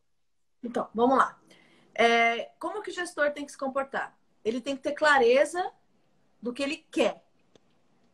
Então, 0.63 0.87
vamos 0.93 1.17
lá. 1.17 1.37
É, 1.95 2.49
como 2.59 2.81
que 2.81 2.91
o 2.91 2.93
gestor 2.93 3.31
tem 3.31 3.45
que 3.45 3.51
se 3.51 3.57
comportar? 3.57 4.17
Ele 4.43 4.61
tem 4.61 4.75
que 4.75 4.83
ter 4.83 4.93
clareza 4.93 5.69
do 6.41 6.53
que 6.53 6.63
ele 6.63 6.85
quer. 6.89 7.21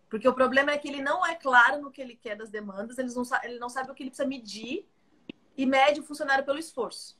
Porque 0.09 0.27
o 0.27 0.33
problema 0.33 0.71
é 0.71 0.77
que 0.77 0.87
ele 0.87 1.01
não 1.01 1.25
é 1.25 1.35
claro 1.35 1.81
no 1.81 1.91
que 1.91 2.01
ele 2.01 2.15
quer 2.15 2.35
das 2.35 2.49
demandas, 2.49 2.97
ele 2.97 3.13
não, 3.13 3.23
sabe, 3.23 3.47
ele 3.47 3.59
não 3.59 3.69
sabe 3.69 3.91
o 3.91 3.93
que 3.93 4.03
ele 4.03 4.09
precisa 4.09 4.27
medir 4.27 4.87
e 5.55 5.65
mede 5.65 5.99
o 5.99 6.03
funcionário 6.03 6.43
pelo 6.43 6.57
esforço. 6.57 7.17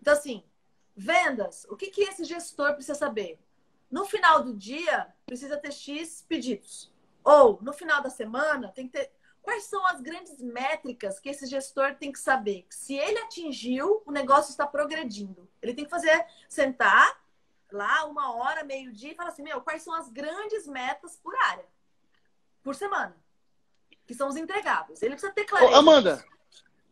Então, 0.00 0.14
assim, 0.14 0.42
vendas, 0.96 1.66
o 1.68 1.76
que, 1.76 1.88
que 1.88 2.02
esse 2.02 2.24
gestor 2.24 2.74
precisa 2.74 2.94
saber? 2.94 3.38
No 3.90 4.06
final 4.06 4.42
do 4.42 4.54
dia, 4.54 5.12
precisa 5.26 5.56
ter 5.56 5.72
X 5.72 6.24
pedidos. 6.26 6.92
Ou, 7.22 7.58
no 7.60 7.72
final 7.72 8.02
da 8.02 8.08
semana, 8.08 8.68
tem 8.68 8.86
que 8.86 8.92
ter 8.92 9.12
Quais 9.42 9.64
são 9.64 9.84
as 9.86 10.00
grandes 10.00 10.40
métricas 10.40 11.18
que 11.18 11.28
esse 11.28 11.46
gestor 11.46 11.94
tem 11.94 12.12
que 12.12 12.18
saber? 12.18 12.66
Se 12.68 12.94
ele 12.94 13.18
atingiu, 13.20 14.02
o 14.04 14.12
negócio 14.12 14.50
está 14.50 14.66
progredindo. 14.66 15.48
Ele 15.62 15.74
tem 15.74 15.84
que 15.84 15.90
fazer, 15.90 16.26
sentar 16.48 17.20
lá 17.72 18.04
uma 18.04 18.34
hora, 18.34 18.64
meio-dia 18.64 19.12
e 19.12 19.14
falar 19.14 19.30
assim: 19.30 19.42
meu, 19.42 19.60
quais 19.62 19.82
são 19.82 19.94
as 19.94 20.08
grandes 20.08 20.66
metas 20.66 21.16
por 21.16 21.34
área, 21.46 21.64
por 22.62 22.74
semana? 22.74 23.16
Que 24.06 24.14
são 24.14 24.28
os 24.28 24.36
entregáveis. 24.36 25.02
Ele 25.02 25.12
precisa 25.12 25.32
ter 25.32 25.44
clareza. 25.44 25.72
Ô, 25.72 25.76
Amanda, 25.76 26.16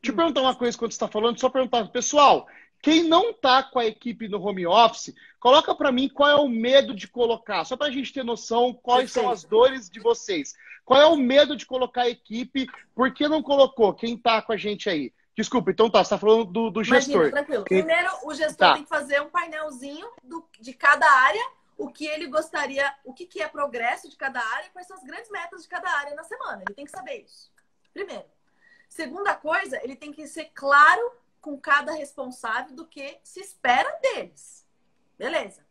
deixa 0.01 0.13
eu 0.13 0.17
perguntar 0.17 0.41
uma 0.41 0.55
coisa 0.55 0.77
quando 0.77 0.93
você 0.93 0.97
está 0.97 1.09
falando, 1.09 1.39
só 1.39 1.49
perguntar, 1.49 1.87
pessoal, 1.89 2.47
quem 2.81 3.03
não 3.03 3.31
está 3.31 3.63
com 3.63 3.79
a 3.79 3.87
equipe 3.87 4.29
no 4.29 4.41
home 4.41 4.67
office, 4.67 5.15
coloca 5.41 5.75
para 5.75 5.91
mim 5.91 6.09
qual 6.09 6.31
é 6.31 6.37
o 6.37 6.49
medo 6.49 6.95
de 6.95 7.09
colocar, 7.09 7.65
só 7.65 7.77
para 7.77 7.89
a 7.89 7.91
gente 7.91 8.13
ter 8.13 8.25
noção 8.25 8.73
quais 8.73 9.13
Perfeito. 9.13 9.25
são 9.25 9.33
as 9.33 9.45
dores 9.45 9.91
de 9.91 10.01
vocês. 10.01 10.55
Qual 10.85 11.01
é 11.01 11.07
o 11.07 11.17
medo 11.17 11.57
de 11.57 11.67
colocar 11.67 12.03
a 12.03 12.09
equipe? 12.09 12.67
Por 12.95 13.13
que 13.13 13.29
não 13.29 13.43
colocou? 13.43 13.93
Quem 13.93 14.15
está 14.15 14.41
com 14.41 14.53
a 14.53 14.57
gente 14.57 14.89
aí? 14.89 15.13
Desculpa, 15.37 15.71
então 15.71 15.91
tá, 15.91 15.99
você 15.99 16.07
está 16.07 16.19
falando 16.19 16.47
do, 16.47 16.71
do 16.71 16.83
gestor. 16.83 17.15
Imagina, 17.15 17.31
tranquilo. 17.31 17.65
Primeiro, 17.65 18.11
o 18.25 18.35
gestor 18.35 18.57
tá. 18.57 18.75
tem 18.75 18.83
que 18.83 18.89
fazer 18.89 19.21
um 19.21 19.29
painelzinho 19.29 20.09
do, 20.25 20.45
de 20.59 20.73
cada 20.73 21.09
área, 21.09 21.47
o 21.79 21.89
que 21.89 22.05
ele 22.05 22.27
gostaria, 22.27 22.93
o 23.05 23.15
que, 23.15 23.25
que 23.25 23.41
é 23.41 23.49
progresso 23.49 24.11
de 24.11 24.17
cada 24.17 24.41
área, 24.41 24.69
quais 24.71 24.89
são 24.89 24.97
as 24.97 25.05
grandes 25.05 25.31
metas 25.31 25.63
de 25.63 25.69
cada 25.69 25.89
área 25.89 26.15
na 26.17 26.25
semana. 26.25 26.65
Ele 26.67 26.75
tem 26.75 26.85
que 26.85 26.91
saber 26.91 27.23
isso. 27.23 27.53
Primeiro. 27.95 28.29
Segunda 28.89 29.35
coisa, 29.37 29.81
ele 29.85 29.95
tem 29.95 30.13
que 30.13 30.27
ser 30.27 30.47
claro 30.47 31.13
com 31.41 31.57
cada 31.57 31.93
responsável 31.93 32.75
do 32.75 32.85
que 32.85 33.21
se 33.23 33.39
espera 33.41 33.89
deles. 34.03 34.67
Beleza? 35.17 35.65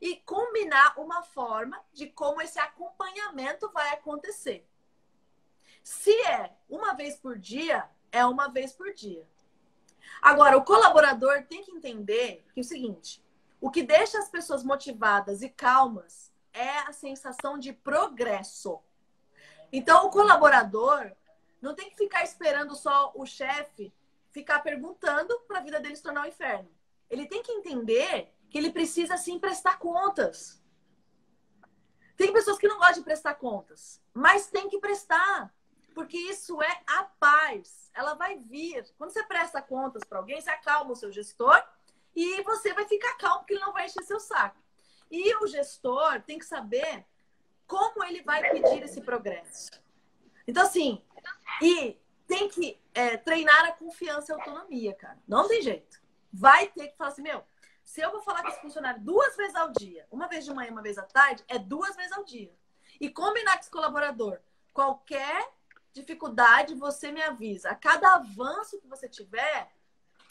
E 0.00 0.16
combinar 0.16 0.98
uma 0.98 1.22
forma 1.22 1.82
de 1.94 2.08
como 2.08 2.42
esse 2.42 2.58
acompanhamento 2.58 3.70
vai 3.72 3.94
acontecer. 3.94 4.68
Se 5.82 6.12
é 6.26 6.52
uma 6.68 6.94
vez 6.94 7.16
por 7.16 7.38
dia, 7.38 7.88
é 8.12 8.24
uma 8.26 8.48
vez 8.48 8.72
por 8.72 8.92
dia. 8.92 9.26
Agora, 10.20 10.58
o 10.58 10.64
colaborador 10.64 11.42
tem 11.44 11.62
que 11.62 11.70
entender 11.70 12.44
que 12.52 12.60
é 12.60 12.62
o 12.62 12.64
seguinte: 12.64 13.23
o 13.64 13.70
que 13.70 13.82
deixa 13.82 14.18
as 14.18 14.28
pessoas 14.28 14.62
motivadas 14.62 15.40
e 15.40 15.48
calmas 15.48 16.30
é 16.52 16.80
a 16.80 16.92
sensação 16.92 17.58
de 17.58 17.72
progresso. 17.72 18.78
Então, 19.72 20.04
o 20.04 20.10
colaborador 20.10 21.10
não 21.62 21.74
tem 21.74 21.88
que 21.88 21.96
ficar 21.96 22.22
esperando 22.22 22.76
só 22.76 23.10
o 23.14 23.24
chefe 23.24 23.90
ficar 24.32 24.58
perguntando 24.58 25.40
para 25.48 25.60
a 25.60 25.62
vida 25.62 25.80
dele 25.80 25.96
se 25.96 26.02
tornar 26.02 26.24
um 26.24 26.28
inferno. 26.28 26.70
Ele 27.08 27.26
tem 27.26 27.42
que 27.42 27.52
entender 27.52 28.34
que 28.50 28.58
ele 28.58 28.70
precisa 28.70 29.16
sim 29.16 29.38
prestar 29.38 29.78
contas. 29.78 30.62
Tem 32.18 32.34
pessoas 32.34 32.58
que 32.58 32.68
não 32.68 32.76
gostam 32.76 32.98
de 32.98 33.04
prestar 33.04 33.36
contas, 33.36 33.98
mas 34.12 34.50
tem 34.50 34.68
que 34.68 34.78
prestar, 34.78 35.50
porque 35.94 36.18
isso 36.18 36.60
é 36.60 36.82
a 36.86 37.04
paz. 37.04 37.90
Ela 37.94 38.12
vai 38.12 38.36
vir. 38.36 38.84
Quando 38.98 39.10
você 39.10 39.22
presta 39.22 39.62
contas 39.62 40.04
para 40.04 40.18
alguém, 40.18 40.38
você 40.38 40.50
acalma 40.50 40.92
o 40.92 40.96
seu 40.96 41.10
gestor 41.10 41.64
e 42.14 42.42
você 42.42 42.72
vai 42.72 42.86
ficar 42.86 43.16
calmo 43.16 43.40
porque 43.40 43.54
ele 43.54 43.64
não 43.64 43.72
vai 43.72 43.86
encher 43.86 44.02
seu 44.04 44.20
saco. 44.20 44.62
E 45.10 45.34
o 45.36 45.46
gestor 45.46 46.22
tem 46.22 46.38
que 46.38 46.46
saber 46.46 47.04
como 47.66 48.04
ele 48.04 48.22
vai 48.22 48.50
pedir 48.50 48.82
esse 48.82 49.00
progresso. 49.00 49.70
Então, 50.46 50.62
assim, 50.62 51.02
e 51.62 51.98
tem 52.26 52.48
que 52.48 52.80
é, 52.92 53.16
treinar 53.16 53.64
a 53.64 53.72
confiança 53.72 54.32
e 54.32 54.34
a 54.34 54.38
autonomia, 54.38 54.94
cara. 54.94 55.18
Não 55.26 55.48
tem 55.48 55.62
jeito. 55.62 56.02
Vai 56.32 56.68
ter 56.68 56.88
que 56.88 56.96
falar 56.96 57.10
assim, 57.10 57.22
meu, 57.22 57.44
se 57.84 58.00
eu 58.00 58.10
vou 58.10 58.22
falar 58.22 58.42
com 58.42 58.48
esse 58.48 58.60
funcionário 58.60 59.00
duas 59.00 59.36
vezes 59.36 59.54
ao 59.54 59.70
dia, 59.70 60.06
uma 60.10 60.26
vez 60.26 60.44
de 60.44 60.52
manhã, 60.52 60.70
uma 60.70 60.82
vez 60.82 60.98
à 60.98 61.02
tarde, 61.02 61.44
é 61.48 61.58
duas 61.58 61.94
vezes 61.96 62.12
ao 62.12 62.24
dia. 62.24 62.52
E 63.00 63.10
combinar 63.10 63.54
com 63.54 63.60
esse 63.60 63.70
colaborador, 63.70 64.40
qualquer 64.72 65.48
dificuldade, 65.92 66.74
você 66.74 67.12
me 67.12 67.22
avisa. 67.22 67.70
A 67.70 67.74
cada 67.74 68.14
avanço 68.14 68.80
que 68.80 68.88
você 68.88 69.08
tiver 69.08 69.70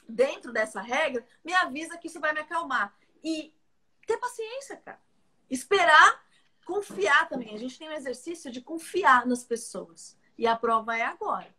dentro 0.08 0.52
dessa 0.52 0.82
regra, 0.82 1.26
me 1.44 1.54
avisa 1.54 1.98
que 1.98 2.08
isso 2.08 2.20
vai 2.20 2.34
me 2.34 2.40
acalmar. 2.40 2.96
E 3.24 3.54
ter 4.06 4.18
paciência, 4.18 4.78
cara. 4.78 5.00
Esperar, 5.50 6.24
confiar 6.66 7.28
também. 7.30 7.54
A 7.54 7.60
gente 7.60 7.78
tem 7.78 7.90
um 7.90 7.94
exercício 7.94 8.52
de 8.52 8.62
confiar 8.62 9.26
nas 9.26 9.44
pessoas. 9.44 10.18
E 10.38 10.48
a 10.48 10.56
prova 10.56 10.98
é 10.98 11.04
agora. 11.04 11.54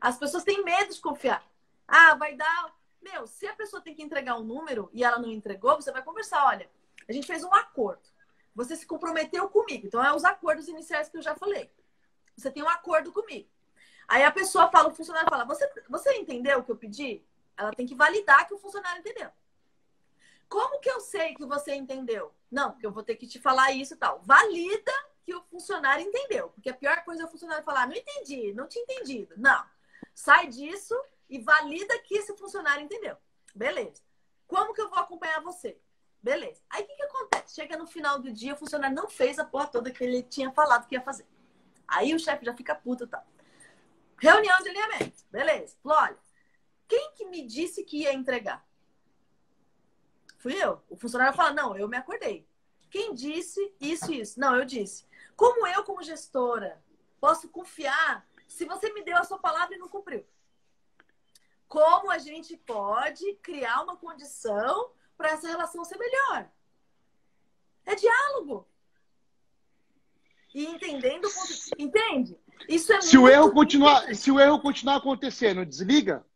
As 0.00 0.18
pessoas 0.18 0.44
têm 0.44 0.62
medo 0.64 0.94
de 0.94 1.00
confiar. 1.00 1.44
Ah, 1.86 2.14
vai 2.14 2.34
dar. 2.34 2.74
Meu, 3.02 3.26
se 3.26 3.46
a 3.46 3.54
pessoa 3.54 3.82
tem 3.82 3.94
que 3.94 4.02
entregar 4.02 4.36
um 4.36 4.44
número 4.44 4.90
e 4.92 5.02
ela 5.02 5.18
não 5.18 5.30
entregou, 5.30 5.76
você 5.76 5.90
vai 5.90 6.02
conversar. 6.02 6.46
Olha, 6.46 6.70
a 7.08 7.12
gente 7.12 7.26
fez 7.26 7.42
um 7.42 7.52
acordo. 7.54 8.02
Você 8.54 8.76
se 8.76 8.86
comprometeu 8.86 9.48
comigo. 9.48 9.86
Então, 9.86 10.04
é 10.04 10.14
os 10.14 10.24
acordos 10.24 10.68
iniciais 10.68 11.08
que 11.08 11.16
eu 11.16 11.22
já 11.22 11.34
falei. 11.34 11.70
Você 12.36 12.50
tem 12.50 12.62
um 12.62 12.68
acordo 12.68 13.12
comigo. 13.12 13.48
Aí 14.06 14.22
a 14.22 14.30
pessoa 14.30 14.70
fala, 14.70 14.88
o 14.88 14.94
funcionário 14.94 15.28
fala: 15.28 15.44
Você, 15.44 15.70
você 15.88 16.14
entendeu 16.14 16.58
o 16.58 16.64
que 16.64 16.72
eu 16.72 16.76
pedi? 16.76 17.22
Ela 17.58 17.72
tem 17.72 17.86
que 17.86 17.94
validar 17.94 18.46
que 18.46 18.54
o 18.54 18.58
funcionário 18.58 19.00
entendeu. 19.00 19.30
Como 20.48 20.80
que 20.80 20.88
eu 20.88 21.00
sei 21.00 21.34
que 21.34 21.44
você 21.44 21.74
entendeu? 21.74 22.32
Não, 22.50 22.70
porque 22.70 22.86
eu 22.86 22.92
vou 22.92 23.02
ter 23.02 23.16
que 23.16 23.26
te 23.26 23.38
falar 23.38 23.72
isso 23.72 23.94
e 23.94 23.96
tal. 23.96 24.20
Valida 24.22 24.92
que 25.24 25.34
o 25.34 25.42
funcionário 25.42 26.06
entendeu. 26.06 26.48
Porque 26.50 26.70
a 26.70 26.74
pior 26.74 27.04
coisa 27.04 27.22
é 27.22 27.26
o 27.26 27.28
funcionário 27.28 27.64
falar: 27.64 27.86
Não 27.86 27.94
entendi, 27.94 28.54
não 28.54 28.66
tinha 28.66 28.82
entendido. 28.84 29.34
Não. 29.36 29.62
Sai 30.14 30.46
disso 30.46 30.94
e 31.28 31.38
valida 31.38 31.98
que 31.98 32.14
esse 32.14 32.34
funcionário 32.36 32.82
entendeu. 32.82 33.16
Beleza. 33.54 34.02
Como 34.46 34.72
que 34.72 34.80
eu 34.80 34.88
vou 34.88 34.98
acompanhar 34.98 35.42
você? 35.42 35.78
Beleza. 36.22 36.62
Aí 36.70 36.82
o 36.82 36.86
que, 36.86 36.96
que 36.96 37.02
acontece? 37.02 37.54
Chega 37.54 37.76
no 37.76 37.86
final 37.86 38.18
do 38.18 38.32
dia, 38.32 38.54
o 38.54 38.56
funcionário 38.56 38.96
não 38.96 39.08
fez 39.08 39.38
a 39.38 39.44
porra 39.44 39.66
toda 39.66 39.90
que 39.90 40.02
ele 40.02 40.22
tinha 40.22 40.50
falado 40.50 40.86
que 40.86 40.94
ia 40.94 41.02
fazer. 41.02 41.26
Aí 41.86 42.14
o 42.14 42.18
chefe 42.18 42.44
já 42.44 42.54
fica 42.54 42.74
puto 42.74 43.04
e 43.04 43.06
tal. 43.06 43.24
Reunião 44.18 44.58
de 44.62 44.70
alinhamento. 44.70 45.24
Beleza. 45.30 45.76
Falou, 45.82 45.98
olha, 45.98 46.18
quem 46.88 47.12
que 47.12 47.26
me 47.26 47.46
disse 47.46 47.84
que 47.84 47.98
ia 47.98 48.14
entregar? 48.14 48.66
Fui 50.38 50.54
eu. 50.54 50.82
O 50.88 50.96
funcionário 50.96 51.36
fala, 51.36 51.52
não, 51.52 51.76
eu 51.76 51.86
me 51.86 51.96
acordei. 51.96 52.48
Quem 52.90 53.14
disse 53.14 53.60
isso 53.78 54.10
e 54.10 54.20
isso? 54.20 54.40
Não, 54.40 54.56
eu 54.56 54.64
disse. 54.64 55.06
Como 55.36 55.66
eu, 55.66 55.84
como 55.84 56.02
gestora, 56.02 56.82
posso 57.20 57.48
confiar 57.48 58.26
se 58.46 58.64
você 58.64 58.90
me 58.92 59.02
deu 59.02 59.18
a 59.18 59.24
sua 59.24 59.38
palavra 59.38 59.74
e 59.74 59.78
não 59.78 59.88
cumpriu? 59.88 60.24
Como 61.68 62.10
a 62.10 62.16
gente 62.16 62.56
pode 62.56 63.34
criar 63.42 63.82
uma 63.82 63.96
condição 63.96 64.90
para 65.16 65.30
essa 65.30 65.46
relação 65.46 65.84
ser 65.84 65.98
melhor? 65.98 66.50
É 67.84 67.94
diálogo. 67.94 68.66
E 70.54 70.64
entendendo 70.64 71.26
o 71.26 71.34
ponto... 71.34 71.52
Entende? 71.78 72.38
Isso 72.66 72.92
é 72.92 73.00
se 73.02 73.18
o 73.18 73.28
erro 73.28 73.52
continuar 73.52 74.14
Se 74.14 74.30
o 74.30 74.40
erro 74.40 74.60
continuar 74.60 74.96
acontecendo, 74.96 75.66
desliga? 75.66 76.26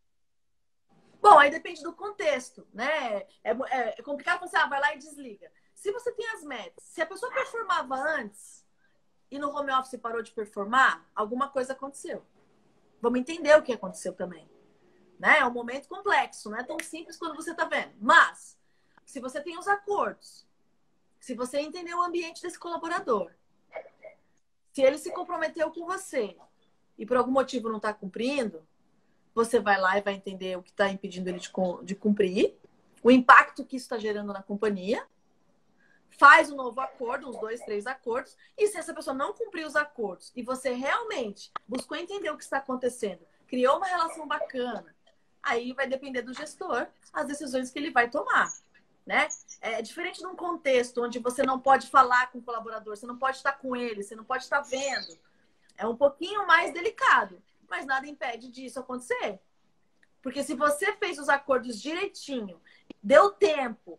Bom, 1.23 1.39
aí 1.39 1.53
depende 1.53 1.81
do 1.85 1.93
contexto, 1.93 2.67
né? 2.75 3.19
É, 3.45 3.53
é, 3.71 4.01
é 4.01 4.03
complicado 4.03 4.41
você, 4.41 4.57
ah, 4.57 4.67
vai 4.67 4.81
lá 4.81 4.93
e 4.93 4.99
desliga. 4.99 5.53
Se 5.73 5.93
você 5.93 6.11
tem 6.11 6.29
as 6.31 6.43
metas, 6.43 6.83
se 6.83 7.01
a 7.01 7.07
pessoa 7.07 7.33
performava 7.33 7.95
antes, 7.95 8.67
e 9.31 9.39
no 9.39 9.57
home 9.57 9.73
office 9.73 10.01
parou 10.01 10.21
de 10.21 10.33
performar, 10.33 11.09
alguma 11.15 11.49
coisa 11.49 11.75
aconteceu. 11.75 12.27
Vamos 13.01 13.21
entender 13.21 13.57
o 13.57 13.63
que 13.63 13.73
aconteceu 13.73 14.13
também. 14.13 14.51
Né? 15.17 15.39
É 15.39 15.47
um 15.47 15.53
momento 15.53 15.89
complexo, 15.89 16.51
não 16.51 16.59
é 16.59 16.65
tão 16.65 16.77
simples 16.83 17.17
quando 17.17 17.37
você 17.37 17.53
está 17.53 17.67
vendo. 17.67 17.95
Mas, 18.01 18.59
se 19.07 19.21
você 19.21 19.41
tem 19.41 19.57
os 19.57 19.69
acordos, 19.69 20.45
se 21.21 21.37
você 21.37 21.61
entendeu 21.61 21.99
o 21.99 22.03
ambiente 22.03 22.43
desse 22.43 22.59
colaborador, 22.59 23.31
se 24.73 24.83
ele 24.83 24.99
se 24.99 25.13
comprometeu 25.13 25.71
com 25.71 25.87
você 25.87 26.37
e 26.99 27.07
por 27.07 27.17
algum 27.17 27.31
motivo 27.31 27.69
não 27.69 27.77
está 27.77 27.95
cumprindo, 27.95 28.67
você 29.35 29.59
vai 29.59 29.81
lá 29.81 29.99
e 29.99 30.03
vai 30.03 30.15
entender 30.15 30.57
o 30.57 30.63
que 30.63 30.71
está 30.71 30.89
impedindo 30.89 31.29
ele 31.29 31.41
de 31.83 31.95
cumprir, 31.95 32.55
o 33.03 33.11
impacto 33.11 33.65
que 33.65 33.77
isso 33.77 33.87
está 33.87 33.99
gerando 33.99 34.33
na 34.33 34.43
companhia, 34.43 35.05
faz 36.11 36.51
um 36.51 36.57
novo 36.57 36.81
acordo, 36.81 37.29
uns 37.29 37.39
dois, 37.39 37.61
três 37.63 37.87
acordos, 37.87 38.37
e 38.57 38.69
se 38.69 38.79
essa 38.79 38.95
pessoa 38.95 39.15
não 39.15 39.33
cumprir 39.33 39.67
os 39.67 39.75
acordos 39.75 40.33
e 40.37 40.43
você 40.43 40.73
realmente 40.73 41.51
buscou 41.67 41.97
entender 41.97 42.31
o 42.31 42.37
que 42.37 42.45
está 42.45 42.59
acontecendo, 42.59 43.21
criou 43.49 43.79
uma 43.79 43.87
relação 43.87 44.27
bacana, 44.27 44.95
aí 45.43 45.73
vai 45.73 45.87
depender 45.87 46.23
do 46.23 46.33
gestor 46.33 46.87
as 47.13 47.27
decisões 47.27 47.71
que 47.71 47.79
ele 47.79 47.91
vai 47.91 48.09
tomar. 48.09 48.53
Né? 49.05 49.27
É 49.61 49.83
diferente 49.83 50.21
de 50.21 50.27
um 50.27 50.37
contexto 50.37 51.03
onde 51.03 51.19
você 51.19 51.43
não 51.43 51.59
pode 51.59 51.89
falar 51.89 52.31
com 52.31 52.39
o 52.39 52.43
colaborador, 52.43 52.97
você 52.97 53.07
não 53.07 53.19
pode 53.19 53.39
estar 53.39 53.53
com 53.53 53.75
ele, 53.75 54.03
você 54.03 54.15
não 54.15 54.25
pode 54.25 54.45
estar 54.45 54.61
vendo. 54.61 55.19
É 55.77 55.87
um 55.87 55.97
pouquinho 55.97 56.47
mais 56.47 56.73
delicado, 56.73 57.43
mas 57.73 57.87
nada 57.87 58.07
impede 58.07 58.51
disso 58.51 58.79
acontecer. 58.79 59.41
Porque 60.21 60.45
se 60.45 60.55
você 60.55 60.93
fez 60.97 61.19
os 61.19 61.31
acordos 61.31 61.81
direitinho, 61.81 62.61
deu 63.03 63.31
tempo, 63.31 63.99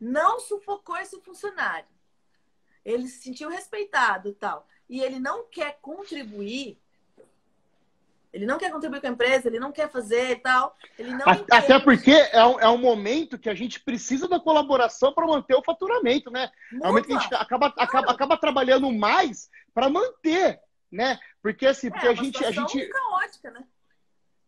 não 0.00 0.40
sufocou 0.40 0.96
esse 0.96 1.20
funcionário, 1.20 1.86
ele 2.82 3.06
se 3.06 3.22
sentiu 3.22 3.50
respeitado 3.50 4.30
e 4.30 4.32
tal, 4.32 4.66
e 4.88 5.02
ele 5.02 5.18
não 5.18 5.44
quer 5.44 5.78
contribuir, 5.82 6.78
ele 8.32 8.46
não 8.46 8.56
quer 8.56 8.72
contribuir 8.72 9.02
com 9.02 9.06
a 9.06 9.10
empresa, 9.10 9.48
ele 9.48 9.60
não 9.60 9.70
quer 9.70 9.88
fazer 9.88 10.30
e 10.30 10.36
tal. 10.36 10.76
Ele 10.98 11.12
não 11.12 11.24
Até 11.28 11.78
porque 11.78 12.10
é 12.10 12.44
um, 12.44 12.58
é 12.58 12.68
um 12.68 12.78
momento 12.78 13.38
que 13.38 13.48
a 13.48 13.54
gente 13.54 13.78
precisa 13.78 14.26
da 14.26 14.40
colaboração 14.40 15.12
para 15.12 15.26
manter 15.26 15.54
o 15.54 15.62
faturamento, 15.62 16.32
né? 16.32 16.50
Muito. 16.72 16.84
É 16.84 16.88
um 16.88 16.90
momento 16.90 17.06
que 17.06 17.12
a 17.12 17.18
gente 17.20 17.34
acaba, 17.34 17.66
acaba, 17.76 18.10
acaba 18.10 18.36
trabalhando 18.36 18.90
mais 18.90 19.48
para 19.72 19.88
manter, 19.88 20.60
né? 20.94 21.18
Porque 21.42 21.66
assim, 21.66 21.90
porque 21.90 22.06
é, 22.06 22.10
a 22.10 22.14
gente. 22.14 22.44
A 22.44 22.50
gente... 22.50 22.88
caótica, 22.88 23.50
né? 23.50 23.64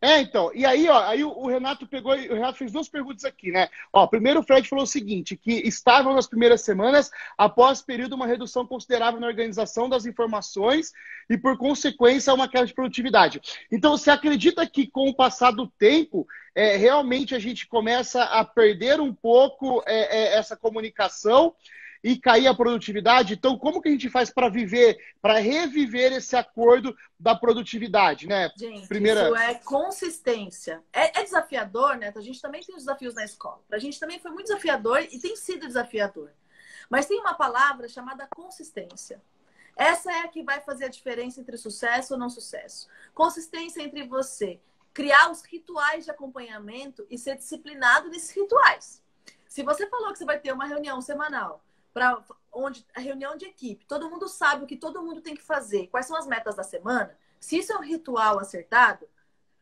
É, 0.01 0.21
então. 0.21 0.53
E 0.55 0.65
aí, 0.67 0.89
ó, 0.89 1.03
aí 1.05 1.25
o 1.25 1.47
Renato 1.47 1.87
pegou, 1.87 2.13
o 2.13 2.35
Renato 2.35 2.59
fez 2.59 2.71
duas 2.71 2.89
perguntas 2.89 3.25
aqui, 3.25 3.51
né? 3.51 3.69
Ó, 3.93 4.07
primeiro 4.07 4.41
o 4.41 4.43
Fred 4.43 4.69
falou 4.69 4.85
o 4.85 4.87
seguinte, 4.87 5.37
que 5.37 5.53
estavam 5.67 6.15
nas 6.15 6.27
primeiras 6.27 6.61
semanas, 6.61 7.11
após 7.37 7.81
período, 7.81 8.15
uma 8.15 8.27
redução 8.27 8.67
considerável 8.67 9.19
na 9.19 9.27
organização 9.27 9.89
das 9.89 10.05
informações 10.05 10.93
e, 11.31 11.39
por 11.39 11.57
consequência, 11.57 12.35
uma 12.35 12.49
queda 12.49 12.67
de 12.67 12.75
produtividade. 12.75 13.41
Então, 13.73 13.97
você 13.97 14.11
acredita 14.11 14.67
que 14.67 14.87
com 14.87 15.09
o 15.09 15.15
passar 15.15 15.51
do 15.51 15.67
tempo, 15.67 16.27
é, 16.55 16.77
realmente 16.77 17.35
a 17.35 17.39
gente 17.39 17.67
começa 17.67 18.23
a 18.23 18.45
perder 18.45 19.01
um 19.01 19.15
pouco 19.15 19.83
é, 19.87 20.35
é, 20.35 20.37
essa 20.37 20.57
comunicação 20.57 21.55
e 22.07 22.17
cair 22.17 22.47
a 22.47 22.55
produtividade. 22.55 23.35
Então, 23.35 23.59
como 23.59 23.83
que 23.83 23.89
a 23.89 23.91
gente 23.91 24.09
faz 24.09 24.31
para 24.31 24.49
viver, 24.49 24.97
para 25.21 25.41
reviver 25.41 26.13
esse 26.13 26.37
acordo 26.37 26.97
da 27.19 27.35
produtividade, 27.35 28.29
né? 28.29 28.49
Gente, 28.57 28.87
Primeira... 28.87 29.25
isso 29.25 29.35
é 29.35 29.55
consistência. 29.57 30.85
É, 30.93 31.19
é, 31.19 31.25
desafiador, 31.25 31.97
né? 31.97 32.13
A 32.15 32.21
gente 32.21 32.41
também 32.41 32.63
tem 32.63 32.77
os 32.77 32.83
desafios 32.85 33.13
na 33.13 33.25
escola. 33.25 33.61
Para 33.67 33.79
a 33.79 33.81
gente 33.81 33.99
também 33.99 34.21
foi 34.21 34.31
muito 34.31 34.47
desafiador 34.47 35.03
e 35.03 35.19
tem 35.19 35.35
sido 35.35 35.67
desafiador. 35.67 36.31
Mas 36.89 37.07
tem 37.07 37.19
uma 37.19 37.35
palavra 37.35 37.89
chamada 37.89 38.29
consistência. 38.29 39.21
Essa 39.77 40.13
é 40.13 40.21
a 40.21 40.29
que 40.29 40.45
vai 40.45 40.61
fazer 40.61 40.85
a 40.85 40.89
diferença 40.89 41.41
entre 41.41 41.57
sucesso 41.57 42.15
ou 42.15 42.21
não 42.21 42.31
sucesso. 42.31 42.87
Consistência 43.13 43.83
entre 43.83 44.05
você 44.05 44.61
criar 44.95 45.29
os 45.33 45.43
rituais 45.43 46.05
de 46.05 46.13
acompanhamento 46.13 47.05
e 47.11 47.19
ser 47.19 47.37
disciplinado 47.37 48.09
nesses 48.11 48.31
rituais. 48.31 49.03
Se 49.49 49.65
você 49.65 49.89
falou 49.89 50.13
que 50.13 50.19
você 50.19 50.25
vai 50.25 50.39
ter 50.39 50.53
uma 50.53 50.67
reunião 50.67 51.01
semanal 51.01 51.66
para 51.97 52.23
onde 52.53 52.87
a 52.95 53.01
reunião 53.01 53.39
de 53.39 53.47
equipe, 53.47 53.87
todo 53.87 54.11
mundo 54.11 54.29
sabe 54.29 54.63
o 54.63 54.67
que 54.67 54.77
todo 54.77 55.03
mundo 55.03 55.23
tem 55.23 55.35
que 55.35 55.41
fazer, 55.41 55.87
quais 55.87 56.05
são 56.05 56.15
as 56.15 56.27
metas 56.27 56.55
da 56.55 56.63
semana. 56.63 57.17
Se 57.41 57.57
isso 57.57 57.73
é 57.73 57.77
um 57.79 57.83
ritual 57.83 58.39
acertado, 58.39 59.09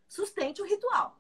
sustente 0.09 0.61
o 0.61 0.65
ritual. 0.65 1.17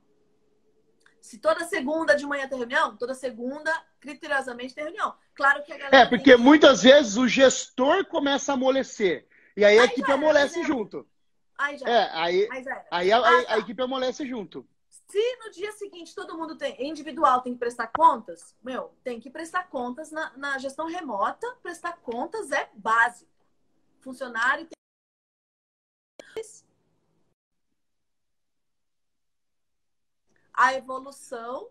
Se 1.20 1.38
toda 1.38 1.64
segunda 1.66 2.16
de 2.16 2.26
manhã 2.26 2.48
tem 2.48 2.58
reunião, 2.58 2.96
toda 2.96 3.14
segunda, 3.14 3.72
criteriosamente, 4.00 4.74
tem 4.74 4.82
reunião. 4.82 5.14
Claro 5.36 5.62
que 5.62 5.72
a 5.72 5.78
galera. 5.78 5.96
É, 5.98 6.04
porque 6.04 6.34
tem... 6.34 6.36
muitas 6.36 6.82
vezes 6.82 7.16
o 7.16 7.28
gestor 7.28 8.04
começa 8.06 8.50
a 8.50 8.54
amolecer. 8.56 9.28
E 9.56 9.64
aí 9.64 9.78
a 9.78 9.82
aí 9.82 9.88
equipe 9.88 10.10
amolece 10.10 10.64
junto. 10.64 11.06
Aí 11.56 11.78
já. 11.78 11.88
É, 11.88 12.10
aí, 12.12 12.48
aí, 12.50 12.64
aí 12.90 13.12
a, 13.12 13.18
ah, 13.18 13.44
tá. 13.44 13.54
a, 13.54 13.58
equipe 13.58 13.80
amolece 13.80 14.26
junto. 14.26 14.66
Se 15.14 15.36
no 15.36 15.48
dia 15.52 15.70
seguinte 15.70 16.12
todo 16.12 16.36
mundo 16.36 16.58
tem 16.58 16.90
individual 16.90 17.40
tem 17.40 17.52
que 17.52 17.58
prestar 17.60 17.86
contas, 17.86 18.52
meu, 18.60 18.92
tem 19.04 19.20
que 19.20 19.30
prestar 19.30 19.70
contas 19.70 20.10
na, 20.10 20.36
na 20.36 20.58
gestão 20.58 20.88
remota. 20.88 21.46
Prestar 21.62 21.98
contas 21.98 22.50
é 22.50 22.68
básico. 22.74 23.30
Funcionário 24.00 24.66
tem 24.66 26.42
a 30.52 30.74
evolução. 30.74 31.70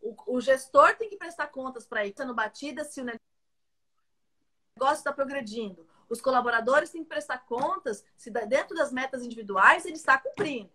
O, 0.00 0.16
o, 0.36 0.40
gestor 0.40 0.96
tem 0.96 1.10
que 1.10 1.18
prestar 1.18 1.48
contas 1.48 1.86
para 1.86 2.06
ir 2.06 2.14
sendo 2.16 2.34
batida 2.34 2.84
se 2.84 3.02
o 3.02 3.04
negócio 3.04 3.20
está 4.96 5.12
progredindo. 5.12 5.86
Os 6.08 6.22
colaboradores 6.22 6.88
têm 6.88 7.02
que 7.02 7.08
prestar 7.10 7.44
contas 7.44 8.02
se 8.16 8.30
dentro 8.30 8.74
das 8.74 8.90
metas 8.90 9.22
individuais 9.22 9.84
ele 9.84 9.96
está 9.96 10.16
cumprindo. 10.18 10.72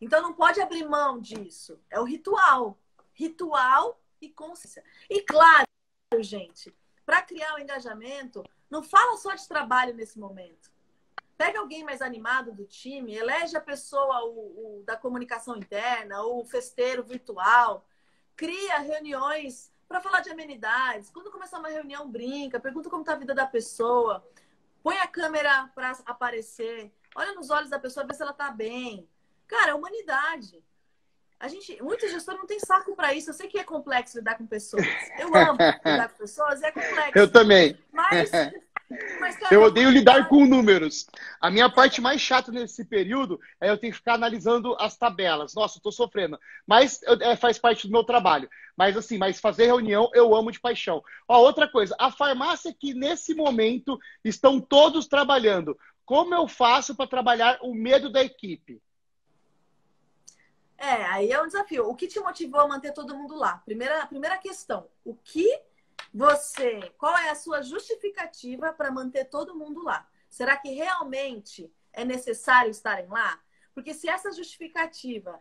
Então 0.00 0.22
não 0.22 0.32
pode 0.32 0.60
abrir 0.60 0.88
mão 0.88 1.20
disso. 1.20 1.78
É 1.90 2.00
o 2.00 2.04
ritual. 2.04 2.78
Ritual 3.12 4.00
e 4.20 4.28
consciência. 4.28 4.82
E 5.08 5.20
claro, 5.22 5.66
gente, 6.20 6.74
para 7.04 7.22
criar 7.22 7.54
o 7.54 7.56
um 7.56 7.60
engajamento, 7.60 8.42
não 8.70 8.82
fala 8.82 9.16
só 9.16 9.34
de 9.34 9.46
trabalho 9.46 9.94
nesse 9.94 10.18
momento. 10.18 10.70
Pega 11.36 11.58
alguém 11.58 11.82
mais 11.82 12.02
animado 12.02 12.52
do 12.52 12.66
time, 12.66 13.14
elege 13.14 13.56
a 13.56 13.60
pessoa 13.60 14.24
o, 14.24 14.80
o, 14.80 14.82
da 14.84 14.96
comunicação 14.96 15.56
interna, 15.56 16.22
o 16.22 16.44
festeiro 16.44 17.02
virtual, 17.02 17.86
cria 18.36 18.78
reuniões 18.78 19.72
para 19.88 20.00
falar 20.00 20.20
de 20.20 20.30
amenidades. 20.30 21.10
Quando 21.10 21.30
começar 21.30 21.58
uma 21.58 21.68
reunião, 21.68 22.10
brinca, 22.10 22.60
pergunta 22.60 22.88
como 22.88 23.02
está 23.02 23.14
a 23.14 23.16
vida 23.18 23.34
da 23.34 23.46
pessoa, 23.46 24.24
põe 24.82 24.98
a 24.98 25.06
câmera 25.06 25.70
para 25.74 25.92
aparecer, 26.06 26.92
olha 27.16 27.34
nos 27.34 27.50
olhos 27.50 27.70
da 27.70 27.78
pessoa, 27.78 28.06
vê 28.06 28.14
se 28.14 28.22
ela 28.22 28.30
está 28.30 28.50
bem. 28.50 29.08
Cara, 29.50 29.72
é 29.72 29.74
humanidade. 29.74 30.62
A 31.40 31.48
gente, 31.48 31.82
muitos 31.82 32.08
gestores 32.08 32.38
não 32.38 32.46
têm 32.46 32.60
saco 32.60 32.94
para 32.94 33.12
isso. 33.12 33.30
Eu 33.30 33.34
sei 33.34 33.48
que 33.48 33.58
é 33.58 33.64
complexo 33.64 34.18
lidar 34.18 34.36
com 34.38 34.46
pessoas. 34.46 34.86
Eu 35.18 35.26
amo 35.34 35.58
lidar 35.84 36.08
com 36.08 36.18
pessoas, 36.18 36.62
é 36.62 36.70
complexo. 36.70 37.18
Eu 37.18 37.32
também. 37.32 37.76
Mas, 37.90 38.30
mas 39.18 39.36
cara, 39.38 39.48
eu 39.52 39.62
odeio 39.62 39.90
lidar 39.90 40.28
com 40.28 40.46
números. 40.46 41.08
A 41.40 41.50
minha 41.50 41.68
parte 41.68 42.00
mais 42.00 42.20
chata 42.20 42.52
nesse 42.52 42.84
período 42.84 43.40
é 43.60 43.70
eu 43.70 43.76
ter 43.76 43.88
que 43.88 43.96
ficar 43.96 44.14
analisando 44.14 44.76
as 44.78 44.96
tabelas. 44.96 45.52
Nossa, 45.52 45.78
eu 45.78 45.82
tô 45.82 45.90
sofrendo. 45.90 46.38
Mas 46.64 47.00
é, 47.02 47.34
faz 47.34 47.58
parte 47.58 47.88
do 47.88 47.92
meu 47.92 48.04
trabalho. 48.04 48.48
Mas 48.76 48.96
assim, 48.96 49.18
mas 49.18 49.40
fazer 49.40 49.66
reunião 49.66 50.08
eu 50.14 50.32
amo 50.32 50.52
de 50.52 50.60
paixão. 50.60 51.02
Ó, 51.26 51.40
outra 51.40 51.66
coisa, 51.66 51.96
a 51.98 52.12
farmácia 52.12 52.72
que 52.72 52.94
nesse 52.94 53.34
momento 53.34 53.98
estão 54.22 54.60
todos 54.60 55.08
trabalhando. 55.08 55.76
Como 56.04 56.34
eu 56.34 56.46
faço 56.46 56.94
para 56.94 57.08
trabalhar 57.08 57.58
o 57.62 57.74
medo 57.74 58.12
da 58.12 58.22
equipe? 58.22 58.80
É, 60.80 61.04
aí 61.04 61.30
é 61.30 61.42
um 61.42 61.46
desafio. 61.46 61.86
O 61.86 61.94
que 61.94 62.08
te 62.08 62.18
motivou 62.18 62.62
a 62.62 62.66
manter 62.66 62.92
todo 62.94 63.14
mundo 63.14 63.36
lá? 63.36 63.58
Primeira, 63.66 64.06
primeira 64.06 64.38
questão. 64.38 64.88
O 65.04 65.14
que 65.14 65.62
você. 66.12 66.80
Qual 66.96 67.14
é 67.18 67.28
a 67.28 67.34
sua 67.34 67.60
justificativa 67.60 68.72
para 68.72 68.90
manter 68.90 69.26
todo 69.26 69.54
mundo 69.54 69.84
lá? 69.84 70.08
Será 70.30 70.56
que 70.56 70.70
realmente 70.70 71.70
é 71.92 72.02
necessário 72.02 72.70
estarem 72.70 73.06
lá? 73.08 73.38
Porque 73.74 73.92
se 73.92 74.08
essa 74.08 74.32
justificativa 74.32 75.38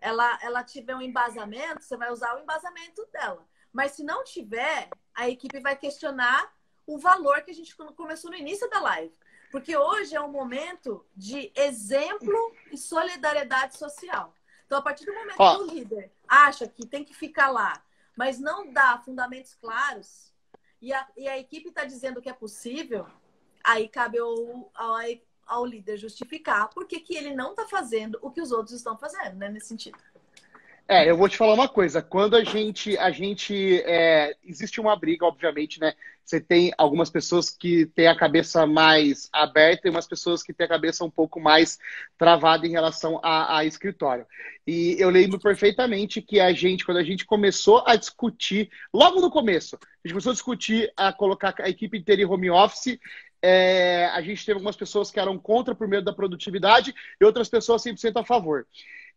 ela, 0.00 0.38
ela 0.40 0.64
tiver 0.64 0.96
um 0.96 1.02
embasamento, 1.02 1.84
você 1.84 1.96
vai 1.96 2.10
usar 2.10 2.34
o 2.34 2.40
embasamento 2.40 3.06
dela. 3.12 3.46
Mas 3.70 3.92
se 3.92 4.02
não 4.02 4.24
tiver, 4.24 4.88
a 5.14 5.28
equipe 5.28 5.60
vai 5.60 5.76
questionar 5.76 6.50
o 6.86 6.98
valor 6.98 7.42
que 7.42 7.50
a 7.50 7.54
gente 7.54 7.76
começou 7.76 8.30
no 8.30 8.36
início 8.38 8.68
da 8.70 8.80
live. 8.80 9.14
Porque 9.50 9.76
hoje 9.76 10.16
é 10.16 10.20
um 10.20 10.32
momento 10.32 11.04
de 11.14 11.52
exemplo 11.54 12.54
e 12.72 12.78
solidariedade 12.78 13.76
social. 13.76 14.34
Então, 14.68 14.78
a 14.78 14.82
partir 14.82 15.06
do 15.06 15.14
momento 15.14 15.36
Ó. 15.38 15.56
que 15.56 15.62
o 15.62 15.74
líder 15.74 16.12
acha 16.28 16.68
que 16.68 16.86
tem 16.86 17.02
que 17.02 17.14
ficar 17.14 17.48
lá, 17.48 17.82
mas 18.14 18.38
não 18.38 18.70
dá 18.70 18.98
fundamentos 19.02 19.54
claros, 19.54 20.30
e 20.80 20.92
a, 20.92 21.08
e 21.16 21.26
a 21.26 21.38
equipe 21.38 21.70
está 21.70 21.86
dizendo 21.86 22.20
que 22.20 22.28
é 22.28 22.34
possível, 22.34 23.06
aí 23.64 23.88
cabe 23.88 24.18
ao, 24.18 24.70
ao, 24.74 24.98
ao 25.46 25.64
líder 25.64 25.96
justificar 25.96 26.68
por 26.68 26.86
que 26.86 27.02
ele 27.16 27.34
não 27.34 27.52
está 27.52 27.66
fazendo 27.66 28.18
o 28.20 28.30
que 28.30 28.42
os 28.42 28.52
outros 28.52 28.76
estão 28.76 28.94
fazendo, 28.98 29.36
né? 29.38 29.48
Nesse 29.48 29.68
sentido. 29.68 29.96
É, 30.86 31.08
eu 31.08 31.16
vou 31.16 31.30
te 31.30 31.38
falar 31.38 31.54
uma 31.54 31.68
coisa. 31.68 32.02
Quando 32.02 32.36
a 32.36 32.44
gente, 32.44 32.96
a 32.98 33.10
gente, 33.10 33.80
é, 33.86 34.36
existe 34.44 34.82
uma 34.82 34.94
briga, 34.94 35.24
obviamente, 35.24 35.80
né? 35.80 35.94
Você 36.28 36.42
tem 36.42 36.70
algumas 36.76 37.08
pessoas 37.08 37.48
que 37.48 37.86
têm 37.86 38.06
a 38.06 38.14
cabeça 38.14 38.66
mais 38.66 39.30
aberta 39.32 39.88
e 39.88 39.90
umas 39.90 40.06
pessoas 40.06 40.42
que 40.42 40.52
têm 40.52 40.66
a 40.66 40.68
cabeça 40.68 41.02
um 41.02 41.10
pouco 41.10 41.40
mais 41.40 41.78
travada 42.18 42.66
em 42.66 42.70
relação 42.70 43.18
a, 43.22 43.56
a 43.56 43.64
escritório. 43.64 44.26
E 44.66 44.94
eu 44.98 45.08
lembro 45.08 45.40
perfeitamente 45.40 46.20
que 46.20 46.38
a 46.38 46.52
gente, 46.52 46.84
quando 46.84 46.98
a 46.98 47.02
gente 47.02 47.24
começou 47.24 47.82
a 47.86 47.96
discutir, 47.96 48.70
logo 48.92 49.22
no 49.22 49.30
começo, 49.30 49.76
a 49.76 50.06
gente 50.06 50.12
começou 50.12 50.32
a 50.32 50.34
discutir 50.34 50.92
a 50.98 51.14
colocar 51.14 51.54
a 51.60 51.70
equipe 51.70 51.96
inteira 51.96 52.20
em 52.20 52.26
home 52.26 52.50
office, 52.50 52.98
é, 53.40 54.04
a 54.12 54.20
gente 54.20 54.44
teve 54.44 54.56
algumas 54.56 54.76
pessoas 54.76 55.10
que 55.10 55.18
eram 55.18 55.38
contra 55.38 55.74
por 55.74 55.88
medo 55.88 56.04
da 56.04 56.12
produtividade 56.12 56.94
e 57.18 57.24
outras 57.24 57.48
pessoas 57.48 57.82
100% 57.82 58.20
a 58.20 58.24
favor. 58.24 58.66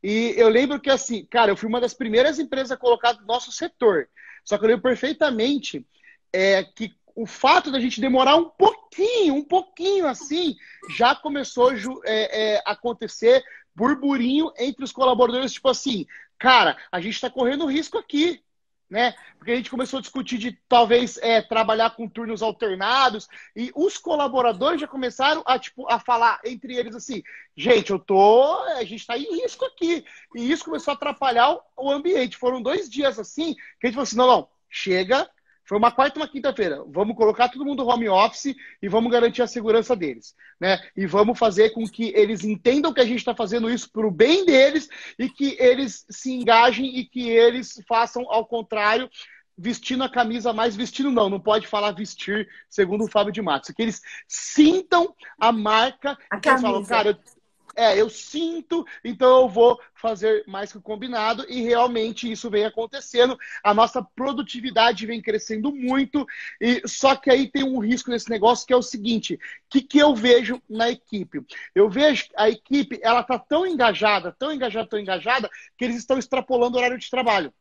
E 0.01 0.33
eu 0.37 0.47
lembro 0.47 0.79
que, 0.79 0.89
assim, 0.89 1.25
cara, 1.25 1.51
eu 1.51 1.57
fui 1.57 1.67
uma 1.67 1.81
das 1.81 1.93
primeiras 1.93 2.39
empresas 2.39 2.71
a 2.71 2.77
colocar 2.77 3.15
no 3.15 3.25
nosso 3.25 3.51
setor. 3.51 4.07
Só 4.45 4.57
que 4.57 4.63
eu 4.63 4.69
lembro 4.69 4.83
perfeitamente 4.83 5.85
é, 6.33 6.63
que 6.63 6.93
o 7.15 7.25
fato 7.25 7.71
da 7.71 7.79
gente 7.79 8.01
demorar 8.01 8.35
um 8.35 8.49
pouquinho, 8.49 9.35
um 9.35 9.43
pouquinho 9.43 10.07
assim, 10.07 10.55
já 10.95 11.15
começou 11.15 11.69
a 11.69 11.75
é, 12.05 12.55
é, 12.55 12.63
acontecer 12.65 13.43
burburinho 13.75 14.51
entre 14.57 14.83
os 14.83 14.91
colaboradores, 14.91 15.53
tipo 15.53 15.69
assim, 15.69 16.05
cara, 16.37 16.77
a 16.91 16.99
gente 16.99 17.13
está 17.13 17.29
correndo 17.29 17.65
risco 17.65 17.97
aqui 17.97 18.43
né? 18.91 19.15
Porque 19.37 19.51
a 19.51 19.55
gente 19.55 19.69
começou 19.69 19.99
a 19.99 20.01
discutir 20.01 20.37
de 20.37 20.51
talvez 20.67 21.17
é, 21.19 21.41
trabalhar 21.41 21.91
com 21.91 22.09
turnos 22.09 22.41
alternados 22.41 23.29
e 23.55 23.71
os 23.73 23.97
colaboradores 23.97 24.81
já 24.81 24.87
começaram 24.87 25.41
a 25.45 25.57
tipo 25.57 25.89
a 25.89 25.97
falar 25.97 26.41
entre 26.43 26.75
eles 26.75 26.93
assim, 26.93 27.23
gente, 27.55 27.91
eu 27.91 27.97
tô, 27.97 28.53
a 28.75 28.83
gente 28.83 28.99
está 28.99 29.17
em 29.17 29.41
risco 29.41 29.63
aqui 29.63 30.03
e 30.35 30.51
isso 30.51 30.65
começou 30.65 30.91
a 30.91 30.95
atrapalhar 30.95 31.57
o 31.77 31.89
ambiente. 31.89 32.35
Foram 32.35 32.61
dois 32.61 32.89
dias 32.89 33.17
assim 33.17 33.55
que 33.79 33.85
a 33.85 33.85
gente 33.87 33.95
falou 33.95 34.03
assim, 34.03 34.17
não, 34.17 34.27
não, 34.27 34.49
chega, 34.69 35.29
foi 35.71 35.77
uma 35.77 35.89
quarta 35.89 36.19
e 36.19 36.21
uma 36.21 36.27
quinta-feira. 36.27 36.83
Vamos 36.89 37.15
colocar 37.15 37.47
todo 37.47 37.63
mundo 37.63 37.87
home 37.87 38.09
office 38.09 38.53
e 38.81 38.89
vamos 38.89 39.09
garantir 39.09 39.41
a 39.41 39.47
segurança 39.47 39.95
deles. 39.95 40.35
Né? 40.59 40.77
E 40.97 41.05
vamos 41.05 41.39
fazer 41.39 41.69
com 41.69 41.87
que 41.87 42.11
eles 42.13 42.43
entendam 42.43 42.93
que 42.93 42.99
a 42.99 43.05
gente 43.05 43.19
está 43.19 43.33
fazendo 43.33 43.69
isso 43.69 43.89
para 43.89 44.05
o 44.05 44.11
bem 44.11 44.45
deles 44.45 44.89
e 45.17 45.29
que 45.29 45.55
eles 45.57 46.05
se 46.09 46.29
engajem 46.29 46.97
e 46.97 47.05
que 47.05 47.29
eles 47.29 47.81
façam 47.87 48.25
ao 48.29 48.45
contrário, 48.45 49.09
vestindo 49.57 50.03
a 50.03 50.09
camisa 50.09 50.51
mais 50.51 50.75
vestindo 50.75 51.09
não, 51.09 51.29
não 51.29 51.39
pode 51.39 51.65
falar 51.67 51.93
vestir, 51.93 52.49
segundo 52.69 53.05
o 53.05 53.09
Fábio 53.09 53.31
de 53.31 53.41
Matos. 53.41 53.71
Que 53.71 53.81
eles 53.81 54.01
sintam 54.27 55.15
a 55.39 55.53
marca. 55.53 56.17
A 56.29 56.37
camisa. 56.37 56.67
Falam, 56.67 56.83
cara, 56.83 57.17
é, 57.75 57.99
eu 57.99 58.09
sinto, 58.09 58.85
então 59.03 59.41
eu 59.41 59.49
vou 59.49 59.79
fazer 59.95 60.43
mais 60.47 60.71
que 60.71 60.77
o 60.77 60.81
combinado 60.81 61.45
e 61.49 61.61
realmente 61.61 62.31
isso 62.31 62.49
vem 62.49 62.65
acontecendo. 62.65 63.37
A 63.63 63.73
nossa 63.73 64.01
produtividade 64.01 65.05
vem 65.05 65.21
crescendo 65.21 65.73
muito 65.73 66.25
e 66.59 66.81
só 66.87 67.15
que 67.15 67.29
aí 67.29 67.49
tem 67.49 67.63
um 67.63 67.79
risco 67.79 68.11
nesse 68.11 68.29
negócio 68.29 68.65
que 68.67 68.73
é 68.73 68.77
o 68.77 68.81
seguinte: 68.81 69.35
o 69.35 69.39
que, 69.69 69.81
que 69.81 69.99
eu 69.99 70.15
vejo 70.15 70.61
na 70.69 70.89
equipe? 70.89 71.41
Eu 71.73 71.89
vejo 71.89 72.25
a 72.37 72.49
equipe 72.49 72.99
ela 73.01 73.23
tá 73.23 73.39
tão 73.39 73.65
engajada, 73.65 74.35
tão 74.37 74.51
engajada, 74.51 74.87
tão 74.87 74.99
engajada 74.99 75.49
que 75.77 75.85
eles 75.85 75.97
estão 75.97 76.17
extrapolando 76.17 76.77
o 76.77 76.79
horário 76.79 76.97
de 76.97 77.09
trabalho. 77.09 77.53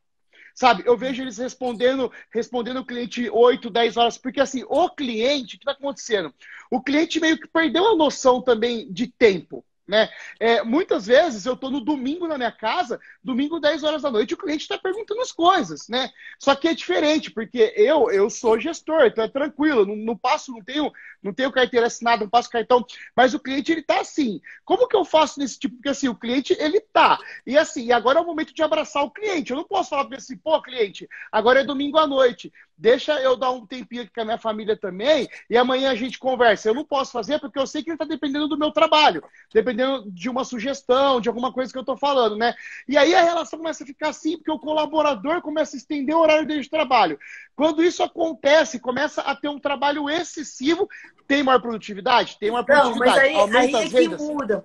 Sabe, 0.54 0.82
eu 0.84 0.96
vejo 0.96 1.22
eles 1.22 1.38
respondendo, 1.38 2.12
respondendo 2.32 2.80
o 2.80 2.84
cliente 2.84 3.30
8, 3.30 3.70
10 3.70 3.96
horas, 3.96 4.18
porque 4.18 4.40
assim, 4.40 4.64
o 4.68 4.90
cliente, 4.90 5.54
o 5.54 5.58
que 5.58 5.64
está 5.64 5.72
acontecendo? 5.72 6.34
O 6.70 6.82
cliente 6.82 7.20
meio 7.20 7.38
que 7.38 7.48
perdeu 7.48 7.86
a 7.86 7.96
noção 7.96 8.42
também 8.42 8.92
de 8.92 9.06
tempo. 9.06 9.64
Né? 9.91 10.09
É, 10.38 10.62
muitas 10.62 11.07
vezes 11.07 11.45
eu 11.45 11.55
estou 11.55 11.68
no 11.68 11.80
domingo 11.80 12.28
na 12.28 12.38
minha 12.38 12.53
casa, 12.53 13.01
domingo 13.24 13.59
10 13.59 13.82
horas 13.82 14.03
da 14.03 14.11
noite, 14.11 14.34
o 14.34 14.36
cliente 14.36 14.62
está 14.62 14.78
perguntando 14.78 15.20
as 15.20 15.32
coisas, 15.32 15.88
né? 15.88 16.09
Só 16.38 16.55
que 16.55 16.68
é 16.68 16.74
diferente, 16.74 17.28
porque 17.28 17.74
eu 17.76 18.09
eu 18.12 18.30
sou 18.30 18.59
gestor, 18.61 19.07
então 19.07 19.24
é 19.24 19.28
tranquilo, 19.28 19.84
não, 19.84 19.97
não 19.97 20.16
passo, 20.16 20.53
não 20.53 20.62
tenho, 20.62 20.93
não 21.20 21.34
tenho 21.34 21.51
carteira 21.51 21.88
assinada, 21.88 22.22
não 22.22 22.30
passo 22.30 22.49
cartão, 22.49 22.86
mas 23.16 23.34
o 23.34 23.41
cliente 23.41 23.72
ele 23.72 23.82
tá 23.82 23.99
assim. 23.99 24.41
Como 24.64 24.86
que 24.86 24.95
eu 24.95 25.05
faço 25.05 25.41
nesse 25.41 25.59
tipo? 25.59 25.74
Porque 25.74 25.88
assim, 25.88 26.07
o 26.07 26.14
cliente 26.14 26.57
ele 26.61 26.80
tá. 26.80 27.18
E 27.45 27.59
assim, 27.59 27.91
agora 27.91 28.20
é 28.20 28.22
o 28.22 28.26
momento 28.26 28.55
de 28.55 28.62
abraçar 28.62 29.03
o 29.03 29.11
cliente. 29.11 29.51
Eu 29.51 29.57
não 29.57 29.64
posso 29.64 29.91
falar 29.91 30.05
para 30.05 30.18
assim, 30.18 30.36
pô, 30.36 30.62
cliente, 30.62 31.09
agora 31.32 31.62
é 31.62 31.64
domingo 31.64 31.99
à 31.99 32.07
noite 32.07 32.53
deixa 32.80 33.20
eu 33.20 33.36
dar 33.36 33.50
um 33.50 33.66
tempinho 33.66 34.02
aqui 34.02 34.12
com 34.12 34.22
a 34.22 34.24
minha 34.24 34.38
família 34.38 34.74
também 34.74 35.28
e 35.50 35.56
amanhã 35.56 35.90
a 35.90 35.94
gente 35.94 36.18
conversa. 36.18 36.68
Eu 36.68 36.74
não 36.74 36.84
posso 36.84 37.12
fazer 37.12 37.38
porque 37.38 37.58
eu 37.58 37.66
sei 37.66 37.82
que 37.82 37.90
ele 37.90 37.94
está 37.94 38.06
dependendo 38.06 38.48
do 38.48 38.56
meu 38.56 38.72
trabalho, 38.72 39.22
dependendo 39.52 40.10
de 40.10 40.30
uma 40.30 40.44
sugestão, 40.44 41.20
de 41.20 41.28
alguma 41.28 41.52
coisa 41.52 41.70
que 41.70 41.76
eu 41.76 41.82
estou 41.82 41.96
falando, 41.96 42.36
né? 42.36 42.54
E 42.88 42.96
aí 42.96 43.14
a 43.14 43.22
relação 43.22 43.58
começa 43.58 43.84
a 43.84 43.86
ficar 43.86 44.08
assim, 44.08 44.38
porque 44.38 44.50
o 44.50 44.58
colaborador 44.58 45.42
começa 45.42 45.76
a 45.76 45.78
estender 45.78 46.16
o 46.16 46.20
horário 46.20 46.46
dele 46.46 46.62
de 46.62 46.70
trabalho. 46.70 47.18
Quando 47.54 47.84
isso 47.84 48.02
acontece, 48.02 48.80
começa 48.80 49.20
a 49.20 49.36
ter 49.36 49.48
um 49.48 49.60
trabalho 49.60 50.08
excessivo, 50.08 50.88
tem 51.26 51.42
maior 51.42 51.60
produtividade? 51.60 52.38
Tem 52.38 52.50
maior 52.50 52.64
produtividade. 52.64 52.98
Não, 52.98 53.14
mas 53.14 53.22
aí, 53.22 53.34
Aumenta 53.34 53.78
aí 53.78 53.84
é 53.84 54.08
que 54.08 54.08
muda. 54.08 54.64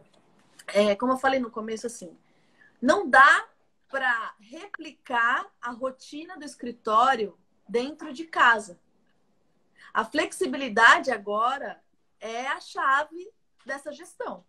É, 0.68 0.96
como 0.96 1.12
eu 1.12 1.18
falei 1.18 1.40
no 1.40 1.52
começo, 1.52 1.86
assim, 1.86 2.18
não 2.82 3.10
dá 3.10 3.46
para 3.90 4.34
replicar 4.40 5.46
a 5.62 5.72
rotina 5.72 6.38
do 6.38 6.46
escritório 6.46 7.38
dentro 7.68 8.14
de 8.14 8.26
casa. 8.26 8.80
A 9.94 10.04
flexibilidade 10.04 11.12
agora 11.12 11.82
é 12.20 12.48
a 12.48 12.60
chave 12.60 13.32
dessa 13.66 13.92
gestão. 13.92 14.46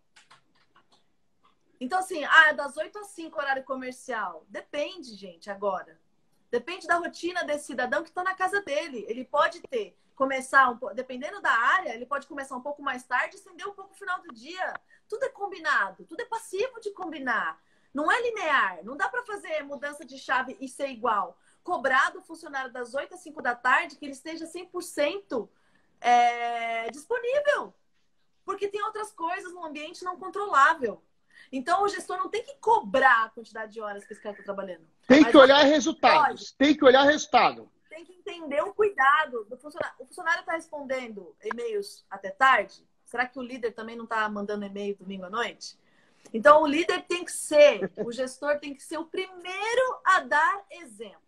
Então, 1.80 1.98
assim, 1.98 2.24
ah, 2.24 2.48
é 2.48 2.54
das 2.54 2.76
8 2.76 2.98
às 2.98 3.08
5 3.08 3.38
horário 3.38 3.64
comercial. 3.64 4.44
Depende, 4.48 5.14
gente, 5.14 5.50
agora. 5.50 6.00
Depende 6.50 6.86
da 6.86 6.96
rotina 6.96 7.44
desse 7.44 7.66
cidadão 7.66 8.02
que 8.02 8.08
está 8.08 8.22
na 8.22 8.34
casa 8.34 8.62
dele. 8.62 9.04
Ele 9.08 9.24
pode 9.24 9.60
ter, 9.62 9.96
começar, 10.14 10.70
um, 10.70 10.78
dependendo 10.94 11.40
da 11.42 11.52
área, 11.52 11.94
ele 11.94 12.06
pode 12.06 12.26
começar 12.26 12.56
um 12.56 12.62
pouco 12.62 12.82
mais 12.82 13.04
tarde 13.04 13.36
e 13.36 13.38
estender 13.38 13.68
um 13.68 13.74
pouco 13.74 13.92
o 13.92 13.96
final 13.96 14.22
do 14.22 14.32
dia. 14.32 14.74
Tudo 15.08 15.24
é 15.24 15.28
combinado, 15.28 16.04
tudo 16.06 16.20
é 16.20 16.24
passivo 16.24 16.80
de 16.80 16.90
combinar. 16.92 17.60
Não 17.92 18.10
é 18.10 18.20
linear. 18.22 18.82
Não 18.82 18.96
dá 18.96 19.08
para 19.08 19.24
fazer 19.24 19.62
mudança 19.62 20.04
de 20.04 20.18
chave 20.18 20.56
e 20.60 20.68
ser 20.68 20.88
igual 20.88 21.38
cobrar 21.66 22.12
do 22.12 22.22
funcionário 22.22 22.72
das 22.72 22.94
8 22.94 23.14
às 23.14 23.20
5 23.20 23.42
da 23.42 23.52
tarde 23.52 23.96
que 23.96 24.04
ele 24.04 24.12
esteja 24.12 24.46
100% 24.46 25.48
é, 26.00 26.88
disponível. 26.92 27.74
Porque 28.44 28.68
tem 28.68 28.80
outras 28.84 29.10
coisas 29.10 29.52
no 29.52 29.66
ambiente 29.66 30.04
não 30.04 30.16
controlável. 30.16 31.02
Então, 31.50 31.82
o 31.82 31.88
gestor 31.88 32.18
não 32.18 32.28
tem 32.28 32.44
que 32.44 32.54
cobrar 32.58 33.24
a 33.24 33.28
quantidade 33.30 33.72
de 33.72 33.80
horas 33.80 34.04
que 34.04 34.12
esse 34.12 34.22
cara 34.22 34.32
está 34.32 34.44
trabalhando. 34.44 34.86
Tem 35.08 35.24
que 35.24 35.36
olhar 35.36 35.64
resultados. 35.64 36.52
Pode. 36.52 36.56
Tem 36.56 36.76
que 36.76 36.84
olhar 36.84 37.02
resultado. 37.02 37.68
Tem 37.90 38.04
que 38.04 38.12
entender 38.12 38.62
o 38.62 38.72
cuidado 38.72 39.44
do 39.46 39.56
funcionário. 39.56 39.96
O 39.98 40.06
funcionário 40.06 40.40
está 40.40 40.52
respondendo 40.52 41.36
e-mails 41.42 42.06
até 42.08 42.30
tarde? 42.30 42.86
Será 43.04 43.26
que 43.26 43.38
o 43.40 43.42
líder 43.42 43.72
também 43.72 43.96
não 43.96 44.04
está 44.04 44.28
mandando 44.28 44.64
e-mail 44.64 44.96
domingo 44.96 45.24
à 45.24 45.30
noite? 45.30 45.76
Então, 46.32 46.62
o 46.62 46.66
líder 46.66 47.02
tem 47.02 47.24
que 47.24 47.32
ser, 47.32 47.92
o 47.98 48.12
gestor 48.12 48.58
tem 48.60 48.72
que 48.72 48.82
ser 48.82 48.98
o 48.98 49.06
primeiro 49.06 50.00
a 50.04 50.20
dar 50.20 50.64
exemplo. 50.70 51.25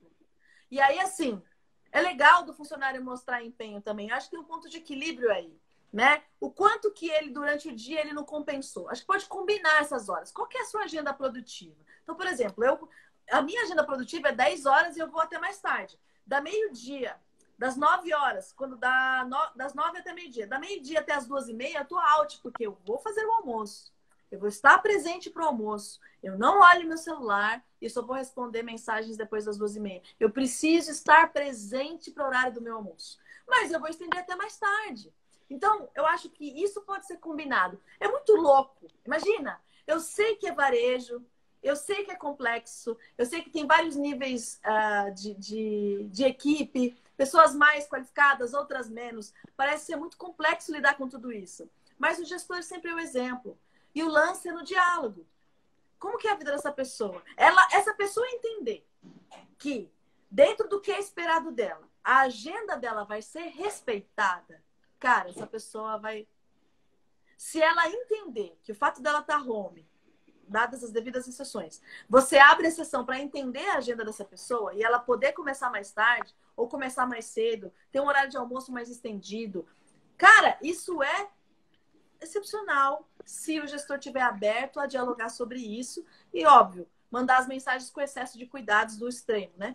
E 0.71 0.81
aí, 0.81 0.99
assim, 1.01 1.43
é 1.91 2.01
legal 2.01 2.45
do 2.45 2.53
funcionário 2.53 3.03
mostrar 3.03 3.43
empenho 3.43 3.81
também. 3.81 4.11
Acho 4.11 4.27
que 4.27 4.37
tem 4.37 4.41
um 4.41 4.45
ponto 4.45 4.69
de 4.69 4.79
equilíbrio 4.79 5.31
aí, 5.31 5.59
né? 5.93 6.23
O 6.41 6.51
quanto 6.51 6.93
que 6.93 7.09
ele, 7.09 7.31
durante 7.31 7.69
o 7.69 7.75
dia, 7.75 8.01
ele 8.01 8.13
não 8.13 8.25
compensou. 8.25 8.89
Acho 8.89 9.01
que 9.03 9.07
pode 9.07 9.27
combinar 9.27 9.81
essas 9.81 10.09
horas. 10.09 10.31
Qual 10.31 10.49
é 10.55 10.61
a 10.61 10.67
sua 10.67 10.83
agenda 10.83 11.13
produtiva? 11.13 11.77
Então, 12.03 12.15
por 12.15 12.27
exemplo, 12.27 12.65
eu, 12.65 12.89
a 13.31 13.43
minha 13.43 13.63
agenda 13.63 13.85
produtiva 13.85 14.29
é 14.29 14.33
10 14.33 14.67
horas 14.67 14.97
e 14.97 15.01
eu 15.01 15.11
vou 15.11 15.21
até 15.21 15.39
mais 15.39 15.61
tarde. 15.61 15.99
Da 16.27 16.41
meio-dia, 16.41 17.17
das 17.59 17.77
9 17.77 18.13
horas, 18.15 18.53
quando 18.53 18.77
dá 18.77 19.27
no, 19.29 19.57
das 19.57 19.75
9 19.75 19.99
até 19.99 20.13
meio-dia. 20.13 20.47
Da 20.47 20.59
meio-dia 20.59 21.01
até 21.01 21.15
as 21.15 21.27
duas 21.27 21.49
e 21.49 21.55
meia, 21.55 21.79
eu 21.79 21.85
tô 21.87 21.99
out, 21.99 22.39
porque 22.43 22.67
eu 22.67 22.79
vou 22.87 22.99
fazer 22.99 23.25
o 23.25 23.33
almoço. 23.33 23.93
Eu 24.31 24.39
vou 24.39 24.49
estar 24.49 24.79
presente 24.79 25.31
para 25.31 25.45
o 25.45 25.47
almoço. 25.47 26.01
Eu 26.23 26.39
não 26.39 26.61
olho 26.61 26.87
meu 26.87 26.99
celular 26.99 27.65
e 27.81 27.89
só 27.89 28.03
vou 28.03 28.17
responder 28.17 28.63
mensagens 28.63 29.17
depois 29.17 29.45
das 29.45 29.57
duas 29.57 29.77
e 29.77 29.81
meia. 29.81 30.03
Eu 30.19 30.31
preciso 30.31 30.91
estar 30.91 31.33
presente 31.33 32.11
para 32.11 32.25
o 32.25 32.27
horário 32.27 32.55
do 32.55 32.61
meu 32.61 32.77
almoço. 32.77 33.19
Mas 33.47 33.73
eu 33.73 33.81
vou 33.81 33.89
estender 33.89 34.21
até 34.21 34.37
mais 34.37 34.57
tarde. 34.59 35.13
Então, 35.49 35.89
eu 35.95 36.05
acho 36.07 36.29
que 36.29 36.45
isso 36.63 36.83
pode 36.83 37.07
ser 37.07 37.17
combinado. 37.17 37.81
É 37.99 38.09
muito 38.09 38.35
louco. 38.35 38.87
Imagina, 39.07 39.59
eu 39.87 39.99
sei 39.99 40.37
que 40.37 40.47
é 40.47 40.53
varejo, 40.53 41.25
eu 41.63 41.75
sei 41.75 42.05
que 42.05 42.11
é 42.11 42.15
complexo, 42.15 42.97
eu 43.17 43.25
sei 43.25 43.43
que 43.43 43.51
tem 43.51 43.67
vários 43.67 43.97
níveis 43.97 44.61
uh, 44.65 45.15
de, 45.15 45.35
de, 45.35 46.09
de 46.11 46.25
equipe, 46.25 46.97
pessoas 47.17 47.55
mais 47.55 47.89
qualificadas, 47.89 48.53
outras 48.53 48.91
menos. 48.91 49.33
Parece 49.57 49.87
ser 49.87 49.97
muito 49.97 50.19
complexo 50.19 50.73
lidar 50.73 50.97
com 50.97 51.09
tudo 51.09 51.33
isso. 51.33 51.69
Mas 51.99 52.19
o 52.19 52.25
gestor 52.25 52.63
sempre 52.63 52.91
é 52.91 52.95
o 52.95 52.99
exemplo. 52.99 53.59
E 53.99 54.03
o 54.05 54.09
lance 54.09 54.49
é 54.49 54.53
no 54.53 54.63
diálogo. 54.63 55.27
Como 55.99 56.19
que 56.19 56.29
é 56.29 56.31
a 56.31 56.37
vida 56.37 56.53
dessa 56.53 56.71
pessoa? 56.71 57.21
Ela, 57.37 57.67
essa 57.73 57.93
pessoa 57.93 58.25
entender 58.29 58.87
que 59.59 59.93
dentro 60.31 60.69
do 60.69 60.81
que 60.81 60.93
é 60.93 61.01
esperado 61.01 61.51
dela, 61.51 61.85
a 62.05 62.21
agenda 62.21 62.77
dela 62.77 63.03
vai 63.03 63.21
ser 63.21 63.49
respeitada. 63.49 64.63
Cara, 65.01 65.31
essa 65.31 65.49
pessoa 65.49 65.99
vai 65.99 66.29
se 67.37 67.61
ela 67.61 67.89
entender 67.89 68.57
que 68.63 68.71
o 68.71 68.75
fato 68.77 69.03
dela 69.03 69.19
estar 69.19 69.41
tá 69.41 69.45
home, 69.45 69.85
dadas 70.47 70.85
as 70.85 70.93
devidas 70.93 71.27
exceções, 71.27 71.83
você 72.09 72.39
abre 72.39 72.69
a 72.69 72.71
sessão 72.71 73.05
para 73.05 73.19
entender 73.19 73.69
a 73.71 73.79
agenda 73.79 74.05
dessa 74.05 74.25
pessoa 74.25 74.75
e 74.75 74.83
ela 74.85 75.01
poder 75.01 75.33
começar 75.33 75.71
mais 75.71 75.91
tarde 75.91 76.33
ou 76.57 76.69
começar 76.69 77.05
mais 77.05 77.25
cedo, 77.25 77.73
ter 77.91 78.01
um 78.01 78.07
horário 78.07 78.31
de 78.31 78.37
almoço 78.37 78.71
mais 78.71 78.89
estendido. 78.89 79.67
Cara, 80.17 80.57
isso 80.63 81.03
é 81.03 81.29
excepcional 82.21 83.09
se 83.25 83.61
o 83.61 83.67
gestor 83.67 83.99
tiver 83.99 84.23
aberto 84.23 84.81
a 84.81 84.87
dialogar 84.87 85.29
sobre 85.29 85.61
isso 85.61 86.05
e, 86.33 86.47
óbvio, 86.47 86.87
mandar 87.11 87.39
as 87.39 87.49
mensagens 87.49 87.91
com 87.91 88.01
excesso 88.01 88.39
de 88.39 88.47
cuidados 88.47 88.97
do 88.97 89.09
extremo, 89.09 89.53
né? 89.57 89.75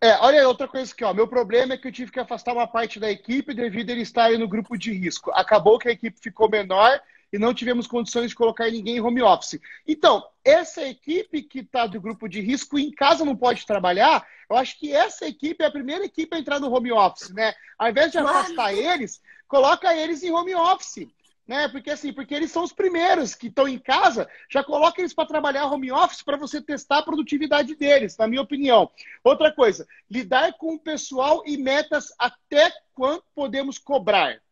É, 0.00 0.16
olha 0.18 0.46
outra 0.46 0.68
coisa 0.68 0.92
aqui, 0.92 1.04
ó. 1.04 1.12
Meu 1.12 1.26
problema 1.26 1.74
é 1.74 1.76
que 1.76 1.88
eu 1.88 1.92
tive 1.92 2.12
que 2.12 2.20
afastar 2.20 2.52
uma 2.52 2.68
parte 2.68 3.00
da 3.00 3.10
equipe 3.10 3.52
devido 3.52 3.90
a 3.90 3.92
eles 3.92 4.08
estarem 4.08 4.38
no 4.38 4.46
grupo 4.46 4.78
de 4.78 4.92
risco. 4.92 5.32
Acabou 5.32 5.78
que 5.78 5.88
a 5.88 5.92
equipe 5.92 6.20
ficou 6.20 6.48
menor 6.48 7.00
e 7.32 7.38
não 7.38 7.52
tivemos 7.52 7.86
condições 7.86 8.30
de 8.30 8.36
colocar 8.36 8.70
ninguém 8.70 8.96
em 8.96 9.00
home 9.00 9.22
office. 9.22 9.60
Então, 9.86 10.24
essa 10.44 10.82
equipe 10.82 11.42
que 11.42 11.60
está 11.60 11.86
do 11.86 12.00
grupo 12.00 12.28
de 12.28 12.40
risco 12.40 12.78
em 12.78 12.92
casa 12.92 13.24
não 13.24 13.36
pode 13.36 13.66
trabalhar, 13.66 14.24
eu 14.48 14.56
acho 14.56 14.78
que 14.78 14.92
essa 14.92 15.26
equipe 15.26 15.62
é 15.62 15.66
a 15.66 15.70
primeira 15.70 16.04
equipe 16.04 16.34
a 16.34 16.38
entrar 16.38 16.60
no 16.60 16.72
home 16.72 16.92
office, 16.92 17.30
né? 17.30 17.52
Ao 17.76 17.88
invés 17.88 18.12
de 18.12 18.18
afastar 18.18 18.72
eles, 18.72 19.20
coloca 19.46 19.94
eles 19.94 20.22
em 20.22 20.30
home 20.30 20.54
office. 20.54 21.08
Né? 21.48 21.66
Porque 21.66 21.90
assim, 21.90 22.12
porque 22.12 22.34
eles 22.34 22.52
são 22.52 22.62
os 22.62 22.74
primeiros 22.74 23.34
que 23.34 23.46
estão 23.46 23.66
em 23.66 23.78
casa, 23.78 24.28
já 24.50 24.62
coloca 24.62 25.00
eles 25.00 25.14
para 25.14 25.26
trabalhar 25.26 25.64
home 25.64 25.90
office 25.90 26.22
para 26.22 26.36
você 26.36 26.60
testar 26.60 26.98
a 26.98 27.02
produtividade 27.02 27.74
deles, 27.74 28.18
na 28.18 28.28
minha 28.28 28.42
opinião. 28.42 28.90
Outra 29.24 29.50
coisa, 29.50 29.88
lidar 30.10 30.52
com 30.58 30.74
o 30.74 30.78
pessoal 30.78 31.42
e 31.46 31.56
metas 31.56 32.12
até 32.18 32.70
quanto 32.94 33.24
podemos 33.34 33.78
cobrar. 33.78 34.42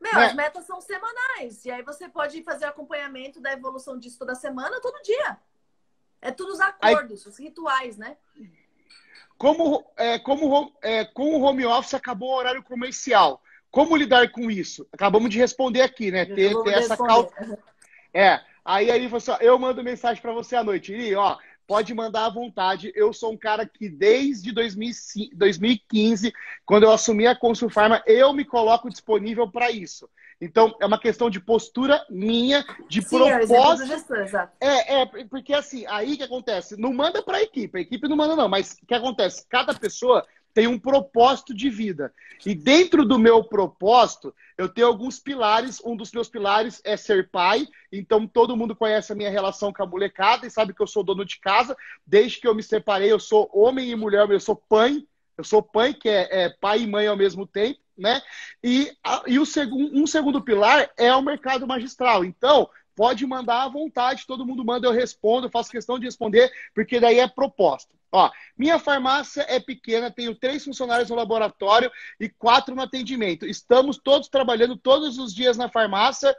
Meu, 0.00 0.14
né? 0.14 0.26
as 0.26 0.34
metas 0.34 0.64
são 0.64 0.80
semanais. 0.80 1.62
E 1.66 1.70
aí 1.70 1.82
você 1.82 2.08
pode 2.08 2.42
fazer 2.42 2.64
acompanhamento 2.64 3.38
da 3.38 3.52
evolução 3.52 3.98
disso 3.98 4.18
toda 4.18 4.34
semana, 4.34 4.80
todo 4.80 5.02
dia. 5.02 5.38
É 6.22 6.30
tudo 6.30 6.54
os 6.54 6.60
acordos, 6.60 7.26
aí, 7.26 7.30
os 7.30 7.38
rituais, 7.38 7.98
né? 7.98 8.16
Como, 9.36 9.84
é, 9.94 10.18
como 10.18 10.74
é, 10.80 11.04
com 11.04 11.34
o 11.34 11.42
home 11.42 11.66
office 11.66 11.92
acabou 11.92 12.30
o 12.30 12.36
horário 12.36 12.62
comercial. 12.62 13.42
Como 13.74 13.96
lidar 13.96 14.30
com 14.30 14.48
isso? 14.48 14.86
Acabamos 14.92 15.28
de 15.28 15.36
responder 15.36 15.80
aqui, 15.80 16.12
né? 16.12 16.24
Ter, 16.24 16.54
ter 16.62 16.74
essa 16.74 16.96
calma. 16.96 17.28
É. 18.14 18.38
Aí 18.64 18.88
ele 18.88 19.06
falou 19.06 19.16
assim: 19.16 19.32
ó, 19.32 19.38
eu 19.40 19.58
mando 19.58 19.82
mensagem 19.82 20.22
para 20.22 20.32
você 20.32 20.54
à 20.54 20.62
noite. 20.62 20.92
Iri, 20.92 21.16
ó, 21.16 21.36
pode 21.66 21.92
mandar 21.92 22.26
à 22.26 22.30
vontade. 22.30 22.92
Eu 22.94 23.12
sou 23.12 23.32
um 23.32 23.36
cara 23.36 23.66
que 23.66 23.88
desde 23.88 24.52
2015, 24.52 26.32
quando 26.64 26.84
eu 26.84 26.92
assumi 26.92 27.26
a 27.26 27.34
Consul 27.34 27.68
Pharma, 27.68 28.00
eu 28.06 28.32
me 28.32 28.44
coloco 28.44 28.88
disponível 28.88 29.50
para 29.50 29.72
isso. 29.72 30.08
Então, 30.40 30.76
é 30.80 30.86
uma 30.86 31.00
questão 31.00 31.28
de 31.28 31.40
postura 31.40 32.00
minha, 32.08 32.64
de 32.88 33.02
Sim, 33.02 33.18
propósito. 33.18 33.92
É, 33.92 33.96
gestor, 33.96 34.48
é, 34.60 35.00
é, 35.00 35.06
porque 35.28 35.52
assim, 35.52 35.84
aí 35.88 36.16
que 36.16 36.22
acontece? 36.22 36.76
Não 36.76 36.94
manda 36.94 37.20
para 37.24 37.38
a 37.38 37.42
equipe, 37.42 37.76
a 37.76 37.80
equipe 37.80 38.06
não 38.06 38.16
manda, 38.16 38.36
não, 38.36 38.48
mas 38.48 38.78
o 38.80 38.86
que 38.86 38.94
acontece? 38.94 39.44
Cada 39.48 39.74
pessoa 39.74 40.24
tem 40.54 40.68
um 40.68 40.78
propósito 40.78 41.52
de 41.52 41.68
vida. 41.68 42.14
E 42.46 42.54
dentro 42.54 43.04
do 43.04 43.18
meu 43.18 43.42
propósito, 43.42 44.32
eu 44.56 44.68
tenho 44.68 44.86
alguns 44.86 45.18
pilares. 45.18 45.82
Um 45.84 45.96
dos 45.96 46.12
meus 46.12 46.28
pilares 46.28 46.80
é 46.84 46.96
ser 46.96 47.28
pai. 47.28 47.66
Então, 47.92 48.26
todo 48.26 48.56
mundo 48.56 48.76
conhece 48.76 49.12
a 49.12 49.16
minha 49.16 49.30
relação 49.30 49.72
com 49.72 49.82
a 49.82 49.86
molecada 49.86 50.46
e 50.46 50.50
sabe 50.50 50.72
que 50.72 50.80
eu 50.80 50.86
sou 50.86 51.02
dono 51.02 51.24
de 51.24 51.40
casa. 51.40 51.76
Desde 52.06 52.40
que 52.40 52.46
eu 52.46 52.54
me 52.54 52.62
separei, 52.62 53.10
eu 53.10 53.18
sou 53.18 53.50
homem 53.52 53.90
e 53.90 53.96
mulher, 53.96 54.30
eu 54.30 54.40
sou 54.40 54.54
pai. 54.54 55.04
Eu 55.36 55.42
sou 55.42 55.60
pai, 55.60 55.92
que 55.92 56.08
é, 56.08 56.44
é 56.44 56.48
pai 56.48 56.82
e 56.82 56.86
mãe 56.86 57.08
ao 57.08 57.16
mesmo 57.16 57.44
tempo, 57.44 57.80
né? 57.98 58.22
E, 58.62 58.92
e 59.26 59.40
o 59.40 59.44
segundo, 59.44 59.92
um 60.00 60.06
segundo 60.06 60.40
pilar 60.40 60.88
é 60.96 61.12
o 61.12 61.22
mercado 61.22 61.66
magistral. 61.66 62.24
Então, 62.24 62.70
pode 62.94 63.26
mandar 63.26 63.64
à 63.64 63.68
vontade, 63.68 64.26
todo 64.26 64.46
mundo 64.46 64.64
manda, 64.64 64.86
eu 64.86 64.92
respondo, 64.92 65.48
eu 65.48 65.50
faço 65.50 65.72
questão 65.72 65.98
de 65.98 66.04
responder, 66.04 66.52
porque 66.72 67.00
daí 67.00 67.18
é 67.18 67.26
proposta. 67.26 67.92
Ó, 68.14 68.30
minha 68.56 68.78
farmácia 68.78 69.44
é 69.48 69.58
pequena, 69.58 70.08
tenho 70.08 70.36
três 70.36 70.64
funcionários 70.64 71.10
no 71.10 71.16
laboratório 71.16 71.90
e 72.20 72.28
quatro 72.28 72.72
no 72.72 72.80
atendimento. 72.80 73.44
Estamos 73.44 73.98
todos 73.98 74.28
trabalhando 74.28 74.76
todos 74.76 75.18
os 75.18 75.34
dias 75.34 75.56
na 75.56 75.68
farmácia 75.68 76.32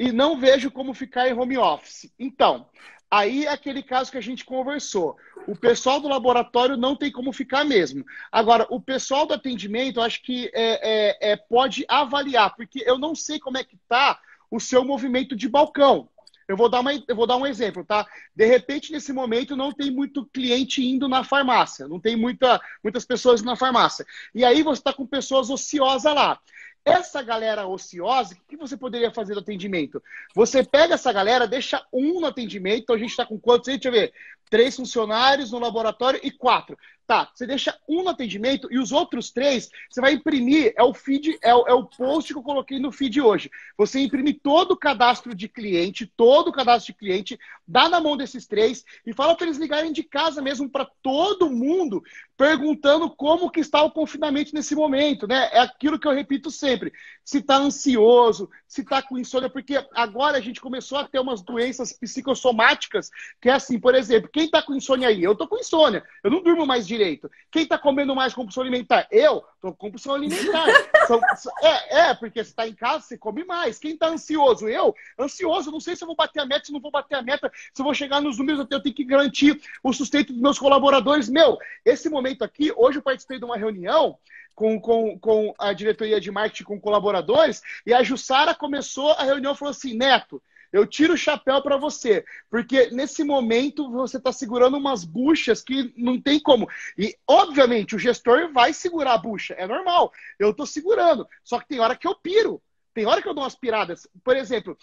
e 0.00 0.10
não 0.10 0.36
vejo 0.36 0.72
como 0.72 0.92
ficar 0.92 1.28
em 1.28 1.32
home 1.32 1.56
office. 1.56 2.12
Então, 2.18 2.68
aí 3.08 3.46
é 3.46 3.50
aquele 3.50 3.84
caso 3.84 4.10
que 4.10 4.18
a 4.18 4.20
gente 4.20 4.44
conversou. 4.44 5.16
O 5.46 5.54
pessoal 5.54 6.00
do 6.00 6.08
laboratório 6.08 6.76
não 6.76 6.96
tem 6.96 7.12
como 7.12 7.32
ficar 7.32 7.64
mesmo. 7.64 8.04
Agora, 8.32 8.66
o 8.68 8.80
pessoal 8.80 9.26
do 9.26 9.34
atendimento, 9.34 10.00
acho 10.00 10.22
que 10.22 10.50
é, 10.52 11.20
é, 11.22 11.30
é, 11.30 11.36
pode 11.36 11.84
avaliar, 11.88 12.56
porque 12.56 12.82
eu 12.84 12.98
não 12.98 13.14
sei 13.14 13.38
como 13.38 13.58
é 13.58 13.62
que 13.62 13.76
está 13.76 14.20
o 14.50 14.58
seu 14.58 14.84
movimento 14.84 15.36
de 15.36 15.48
balcão. 15.48 16.08
Eu 16.48 16.56
vou 16.56 16.68
dar, 16.68 16.80
uma, 16.80 16.92
eu 16.92 17.16
vou 17.16 17.26
dar 17.26 17.36
um 17.36 17.46
exemplo, 17.46 17.84
tá? 17.84 18.06
De 18.34 18.46
repente, 18.46 18.92
nesse 18.92 19.12
momento, 19.12 19.56
não 19.56 19.72
tem 19.72 19.90
muito 19.90 20.26
cliente 20.26 20.84
indo 20.84 21.08
na 21.08 21.24
farmácia, 21.24 21.88
não 21.88 22.00
tem 22.00 22.16
muita, 22.16 22.60
muitas 22.82 23.04
pessoas 23.04 23.42
na 23.42 23.56
farmácia. 23.56 24.04
E 24.34 24.44
aí 24.44 24.62
você 24.62 24.80
está 24.80 24.92
com 24.92 25.06
pessoas 25.06 25.50
ociosas 25.50 26.14
lá. 26.14 26.38
Essa 26.84 27.22
galera 27.22 27.66
ociosa, 27.66 28.34
o 28.34 28.46
que 28.46 28.58
você 28.58 28.76
poderia 28.76 29.10
fazer 29.10 29.32
no 29.32 29.40
atendimento? 29.40 30.02
Você 30.34 30.62
pega 30.62 30.94
essa 30.94 31.10
galera, 31.10 31.48
deixa 31.48 31.82
um 31.90 32.20
no 32.20 32.26
atendimento, 32.26 32.82
então 32.82 32.94
a 32.94 32.98
gente 32.98 33.10
está 33.10 33.24
com 33.24 33.40
quantos? 33.40 33.68
Deixa 33.68 33.88
eu 33.88 33.92
ver. 33.92 34.12
Três 34.50 34.76
funcionários 34.76 35.50
no 35.50 35.58
laboratório 35.58 36.20
e 36.22 36.30
quatro. 36.30 36.76
Tá, 37.06 37.30
você 37.34 37.46
deixa 37.46 37.78
um 37.86 38.02
no 38.02 38.08
atendimento 38.08 38.66
e 38.70 38.78
os 38.78 38.90
outros 38.90 39.30
três 39.30 39.68
você 39.90 40.00
vai 40.00 40.14
imprimir, 40.14 40.72
é 40.74 40.82
o 40.82 40.94
feed, 40.94 41.38
é 41.42 41.54
o, 41.54 41.66
é 41.68 41.74
o 41.74 41.84
post 41.84 42.32
que 42.32 42.38
eu 42.38 42.42
coloquei 42.42 42.78
no 42.78 42.90
feed 42.90 43.20
hoje. 43.20 43.50
Você 43.76 44.00
imprime 44.00 44.32
todo 44.32 44.72
o 44.72 44.76
cadastro 44.76 45.34
de 45.34 45.46
cliente, 45.46 46.10
todo 46.16 46.48
o 46.48 46.52
cadastro 46.52 46.94
de 46.94 46.98
cliente, 46.98 47.38
dá 47.68 47.90
na 47.90 48.00
mão 48.00 48.16
desses 48.16 48.46
três 48.46 48.84
e 49.06 49.12
fala 49.12 49.36
para 49.36 49.46
eles 49.46 49.58
ligarem 49.58 49.92
de 49.92 50.02
casa 50.02 50.40
mesmo 50.40 50.66
para 50.68 50.88
todo 51.02 51.50
mundo, 51.50 52.02
perguntando 52.38 53.10
como 53.10 53.50
que 53.50 53.60
está 53.60 53.82
o 53.82 53.90
confinamento 53.90 54.54
nesse 54.54 54.74
momento, 54.74 55.26
né? 55.26 55.50
É 55.52 55.60
aquilo 55.60 55.98
que 55.98 56.08
eu 56.08 56.12
repito 56.12 56.50
sempre. 56.50 56.90
Se 57.22 57.38
está 57.38 57.56
ansioso, 57.56 58.48
se 58.66 58.80
está 58.80 59.02
com 59.02 59.18
insônia, 59.18 59.50
porque 59.50 59.82
agora 59.94 60.38
a 60.38 60.40
gente 60.40 60.60
começou 60.60 60.98
a 60.98 61.06
ter 61.06 61.18
umas 61.18 61.42
doenças 61.42 61.92
psicossomáticas, 61.92 63.10
que 63.40 63.48
é 63.48 63.52
assim, 63.52 63.78
por 63.78 63.94
exemplo, 63.94 64.30
quem 64.32 64.46
está 64.46 64.62
com 64.62 64.74
insônia 64.74 65.08
aí? 65.08 65.22
Eu 65.22 65.34
tô 65.34 65.46
com 65.46 65.58
insônia, 65.58 66.02
eu 66.22 66.30
não 66.30 66.42
durmo 66.42 66.66
mais 66.66 66.86
direito. 66.96 67.30
Quem 67.50 67.62
está 67.62 67.76
comendo 67.76 68.14
mais 68.14 68.32
compulsão 68.32 68.62
alimentar? 68.62 69.06
Eu 69.10 69.44
tô 69.60 69.72
com 69.72 69.86
compulsão 69.86 70.14
alimentar. 70.14 70.66
São, 71.06 71.20
é, 71.62 72.00
é, 72.00 72.14
porque 72.14 72.42
você 72.42 72.50
está 72.50 72.66
em 72.66 72.74
casa, 72.74 73.04
você 73.04 73.18
come 73.18 73.44
mais. 73.44 73.78
Quem 73.78 73.92
está 73.92 74.08
ansioso? 74.08 74.68
Eu? 74.68 74.94
Ansioso, 75.18 75.70
não 75.70 75.80
sei 75.80 75.96
se 75.96 76.04
eu 76.04 76.06
vou 76.06 76.16
bater 76.16 76.40
a 76.40 76.46
meta, 76.46 76.66
se 76.66 76.72
não 76.72 76.80
vou 76.80 76.90
bater 76.90 77.16
a 77.16 77.22
meta, 77.22 77.50
se 77.72 77.80
eu 77.80 77.84
vou 77.84 77.94
chegar 77.94 78.20
nos 78.20 78.38
números, 78.38 78.66
eu 78.70 78.80
tenho 78.80 78.94
que 78.94 79.04
garantir 79.04 79.60
o 79.82 79.92
sustento 79.92 80.32
dos 80.32 80.40
meus 80.40 80.58
colaboradores. 80.58 81.28
Meu, 81.28 81.58
esse 81.84 82.08
momento 82.08 82.42
aqui, 82.42 82.72
hoje 82.76 82.98
eu 82.98 83.02
participei 83.02 83.38
de 83.38 83.44
uma 83.44 83.56
reunião 83.56 84.18
com, 84.54 84.80
com, 84.80 85.18
com 85.18 85.54
a 85.58 85.72
diretoria 85.72 86.20
de 86.20 86.30
marketing, 86.30 86.64
com 86.64 86.80
colaboradores, 86.80 87.60
e 87.84 87.92
a 87.92 88.02
Jussara 88.02 88.54
começou 88.54 89.10
a 89.12 89.24
reunião 89.24 89.52
e 89.52 89.56
falou 89.56 89.70
assim, 89.70 89.94
Neto, 89.94 90.40
eu 90.74 90.84
tiro 90.84 91.14
o 91.14 91.16
chapéu 91.16 91.62
para 91.62 91.76
você, 91.76 92.24
porque 92.50 92.90
nesse 92.90 93.22
momento 93.22 93.88
você 93.92 94.16
está 94.16 94.32
segurando 94.32 94.76
umas 94.76 95.04
buchas 95.04 95.62
que 95.62 95.94
não 95.96 96.20
tem 96.20 96.40
como. 96.40 96.68
E, 96.98 97.16
obviamente, 97.28 97.94
o 97.94 97.98
gestor 97.98 98.52
vai 98.52 98.72
segurar 98.72 99.14
a 99.14 99.18
bucha, 99.18 99.54
é 99.54 99.68
normal. 99.68 100.12
Eu 100.36 100.50
estou 100.50 100.66
segurando, 100.66 101.28
só 101.44 101.60
que 101.60 101.68
tem 101.68 101.78
hora 101.78 101.94
que 101.94 102.08
eu 102.08 102.16
piro, 102.16 102.60
tem 102.92 103.06
hora 103.06 103.22
que 103.22 103.28
eu 103.28 103.34
dou 103.34 103.44
umas 103.44 103.54
piradas. 103.54 104.08
Por 104.24 104.36
exemplo, 104.36 104.76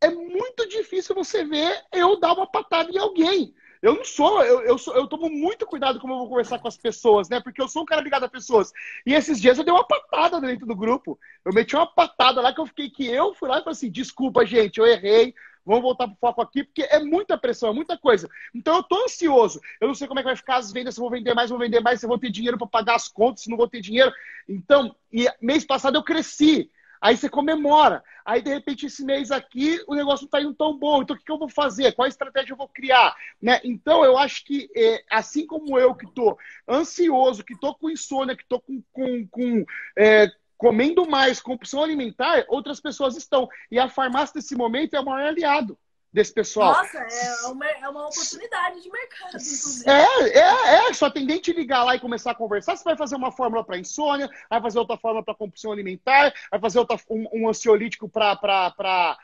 é 0.00 0.10
muito 0.10 0.68
difícil 0.68 1.14
você 1.14 1.44
ver 1.44 1.80
eu 1.92 2.18
dar 2.18 2.32
uma 2.32 2.50
patada 2.50 2.90
em 2.90 2.98
alguém. 2.98 3.54
Eu 3.86 3.94
não 3.94 4.04
sou, 4.04 4.42
eu, 4.42 4.62
eu, 4.62 4.76
sou, 4.76 4.96
eu 4.96 5.06
tomo 5.06 5.30
muito 5.30 5.64
cuidado 5.64 6.00
como 6.00 6.12
eu 6.12 6.18
vou 6.18 6.28
conversar 6.28 6.58
com 6.58 6.66
as 6.66 6.76
pessoas, 6.76 7.28
né? 7.28 7.38
Porque 7.38 7.62
eu 7.62 7.68
sou 7.68 7.82
um 7.82 7.86
cara 7.86 8.02
ligado 8.02 8.24
a 8.24 8.28
pessoas. 8.28 8.72
E 9.06 9.14
esses 9.14 9.40
dias 9.40 9.56
eu 9.56 9.62
dei 9.62 9.72
uma 9.72 9.86
patada 9.86 10.40
dentro 10.40 10.66
do 10.66 10.74
grupo. 10.74 11.16
Eu 11.44 11.52
meti 11.52 11.76
uma 11.76 11.86
patada 11.86 12.40
lá 12.40 12.52
que 12.52 12.60
eu 12.60 12.66
fiquei 12.66 12.90
que 12.90 13.06
eu 13.06 13.32
fui 13.32 13.48
lá 13.48 13.58
e 13.58 13.62
falei 13.62 13.74
assim: 13.74 13.88
desculpa, 13.88 14.44
gente, 14.44 14.78
eu 14.78 14.86
errei. 14.88 15.32
Vamos 15.64 15.82
voltar 15.82 16.08
pro 16.08 16.16
foco 16.20 16.42
aqui, 16.42 16.64
porque 16.64 16.82
é 16.82 16.98
muita 16.98 17.38
pressão, 17.38 17.70
é 17.70 17.72
muita 17.72 17.96
coisa. 17.96 18.28
Então 18.52 18.74
eu 18.74 18.82
tô 18.82 19.04
ansioso. 19.04 19.60
Eu 19.80 19.86
não 19.86 19.94
sei 19.94 20.08
como 20.08 20.18
é 20.18 20.22
que 20.24 20.30
vai 20.30 20.36
ficar 20.36 20.56
as 20.56 20.72
vendas, 20.72 20.96
se 20.96 21.00
eu 21.00 21.02
vou 21.02 21.10
vender 21.10 21.34
mais, 21.34 21.50
vou 21.50 21.58
vender 21.58 21.78
mais, 21.78 22.00
se 22.00 22.06
eu 22.06 22.08
vou 22.08 22.18
ter 22.18 22.30
dinheiro 22.30 22.58
para 22.58 22.66
pagar 22.66 22.96
as 22.96 23.06
contas, 23.06 23.44
se 23.44 23.50
não 23.50 23.56
vou 23.56 23.68
ter 23.68 23.80
dinheiro. 23.80 24.12
Então, 24.48 24.96
e 25.12 25.28
mês 25.40 25.64
passado 25.64 25.96
eu 25.96 26.02
cresci. 26.02 26.68
Aí 27.00 27.16
você 27.16 27.28
comemora. 27.28 28.02
Aí, 28.24 28.42
de 28.42 28.50
repente, 28.50 28.86
esse 28.86 29.04
mês 29.04 29.30
aqui, 29.30 29.82
o 29.86 29.94
negócio 29.94 30.24
não 30.24 30.26
está 30.26 30.40
indo 30.40 30.54
tão 30.54 30.76
bom. 30.78 31.02
Então, 31.02 31.14
o 31.14 31.18
que, 31.18 31.30
eu 31.30 31.38
vou 31.38 31.48
fazer? 31.48 31.92
Qual 31.92 32.08
estratégia 32.08 32.52
eu 32.52 32.56
vou 32.56 32.68
criar? 32.68 33.14
Né? 33.40 33.60
Então, 33.64 34.04
eu 34.04 34.18
acho 34.18 34.44
que, 34.44 34.68
é, 34.76 35.04
assim 35.10 35.46
como 35.46 35.78
eu, 35.78 35.94
que 35.94 36.06
estou 36.06 36.38
ansioso, 36.68 37.44
que 37.44 37.54
estou 37.54 37.74
com 37.74 37.90
insônia, 37.90 38.36
que 38.36 38.42
estou 38.42 38.60
com, 38.60 38.82
com, 38.92 39.26
com 39.28 39.64
é, 39.96 40.28
comendo 40.56 41.08
mais, 41.08 41.40
compulsão 41.40 41.82
alimentar, 41.82 42.44
outras 42.48 42.80
pessoas 42.80 43.16
estão. 43.16 43.48
E 43.70 43.78
a 43.78 43.88
farmácia, 43.88 44.34
nesse 44.36 44.56
momento, 44.56 44.94
é 44.94 45.00
o 45.00 45.04
maior 45.04 45.28
aliado 45.28 45.78
desse 46.16 46.32
pessoal. 46.32 46.72
Nossa, 46.72 46.96
é 46.96 47.46
uma, 47.46 47.66
é 47.66 47.88
uma 47.90 48.06
oportunidade 48.06 48.82
de 48.82 48.90
mercado, 48.90 49.36
inclusive. 49.36 49.84
É, 49.86 50.38
é, 50.38 50.88
é. 50.88 50.92
Só 50.94 51.06
atendente 51.06 51.52
ligar 51.52 51.84
lá 51.84 51.94
e 51.94 52.00
começar 52.00 52.30
a 52.30 52.34
conversar, 52.34 52.74
você 52.74 52.82
vai 52.82 52.96
fazer 52.96 53.16
uma 53.16 53.30
fórmula 53.30 53.62
para 53.62 53.76
insônia, 53.76 54.26
vai 54.48 54.62
fazer 54.62 54.78
outra 54.78 54.96
fórmula 54.96 55.22
para 55.22 55.34
compulsão 55.34 55.72
alimentar, 55.72 56.32
vai 56.50 56.58
fazer 56.58 56.78
outra, 56.78 56.96
um, 57.10 57.42
um 57.42 57.48
ansiolítico 57.50 58.08
para 58.08 59.14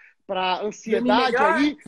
ansiedade 0.63 1.35
aí. 1.35 1.79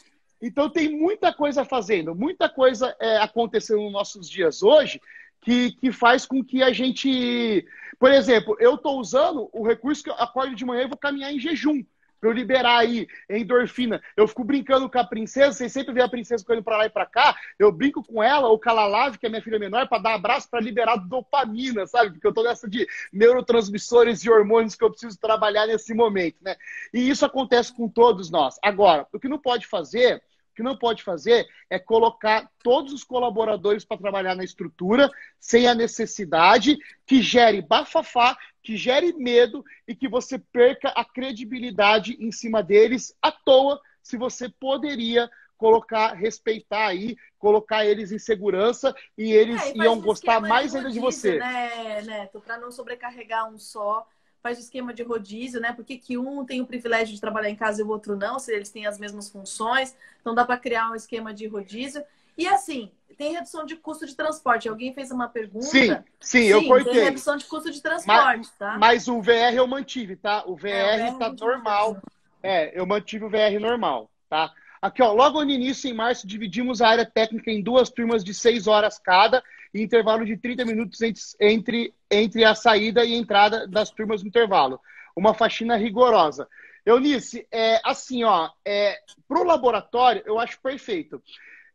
Então 0.40 0.70
tem 0.70 0.88
muita 0.88 1.34
coisa 1.34 1.66
fazendo, 1.66 2.14
muita 2.14 2.48
coisa 2.48 2.96
é, 2.98 3.18
acontecendo 3.18 3.82
nos 3.82 3.92
nossos 3.92 4.28
dias 4.28 4.62
hoje 4.62 5.02
que, 5.42 5.72
que 5.72 5.92
faz 5.92 6.24
com 6.24 6.42
que 6.42 6.62
a 6.62 6.72
gente. 6.72 7.66
Por 7.98 8.10
exemplo, 8.10 8.56
eu 8.58 8.76
estou 8.76 8.98
usando 8.98 9.50
o 9.52 9.66
recurso 9.66 10.02
que 10.02 10.08
eu 10.08 10.14
acordo 10.14 10.54
de 10.54 10.64
manhã 10.64 10.84
e 10.84 10.88
vou 10.88 10.96
caminhar 10.96 11.30
em 11.30 11.38
jejum. 11.38 11.84
Para 12.24 12.30
eu 12.30 12.32
liberar 12.32 12.78
aí 12.78 13.06
endorfina. 13.28 14.02
Eu 14.16 14.26
fico 14.26 14.42
brincando 14.42 14.88
com 14.88 14.98
a 14.98 15.04
princesa, 15.04 15.52
vocês 15.52 15.70
sempre 15.70 15.92
vê 15.92 16.00
a 16.00 16.08
princesa 16.08 16.42
correndo 16.42 16.64
para 16.64 16.78
lá 16.78 16.86
e 16.86 16.90
para 16.90 17.04
cá, 17.04 17.36
eu 17.58 17.70
brinco 17.70 18.02
com 18.02 18.22
ela, 18.22 18.48
ou 18.48 18.58
com 18.58 18.70
a 18.70 18.72
Lalave, 18.72 19.18
que 19.18 19.26
é 19.26 19.28
minha 19.28 19.42
filha 19.42 19.58
menor, 19.58 19.86
para 19.86 20.02
dar 20.02 20.14
abraço 20.14 20.48
para 20.48 20.60
liberar 20.60 20.96
dopamina, 20.96 21.86
sabe? 21.86 22.12
Porque 22.12 22.26
eu 22.26 22.32
tô 22.32 22.42
nessa 22.42 22.66
de 22.66 22.86
neurotransmissores 23.12 24.24
e 24.24 24.30
hormônios 24.30 24.74
que 24.74 24.82
eu 24.82 24.90
preciso 24.90 25.20
trabalhar 25.20 25.66
nesse 25.66 25.92
momento, 25.92 26.36
né? 26.40 26.56
E 26.94 27.10
isso 27.10 27.26
acontece 27.26 27.74
com 27.74 27.90
todos 27.90 28.30
nós. 28.30 28.56
Agora, 28.62 29.06
o 29.12 29.20
que 29.20 29.28
não 29.28 29.38
pode 29.38 29.66
fazer 29.66 30.22
que 30.54 30.62
não 30.62 30.76
pode 30.76 31.02
fazer 31.02 31.46
é 31.68 31.78
colocar 31.78 32.50
todos 32.62 32.92
os 32.92 33.04
colaboradores 33.04 33.84
para 33.84 33.98
trabalhar 33.98 34.34
na 34.34 34.44
estrutura 34.44 35.10
sem 35.38 35.66
a 35.66 35.74
necessidade 35.74 36.78
que 37.06 37.20
gere 37.20 37.60
bafafá, 37.60 38.36
que 38.62 38.76
gere 38.76 39.12
medo 39.12 39.64
e 39.86 39.94
que 39.94 40.08
você 40.08 40.38
perca 40.38 40.88
a 40.90 41.04
credibilidade 41.04 42.16
em 42.18 42.32
cima 42.32 42.62
deles 42.62 43.16
à 43.20 43.30
toa, 43.30 43.80
se 44.02 44.16
você 44.16 44.48
poderia 44.48 45.30
colocar, 45.56 46.12
respeitar 46.12 46.88
aí, 46.88 47.16
colocar 47.38 47.86
eles 47.86 48.12
em 48.12 48.18
segurança 48.18 48.94
e 49.16 49.32
eles 49.32 49.62
é, 49.62 49.72
e 49.74 49.78
iam 49.78 50.00
gostar 50.00 50.40
mais 50.40 50.74
ainda 50.74 50.90
de 50.90 51.00
você. 51.00 51.38
Né, 51.38 52.02
Neto, 52.02 52.40
para 52.40 52.58
não 52.58 52.70
sobrecarregar 52.70 53.48
um 53.50 53.58
só 53.58 54.06
faz 54.44 54.58
o 54.58 54.60
esquema 54.60 54.92
de 54.92 55.02
rodízio, 55.02 55.58
né? 55.58 55.72
Por 55.72 55.86
que, 55.86 55.96
que 55.96 56.18
um 56.18 56.44
tem 56.44 56.60
o 56.60 56.66
privilégio 56.66 57.14
de 57.14 57.20
trabalhar 57.20 57.48
em 57.48 57.56
casa 57.56 57.80
e 57.80 57.84
o 57.84 57.88
outro 57.88 58.14
não, 58.14 58.38
se 58.38 58.52
eles 58.52 58.68
têm 58.68 58.86
as 58.86 58.98
mesmas 58.98 59.30
funções? 59.30 59.96
Então 60.20 60.34
dá 60.34 60.44
para 60.44 60.58
criar 60.58 60.90
um 60.90 60.94
esquema 60.94 61.32
de 61.32 61.46
rodízio. 61.46 62.04
E 62.36 62.46
assim, 62.46 62.90
tem 63.16 63.32
redução 63.32 63.64
de 63.64 63.74
custo 63.74 64.04
de 64.04 64.14
transporte. 64.14 64.68
Alguém 64.68 64.92
fez 64.92 65.10
uma 65.10 65.28
pergunta? 65.28 65.64
Sim, 65.64 65.94
sim, 66.20 66.42
sim 66.42 66.44
eu 66.44 66.62
cortei. 66.66 66.92
Tem 66.92 67.04
redução 67.04 67.38
de 67.38 67.46
custo 67.46 67.70
de 67.70 67.80
transporte, 67.80 68.36
mas, 68.36 68.50
tá? 68.50 68.76
Mas 68.78 69.08
o 69.08 69.22
VR 69.22 69.54
eu 69.54 69.66
mantive, 69.66 70.14
tá? 70.14 70.44
O 70.46 70.54
VR, 70.54 70.66
é, 70.66 71.08
o 71.08 71.12
VR 71.12 71.18
tá 71.18 71.32
normal. 71.32 72.02
É, 72.42 72.78
eu 72.78 72.84
mantive 72.84 73.24
o 73.24 73.30
VR 73.30 73.58
normal, 73.58 74.10
tá? 74.28 74.52
Aqui, 74.82 75.02
ó, 75.02 75.10
logo 75.14 75.42
no 75.42 75.50
início, 75.50 75.88
em 75.88 75.94
março, 75.94 76.26
dividimos 76.26 76.82
a 76.82 76.88
área 76.88 77.06
técnica 77.06 77.50
em 77.50 77.62
duas 77.62 77.88
turmas 77.88 78.22
de 78.22 78.34
seis 78.34 78.66
horas 78.66 78.98
cada 78.98 79.42
e 79.74 79.82
intervalo 79.82 80.24
de 80.24 80.36
30 80.36 80.64
minutos 80.64 81.00
entre, 81.40 81.92
entre 82.08 82.44
a 82.44 82.54
saída 82.54 83.04
e 83.04 83.12
entrada 83.12 83.66
das 83.66 83.90
turmas 83.90 84.22
no 84.22 84.28
intervalo. 84.28 84.80
Uma 85.16 85.34
faxina 85.34 85.76
rigorosa. 85.76 86.48
Eunice, 86.86 87.46
é, 87.50 87.80
assim, 87.84 88.22
ó, 88.22 88.50
é, 88.64 88.98
para 89.26 89.40
o 89.40 89.44
laboratório, 89.44 90.22
eu 90.24 90.38
acho 90.38 90.60
perfeito. 90.60 91.20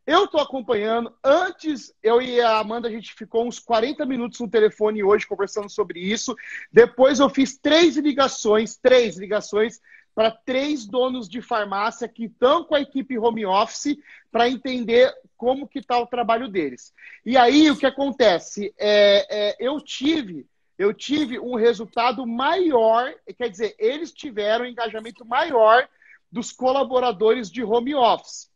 Eu 0.06 0.24
estou 0.24 0.40
acompanhando. 0.40 1.14
Antes, 1.22 1.94
eu 2.02 2.22
e 2.22 2.40
a 2.40 2.58
Amanda, 2.58 2.88
a 2.88 2.90
gente 2.90 3.12
ficou 3.12 3.46
uns 3.46 3.58
40 3.58 4.06
minutos 4.06 4.40
no 4.40 4.48
telefone 4.48 5.04
hoje 5.04 5.26
conversando 5.26 5.68
sobre 5.68 6.00
isso. 6.00 6.34
Depois, 6.72 7.20
eu 7.20 7.28
fiz 7.28 7.58
três 7.58 7.96
ligações, 7.96 8.76
três 8.76 9.18
ligações 9.18 9.78
para 10.20 10.30
três 10.30 10.84
donos 10.84 11.26
de 11.26 11.40
farmácia 11.40 12.06
que 12.06 12.26
estão 12.26 12.62
com 12.62 12.74
a 12.74 12.80
equipe 12.82 13.18
home 13.18 13.46
office 13.46 13.96
para 14.30 14.50
entender 14.50 15.10
como 15.34 15.66
que 15.66 15.78
está 15.78 15.98
o 15.98 16.06
trabalho 16.06 16.46
deles. 16.46 16.92
E 17.24 17.38
aí 17.38 17.70
o 17.70 17.76
que 17.78 17.86
acontece? 17.86 18.74
É, 18.76 19.26
é, 19.30 19.56
eu 19.58 19.80
tive 19.80 20.46
eu 20.78 20.92
tive 20.92 21.40
um 21.40 21.54
resultado 21.54 22.26
maior, 22.26 23.14
quer 23.34 23.48
dizer, 23.48 23.74
eles 23.78 24.12
tiveram 24.12 24.66
um 24.66 24.68
engajamento 24.68 25.24
maior 25.24 25.88
dos 26.30 26.52
colaboradores 26.52 27.50
de 27.50 27.64
home 27.64 27.94
office, 27.94 28.50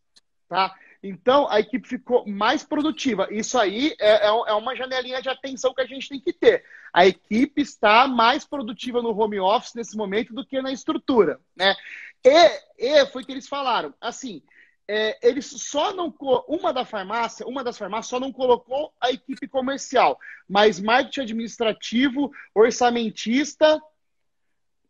tá? 0.46 0.74
Então, 1.06 1.46
a 1.50 1.60
equipe 1.60 1.86
ficou 1.86 2.26
mais 2.26 2.64
produtiva. 2.64 3.28
Isso 3.30 3.58
aí 3.58 3.94
é, 4.00 4.26
é, 4.26 4.28
é 4.28 4.52
uma 4.54 4.74
janelinha 4.74 5.20
de 5.20 5.28
atenção 5.28 5.74
que 5.74 5.82
a 5.82 5.86
gente 5.86 6.08
tem 6.08 6.18
que 6.18 6.32
ter. 6.32 6.64
A 6.94 7.06
equipe 7.06 7.60
está 7.60 8.08
mais 8.08 8.46
produtiva 8.46 9.02
no 9.02 9.14
home 9.14 9.38
office 9.38 9.74
nesse 9.74 9.98
momento 9.98 10.32
do 10.32 10.46
que 10.46 10.62
na 10.62 10.72
estrutura, 10.72 11.38
né? 11.54 11.76
E, 12.24 12.62
e 12.78 13.06
foi 13.06 13.22
o 13.22 13.26
que 13.26 13.32
eles 13.32 13.46
falaram. 13.46 13.92
Assim, 14.00 14.42
é, 14.88 15.18
eles 15.28 15.44
só 15.44 15.92
não 15.92 16.14
uma 16.48 16.72
da 16.72 16.86
farmácia, 16.86 17.46
uma 17.46 17.62
das 17.62 17.76
farmácias 17.76 18.08
só 18.08 18.18
não 18.18 18.32
colocou 18.32 18.90
a 18.98 19.10
equipe 19.10 19.46
comercial, 19.46 20.18
mas 20.48 20.80
marketing 20.80 21.20
administrativo, 21.20 22.32
orçamentista 22.54 23.78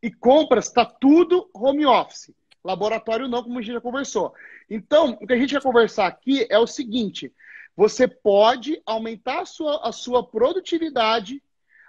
e 0.00 0.12
compras 0.12 0.66
está 0.68 0.86
tudo 0.86 1.50
home 1.52 1.84
office. 1.84 2.32
Laboratório 2.64 3.28
não, 3.28 3.42
como 3.42 3.58
a 3.58 3.62
gente 3.62 3.74
já 3.74 3.80
conversou. 3.80 4.32
Então, 4.68 5.18
o 5.20 5.26
que 5.26 5.32
a 5.32 5.38
gente 5.38 5.52
vai 5.52 5.62
conversar 5.62 6.06
aqui 6.06 6.46
é 6.50 6.58
o 6.58 6.66
seguinte: 6.66 7.32
você 7.76 8.06
pode 8.06 8.80
aumentar 8.86 9.42
a 9.42 9.46
sua, 9.46 9.86
a 9.86 9.92
sua 9.92 10.26
produtividade, 10.26 11.42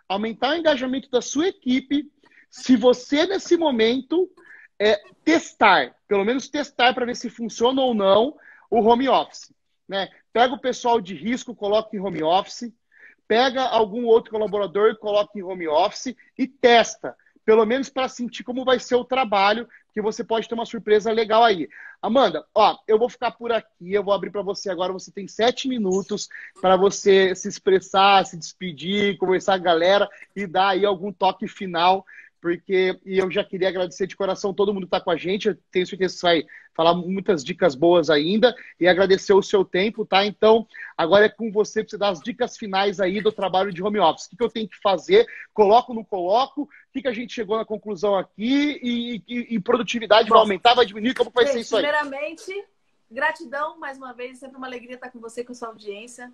aumentar 0.08 0.52
o 0.52 0.58
engajamento 0.58 1.10
da 1.10 1.22
sua 1.22 1.48
equipe, 1.48 2.12
se 2.50 2.76
você, 2.76 3.26
nesse 3.26 3.58
momento, 3.58 4.30
é, 4.80 5.02
testar, 5.24 5.96
pelo 6.08 6.26
menos 6.26 6.48
testar 6.48 6.94
para 6.94 7.06
ver 7.06 7.16
se 7.16 7.30
funciona 7.30 7.82
ou 7.82 7.94
não 7.94 8.36
o 8.70 8.80
home 8.80 9.08
office. 9.08 9.54
Né? 9.88 10.10
Pega 10.34 10.54
o 10.54 10.60
pessoal 10.60 11.00
de 11.00 11.14
risco, 11.14 11.56
coloca 11.56 11.96
em 11.96 12.00
home 12.00 12.24
office, 12.24 12.74
pega 13.28 13.64
algum 13.64 14.06
outro 14.06 14.32
colaborador, 14.32 14.98
coloca 14.98 15.38
em 15.38 15.44
home 15.44 15.68
office 15.68 16.16
e 16.38 16.48
testa, 16.48 17.16
pelo 17.44 17.66
menos 17.66 17.90
para 17.90 18.08
sentir 18.08 18.44
como 18.44 18.66
vai 18.66 18.80
ser 18.80 18.96
o 18.96 19.06
trabalho, 19.06 19.68
que 19.96 20.02
você 20.02 20.26
pode 20.26 20.50
ter 20.50 20.54
uma 20.54 20.66
surpresa 20.66 21.10
legal 21.10 21.42
aí. 21.42 21.70
Amanda, 22.02 22.46
ó, 22.54 22.78
eu 22.86 23.00
vou 23.00 23.08
ficar 23.08 23.32
por 23.32 23.50
aqui, 23.50 23.94
eu 23.94 24.04
vou 24.04 24.14
abrir 24.14 24.30
para 24.30 24.42
você 24.42 24.70
agora. 24.70 24.92
Você 24.92 25.10
tem 25.10 25.26
sete 25.26 25.70
minutos 25.70 26.28
para 26.62 26.76
você 26.76 27.34
se 27.34 27.48
expressar, 27.48 28.26
se 28.26 28.38
despedir, 28.38 29.18
conversar 29.18 29.54
com 29.54 29.62
a 29.62 29.72
galera 29.72 30.10
e 30.36 30.46
dar 30.46 30.72
aí 30.72 30.86
algum 30.86 31.14
toque 31.14 31.48
final 31.48 32.06
porque 32.46 33.00
e 33.04 33.18
eu 33.18 33.32
já 33.32 33.44
queria 33.44 33.70
agradecer 33.70 34.06
de 34.06 34.16
coração 34.16 34.54
todo 34.54 34.72
mundo 34.72 34.84
que 34.84 34.96
está 34.96 35.02
com 35.02 35.10
a 35.10 35.18
gente. 35.18 35.48
Eu 35.48 35.58
tenho 35.72 35.88
certeza 35.88 36.14
que 36.14 36.20
você 36.20 36.28
vai 36.28 36.44
falar 36.76 36.94
muitas 36.94 37.44
dicas 37.44 37.74
boas 37.74 38.08
ainda 38.08 38.56
e 38.80 38.88
agradecer 38.88 39.34
o 39.34 39.42
seu 39.42 39.66
tempo, 39.66 40.06
tá? 40.06 40.24
Então, 40.24 40.68
agora 40.96 41.26
é 41.26 41.30
com 41.30 41.52
você 41.52 41.82
para 41.82 41.90
você 41.90 41.98
dar 41.98 42.10
as 42.10 42.20
dicas 42.22 42.56
finais 42.56 43.00
aí 43.00 43.20
do 43.20 43.32
trabalho 43.32 43.74
de 43.74 43.82
home 43.82 43.98
office. 43.98 44.28
O 44.28 44.30
que, 44.30 44.38
que 44.38 44.44
eu 44.44 44.50
tenho 44.52 44.70
que 44.70 44.80
fazer? 44.80 45.26
Coloco 45.56 45.92
ou 45.92 45.96
não 45.96 46.04
coloco? 46.04 46.62
O 46.62 46.70
que, 46.94 47.02
que 47.02 47.08
a 47.08 47.14
gente 47.14 47.34
chegou 47.34 47.58
na 47.58 47.66
conclusão 47.66 48.16
aqui? 48.16 48.80
E, 48.80 49.24
e, 49.28 49.56
e 49.56 49.60
produtividade 49.60 50.30
Bom, 50.30 50.36
vai 50.36 50.42
aumentar, 50.44 50.76
vai 50.76 50.86
diminuir? 50.86 51.16
Como 51.16 51.32
vai 51.32 51.46
gente, 51.46 51.54
ser 51.54 51.60
isso 51.62 51.78
aí? 51.78 51.82
Primeiramente, 51.82 52.66
gratidão 53.10 53.80
mais 53.80 53.98
uma 53.98 54.14
vez. 54.14 54.38
Sempre 54.38 54.58
uma 54.58 54.68
alegria 54.68 54.94
estar 54.94 55.10
com 55.10 55.20
você, 55.20 55.44
com 55.44 55.54
a 55.54 55.56
sua 55.56 55.70
audiência. 55.70 56.32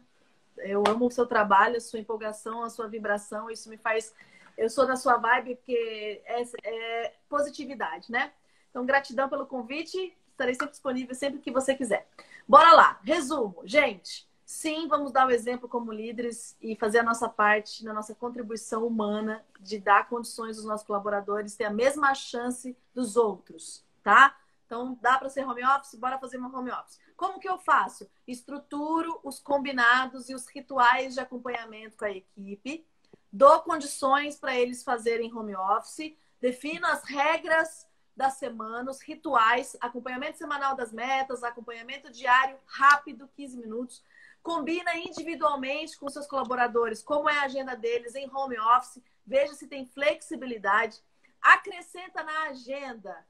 Eu 0.58 0.84
amo 0.90 1.06
o 1.06 1.12
seu 1.12 1.26
trabalho, 1.26 1.78
a 1.78 1.80
sua 1.80 2.00
empolgação, 2.00 2.64
a 2.64 2.70
sua 2.70 2.90
vibração. 2.90 3.50
Isso 3.50 3.70
me 3.70 3.78
faz 3.78 4.14
eu 4.62 4.70
sou 4.70 4.86
da 4.86 4.96
sua 4.96 5.18
vibe 5.18 5.56
porque 5.56 6.22
é, 6.24 6.44
é 6.64 7.16
positividade, 7.28 8.12
né? 8.12 8.32
Então, 8.70 8.86
gratidão 8.86 9.28
pelo 9.28 9.48
convite. 9.48 10.16
Estarei 10.30 10.54
sempre 10.54 10.72
disponível 10.72 11.16
sempre 11.16 11.40
que 11.40 11.52
você 11.52 11.74
quiser. 11.74 12.08
Bora 12.48 12.72
lá. 12.74 13.00
Resumo. 13.04 13.62
Gente, 13.66 14.30
sim, 14.46 14.88
vamos 14.88 15.12
dar 15.12 15.28
o 15.28 15.32
exemplo 15.32 15.68
como 15.68 15.92
líderes 15.92 16.56
e 16.62 16.76
fazer 16.76 17.00
a 17.00 17.04
nossa 17.04 17.28
parte 17.28 17.84
na 17.84 17.92
nossa 17.92 18.14
contribuição 18.14 18.86
humana 18.86 19.44
de 19.60 19.80
dar 19.80 20.08
condições 20.08 20.58
aos 20.58 20.66
nossos 20.66 20.86
colaboradores 20.86 21.56
ter 21.56 21.66
a 21.66 21.72
mesma 21.72 22.14
chance 22.14 22.78
dos 22.94 23.18
outros, 23.18 23.84
tá? 24.04 24.38
Então, 24.68 24.98
dá 25.02 25.18
para 25.18 25.30
ser 25.30 25.46
home 25.46 25.66
office? 25.66 25.96
Bora 25.96 26.20
fazer 26.20 26.38
uma 26.38 26.56
home 26.56 26.72
office. 26.72 27.00
Como 27.18 27.40
que 27.40 27.50
eu 27.50 27.58
faço? 27.58 28.08
Estruturo 28.28 29.20
os 29.24 29.40
combinados 29.40 30.30
e 30.30 30.36
os 30.36 30.48
rituais 30.48 31.16
de 31.16 31.20
acompanhamento 31.20 31.98
com 31.98 32.06
a 32.06 32.12
equipe 32.12 32.86
dou 33.32 33.62
condições 33.62 34.38
para 34.38 34.56
eles 34.56 34.84
fazerem 34.84 35.34
home 35.34 35.56
office, 35.56 36.16
defino 36.40 36.86
as 36.88 37.04
regras 37.04 37.88
da 38.16 38.30
semana, 38.30 38.92
os 38.92 39.02
rituais, 39.02 39.78
acompanhamento 39.80 40.38
semanal 40.38 40.76
das 40.76 40.92
metas, 40.92 41.44
acompanhamento 41.44 42.12
diário 42.12 42.58
rápido, 42.66 43.30
15 43.36 43.58
minutos. 43.58 44.04
Combina 44.44 44.96
individualmente 44.98 45.98
com 45.98 46.10
seus 46.10 46.28
colaboradores 46.28 47.02
como 47.02 47.30
é 47.30 47.38
a 47.40 47.44
agenda 47.44 47.76
deles 47.76 48.16
em 48.16 48.30
home 48.30 48.60
office, 48.60 49.02
veja 49.26 49.54
se 49.54 49.68
tem 49.68 49.86
flexibilidade. 49.86 51.02
Acrescenta 51.42 52.24
na 52.24 52.50
agenda 52.50 53.26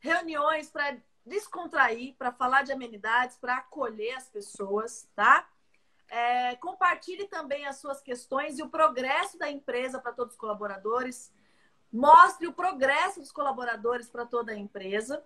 reuniões 0.00 0.70
para 0.70 0.96
descontrair, 1.24 2.14
para 2.16 2.32
falar 2.32 2.62
de 2.62 2.72
amenidades, 2.72 3.36
para 3.36 3.56
acolher 3.56 4.14
as 4.14 4.28
pessoas, 4.28 5.08
tá? 5.14 5.48
É, 6.12 6.56
compartilhe 6.56 7.26
também 7.26 7.64
as 7.64 7.76
suas 7.76 8.02
questões 8.02 8.58
e 8.58 8.62
o 8.62 8.68
progresso 8.68 9.38
da 9.38 9.50
empresa 9.50 9.98
para 9.98 10.12
todos 10.12 10.34
os 10.34 10.38
colaboradores. 10.38 11.32
Mostre 11.90 12.46
o 12.46 12.52
progresso 12.52 13.18
dos 13.18 13.32
colaboradores 13.32 14.10
para 14.10 14.26
toda 14.26 14.52
a 14.52 14.54
empresa 14.54 15.24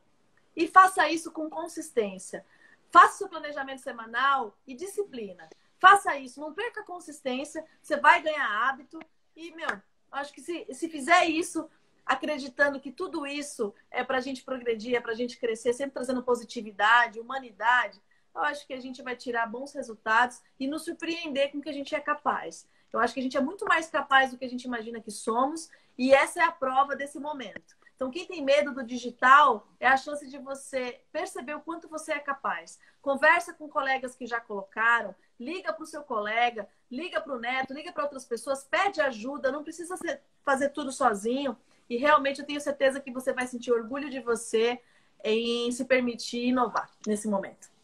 e 0.55 0.69
faça 0.69 1.09
isso 1.09 1.33
com 1.33 1.51
consistência. 1.51 2.47
Faça 2.89 3.19
seu 3.19 3.29
planejamento 3.29 3.81
semanal 3.81 4.57
e 4.65 4.77
disciplina. 4.77 5.51
Faça 5.81 6.17
isso, 6.17 6.39
não 6.39 6.55
perca 6.55 6.83
a 6.83 6.87
consistência, 6.87 7.67
você 7.83 7.97
vai 7.97 8.23
ganhar 8.23 8.47
hábito. 8.47 9.01
E, 9.35 9.51
meu, 9.57 9.83
acho 10.13 10.33
que 10.33 10.41
se, 10.41 10.73
se 10.73 10.89
fizer 10.89 11.25
isso, 11.25 11.69
acreditando 12.07 12.79
que 12.79 12.93
tudo 12.93 13.27
isso 13.27 13.75
é 13.91 14.05
para 14.05 14.19
a 14.19 14.21
gente 14.21 14.45
progredir, 14.45 14.95
é 14.95 15.01
para 15.01 15.11
a 15.11 15.17
gente 15.17 15.37
crescer, 15.37 15.73
sempre 15.73 15.95
trazendo 15.95 16.23
positividade, 16.23 17.19
humanidade, 17.19 18.01
eu 18.37 18.45
acho 18.45 18.67
que 18.67 18.75
a 18.75 18.81
gente 18.81 19.03
vai 19.03 19.17
tirar 19.17 19.47
bons 19.47 19.73
resultados 19.73 20.43
e 20.61 20.69
nos 20.69 20.85
surpreender 20.85 21.51
com 21.51 21.59
o 21.59 21.63
que 21.63 21.71
a 21.71 21.73
gente 21.73 21.95
é 21.95 22.01
capaz. 22.01 22.69
Eu 22.93 23.01
acho 23.01 23.15
que 23.15 23.21
a 23.21 23.23
gente 23.23 23.37
é 23.37 23.41
muito 23.41 23.65
mais 23.65 23.89
capaz 23.89 24.31
do 24.31 24.39
que 24.39 24.45
a 24.45 24.49
gente 24.49 24.65
imagina 24.65 25.01
que 25.01 25.11
somos 25.11 25.69
e 25.99 26.13
essa 26.15 26.41
é 26.41 26.45
a 26.45 26.53
prova 26.53 26.95
desse 26.95 27.19
momento. 27.19 27.77
Então, 27.95 28.11
quem 28.11 28.27
tem 28.27 28.45
medo 28.45 28.75
do 28.75 28.85
digital 28.85 29.67
é 29.81 29.87
a 29.87 29.97
chance 29.97 30.29
de 30.29 30.37
você 30.37 31.01
perceber 31.11 31.55
o 31.55 31.63
quanto 31.63 31.89
você 31.89 32.13
é 32.13 32.19
capaz. 32.19 32.79
Conversa 33.01 33.55
com 33.55 33.71
colegas 33.71 34.15
que 34.15 34.27
já 34.27 34.39
colocaram, 34.39 35.15
liga 35.41 35.73
para 35.73 35.83
o 35.83 35.87
seu 35.87 36.03
colega, 36.03 36.69
liga 36.91 37.23
para 37.23 37.35
o 37.35 37.39
neto, 37.39 37.73
liga 37.73 37.91
para 37.93 38.05
outras 38.05 38.27
pessoas, 38.27 38.65
pede 38.65 39.01
ajuda, 39.01 39.51
não 39.51 39.65
precisa 39.65 39.97
fazer 40.43 40.69
tudo 40.71 40.93
sozinho. 40.93 41.57
E 41.89 41.97
realmente 41.97 42.41
eu 42.41 42.47
tenho 42.47 42.61
certeza 42.61 43.01
que 43.01 43.11
você 43.11 43.33
vai 43.33 43.47
sentir 43.47 43.73
orgulho 43.73 44.11
de 44.11 44.21
você 44.21 44.79
em 45.25 45.73
se 45.73 45.87
permitir 45.87 46.49
inovar 46.49 46.91
nesse 47.07 47.27
momento. 47.27 47.76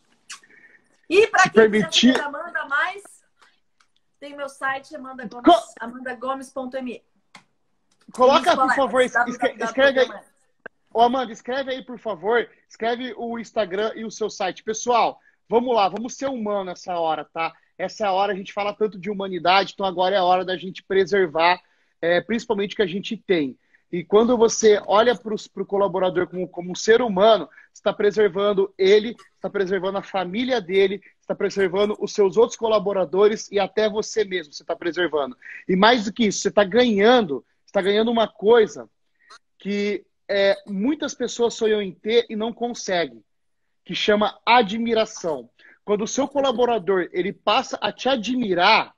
E 1.13 1.27
para 1.27 1.43
quem 1.43 1.53
permitir... 1.53 2.15
quiser 2.15 2.25
Amanda 2.25 2.65
mais, 2.67 3.03
tem 4.19 4.35
meu 4.35 4.49
site 4.49 4.95
Co... 5.45 5.53
amandagomes.me. 5.79 7.03
Coloca, 8.13 8.57
por 8.57 8.75
favor, 8.75 9.03
escreve, 9.03 9.63
escreve 9.63 10.01
aí. 10.01 10.11
Ô, 10.95 11.03
Amanda, 11.03 11.31
escreve 11.31 11.71
aí, 11.71 11.85
por 11.85 11.99
favor. 11.99 12.49
Escreve 12.67 13.15
o 13.19 13.39
Instagram 13.39 13.93
e 13.95 14.07
o 14.07 14.11
seu 14.11 14.31
site. 14.31 14.63
Pessoal, 14.63 15.21
vamos 15.47 15.75
lá, 15.75 15.87
vamos 15.87 16.15
ser 16.15 16.29
humano 16.29 16.65
nessa 16.65 16.99
hora, 16.99 17.27
tá? 17.27 17.53
Essa 17.77 18.05
é 18.05 18.07
a 18.07 18.13
hora, 18.13 18.33
a 18.33 18.37
gente 18.37 18.53
fala 18.53 18.73
tanto 18.73 18.99
de 18.99 19.11
humanidade, 19.11 19.73
então 19.75 19.85
agora 19.85 20.15
é 20.15 20.19
a 20.19 20.25
hora 20.25 20.47
da 20.47 20.57
gente 20.57 20.83
preservar, 20.83 21.61
é, 22.01 22.23
principalmente 22.23 22.73
o 22.73 22.77
que 22.77 22.83
a 22.83 22.87
gente 22.87 23.19
tem. 23.19 23.59
E 23.91 24.03
quando 24.03 24.39
você 24.39 24.81
olha 24.87 25.15
para 25.15 25.35
o 25.35 25.67
colaborador 25.67 26.27
como, 26.27 26.49
como 26.49 26.73
um 26.73 26.75
ser 26.75 27.03
humano, 27.03 27.49
está 27.73 27.93
preservando 27.93 28.73
ele, 28.77 29.17
está 29.35 29.49
preservando 29.49 29.99
a 29.99 30.03
família 30.03 30.61
dele, 30.61 31.03
está 31.21 31.35
preservando 31.35 31.97
os 32.01 32.13
seus 32.13 32.37
outros 32.37 32.57
colaboradores 32.57 33.51
e 33.51 33.59
até 33.59 33.89
você 33.89 34.25
mesmo 34.25 34.53
você 34.53 34.63
está 34.63 34.77
preservando. 34.77 35.37
E 35.69 35.75
mais 35.77 36.05
do 36.05 36.13
que 36.13 36.27
isso, 36.27 36.41
você 36.41 36.49
está 36.49 36.65
ganhando, 36.65 37.45
está 37.67 37.81
ganhando 37.81 38.11
uma 38.11 38.29
coisa 38.29 38.89
que 39.59 40.05
é, 40.29 40.57
muitas 40.67 41.15
pessoas 41.15 41.55
sonham 41.55 41.81
em 41.81 41.93
ter 41.93 42.27
e 42.29 42.37
não 42.37 42.53
conseguem, 42.53 43.23
que 43.85 43.95
chama 43.95 44.39
admiração. 44.45 45.49
Quando 45.85 46.03
o 46.03 46.09
seu 46.09 46.29
colaborador 46.29 47.09
ele 47.13 47.33
passa 47.33 47.79
a 47.81 47.93
te 47.93 48.09
admirar, 48.09 48.95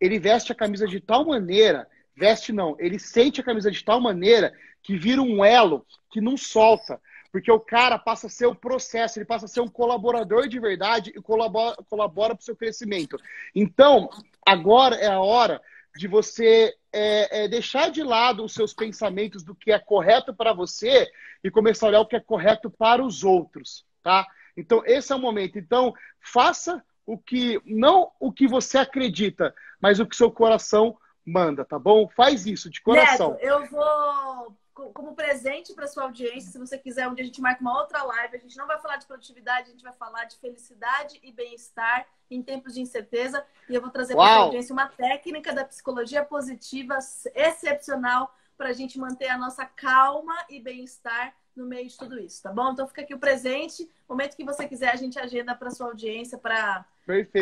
ele 0.00 0.18
veste 0.18 0.50
a 0.50 0.54
camisa 0.54 0.86
de 0.86 1.00
tal 1.00 1.24
maneira 1.24 1.88
Veste 2.14 2.52
não, 2.52 2.76
ele 2.78 2.98
sente 2.98 3.40
a 3.40 3.44
camisa 3.44 3.70
de 3.70 3.82
tal 3.84 4.00
maneira 4.00 4.52
que 4.82 4.96
vira 4.96 5.22
um 5.22 5.44
elo 5.44 5.86
que 6.10 6.20
não 6.20 6.36
solta. 6.36 7.00
Porque 7.32 7.50
o 7.50 7.58
cara 7.58 7.98
passa 7.98 8.26
a 8.26 8.30
ser 8.30 8.46
o 8.46 8.54
processo, 8.54 9.18
ele 9.18 9.24
passa 9.24 9.46
a 9.46 9.48
ser 9.48 9.62
um 9.62 9.68
colaborador 9.68 10.46
de 10.46 10.60
verdade 10.60 11.12
e 11.16 11.20
colabora, 11.20 11.76
colabora 11.88 12.34
para 12.34 12.42
o 12.42 12.44
seu 12.44 12.54
crescimento. 12.54 13.18
Então, 13.54 14.10
agora 14.44 14.96
é 14.96 15.08
a 15.08 15.20
hora 15.20 15.60
de 15.96 16.06
você 16.06 16.74
é, 16.92 17.44
é, 17.44 17.48
deixar 17.48 17.90
de 17.90 18.02
lado 18.02 18.44
os 18.44 18.52
seus 18.52 18.74
pensamentos 18.74 19.42
do 19.42 19.54
que 19.54 19.72
é 19.72 19.78
correto 19.78 20.34
para 20.34 20.52
você 20.52 21.10
e 21.42 21.50
começar 21.50 21.86
a 21.86 21.88
olhar 21.88 22.00
o 22.00 22.06
que 22.06 22.16
é 22.16 22.20
correto 22.20 22.70
para 22.70 23.02
os 23.02 23.24
outros, 23.24 23.84
tá? 24.02 24.26
Então, 24.54 24.82
esse 24.84 25.12
é 25.12 25.16
o 25.16 25.18
momento. 25.18 25.58
Então, 25.58 25.94
faça 26.20 26.84
o 27.06 27.16
que, 27.16 27.60
não 27.64 28.10
o 28.20 28.30
que 28.30 28.46
você 28.46 28.78
acredita, 28.78 29.54
mas 29.80 29.98
o 29.98 30.06
que 30.06 30.14
seu 30.14 30.30
coração 30.30 30.96
manda, 31.24 31.64
tá 31.64 31.78
bom? 31.78 32.08
Faz 32.08 32.46
isso 32.46 32.68
de 32.68 32.80
coração. 32.82 33.32
Neto, 33.32 33.42
eu 33.42 33.66
vou 33.66 34.56
como 34.74 35.14
presente 35.14 35.74
para 35.74 35.86
sua 35.86 36.04
audiência, 36.04 36.50
se 36.50 36.58
você 36.58 36.78
quiser, 36.78 37.08
um 37.08 37.14
dia 37.14 37.22
a 37.22 37.26
gente 37.26 37.40
marca 37.40 37.60
uma 37.60 37.78
outra 37.78 38.02
live. 38.02 38.36
A 38.36 38.40
gente 38.40 38.56
não 38.56 38.66
vai 38.66 38.80
falar 38.80 38.96
de 38.96 39.06
produtividade, 39.06 39.68
a 39.68 39.72
gente 39.72 39.82
vai 39.82 39.92
falar 39.92 40.24
de 40.24 40.36
felicidade 40.38 41.20
e 41.22 41.30
bem-estar 41.30 42.06
em 42.30 42.42
tempos 42.42 42.74
de 42.74 42.80
incerteza. 42.80 43.44
E 43.68 43.74
eu 43.74 43.80
vou 43.80 43.90
trazer 43.90 44.14
para 44.14 44.24
a 44.24 44.36
audiência 44.36 44.72
uma 44.72 44.88
técnica 44.88 45.52
da 45.52 45.64
psicologia 45.64 46.24
positiva 46.24 46.98
excepcional 47.34 48.34
para 48.56 48.70
a 48.70 48.72
gente 48.72 48.98
manter 48.98 49.28
a 49.28 49.36
nossa 49.36 49.66
calma 49.66 50.34
e 50.48 50.60
bem-estar 50.60 51.34
no 51.54 51.66
meio 51.66 51.86
de 51.86 51.96
tudo 51.96 52.18
isso, 52.18 52.42
tá 52.42 52.50
bom? 52.50 52.72
Então 52.72 52.86
fica 52.86 53.02
aqui 53.02 53.14
o 53.14 53.18
presente. 53.18 53.90
Momento 54.08 54.36
que 54.36 54.44
você 54.44 54.66
quiser, 54.66 54.90
a 54.90 54.96
gente 54.96 55.18
agenda 55.18 55.54
para 55.54 55.70
sua 55.70 55.88
audiência 55.88 56.38
para 56.38 56.86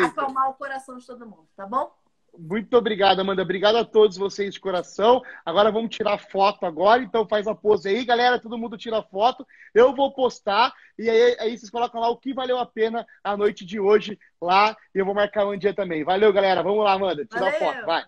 acalmar 0.03 0.49
o 0.49 0.53
coração 0.55 0.97
de 0.97 1.05
todo 1.05 1.25
mundo, 1.25 1.47
tá 1.55 1.65
bom? 1.65 1.95
Muito 2.37 2.77
obrigado, 2.77 3.19
Amanda. 3.19 3.41
Obrigado 3.41 3.75
a 3.75 3.85
todos 3.85 4.15
vocês 4.17 4.53
de 4.53 4.59
coração. 4.59 5.21
Agora 5.45 5.71
vamos 5.71 5.95
tirar 5.95 6.17
foto 6.17 6.65
agora, 6.65 7.03
então 7.03 7.27
faz 7.27 7.45
a 7.45 7.53
pose 7.53 7.89
aí, 7.89 8.05
galera. 8.05 8.39
Todo 8.39 8.57
mundo 8.57 8.77
tira 8.77 9.03
foto. 9.03 9.45
Eu 9.73 9.93
vou 9.93 10.13
postar 10.13 10.73
e 10.97 11.09
aí, 11.09 11.37
aí 11.39 11.57
vocês 11.57 11.69
colocam 11.69 11.99
lá 11.99 12.09
o 12.09 12.17
que 12.17 12.33
valeu 12.33 12.57
a 12.57 12.65
pena 12.65 13.05
a 13.23 13.35
noite 13.35 13.65
de 13.65 13.79
hoje 13.79 14.17
lá 14.41 14.75
e 14.95 14.99
eu 14.99 15.05
vou 15.05 15.13
marcar 15.13 15.45
um 15.45 15.57
dia 15.57 15.73
também. 15.73 16.03
Valeu, 16.03 16.31
galera. 16.31 16.63
Vamos 16.63 16.83
lá, 16.83 16.93
Amanda. 16.93 17.25
Tira 17.25 17.49
a 17.49 17.53
foto, 17.53 17.85
vai. 17.85 18.05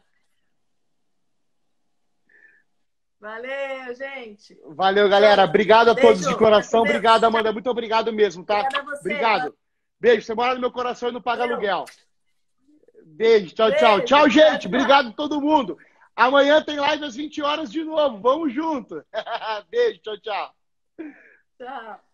Valeu, 3.19 3.95
gente. 3.95 4.57
Valeu, 4.67 5.09
galera. 5.09 5.43
Obrigado 5.43 5.89
a 5.89 5.95
todos 5.95 6.27
de 6.27 6.37
coração. 6.37 6.81
Obrigado, 6.81 7.23
Amanda. 7.25 7.53
Muito 7.53 7.69
obrigado 7.69 8.11
mesmo, 8.11 8.43
tá? 8.45 8.67
Obrigado. 8.99 9.55
Beijo. 9.99 10.25
Você 10.25 10.33
mora 10.33 10.55
no 10.55 10.61
meu 10.61 10.71
coração 10.71 11.09
e 11.09 11.11
não 11.11 11.21
paga 11.21 11.39
Valeu. 11.39 11.55
aluguel. 11.55 11.85
Beijo, 13.15 13.53
tchau, 13.53 13.71
tchau. 13.71 13.97
Beijo, 13.97 14.05
tchau, 14.05 14.29
gente. 14.29 14.67
Obrigado 14.67 15.09
a 15.09 15.13
todo 15.13 15.41
mundo. 15.41 15.77
Amanhã 16.15 16.61
tem 16.63 16.79
live 16.79 17.05
às 17.05 17.15
20 17.15 17.41
horas 17.41 17.71
de 17.71 17.83
novo. 17.83 18.19
Vamos 18.19 18.53
junto. 18.53 19.03
Beijo, 19.69 19.99
tchau, 20.01 20.17
tchau. 20.19 20.55
Tchau. 21.57 22.12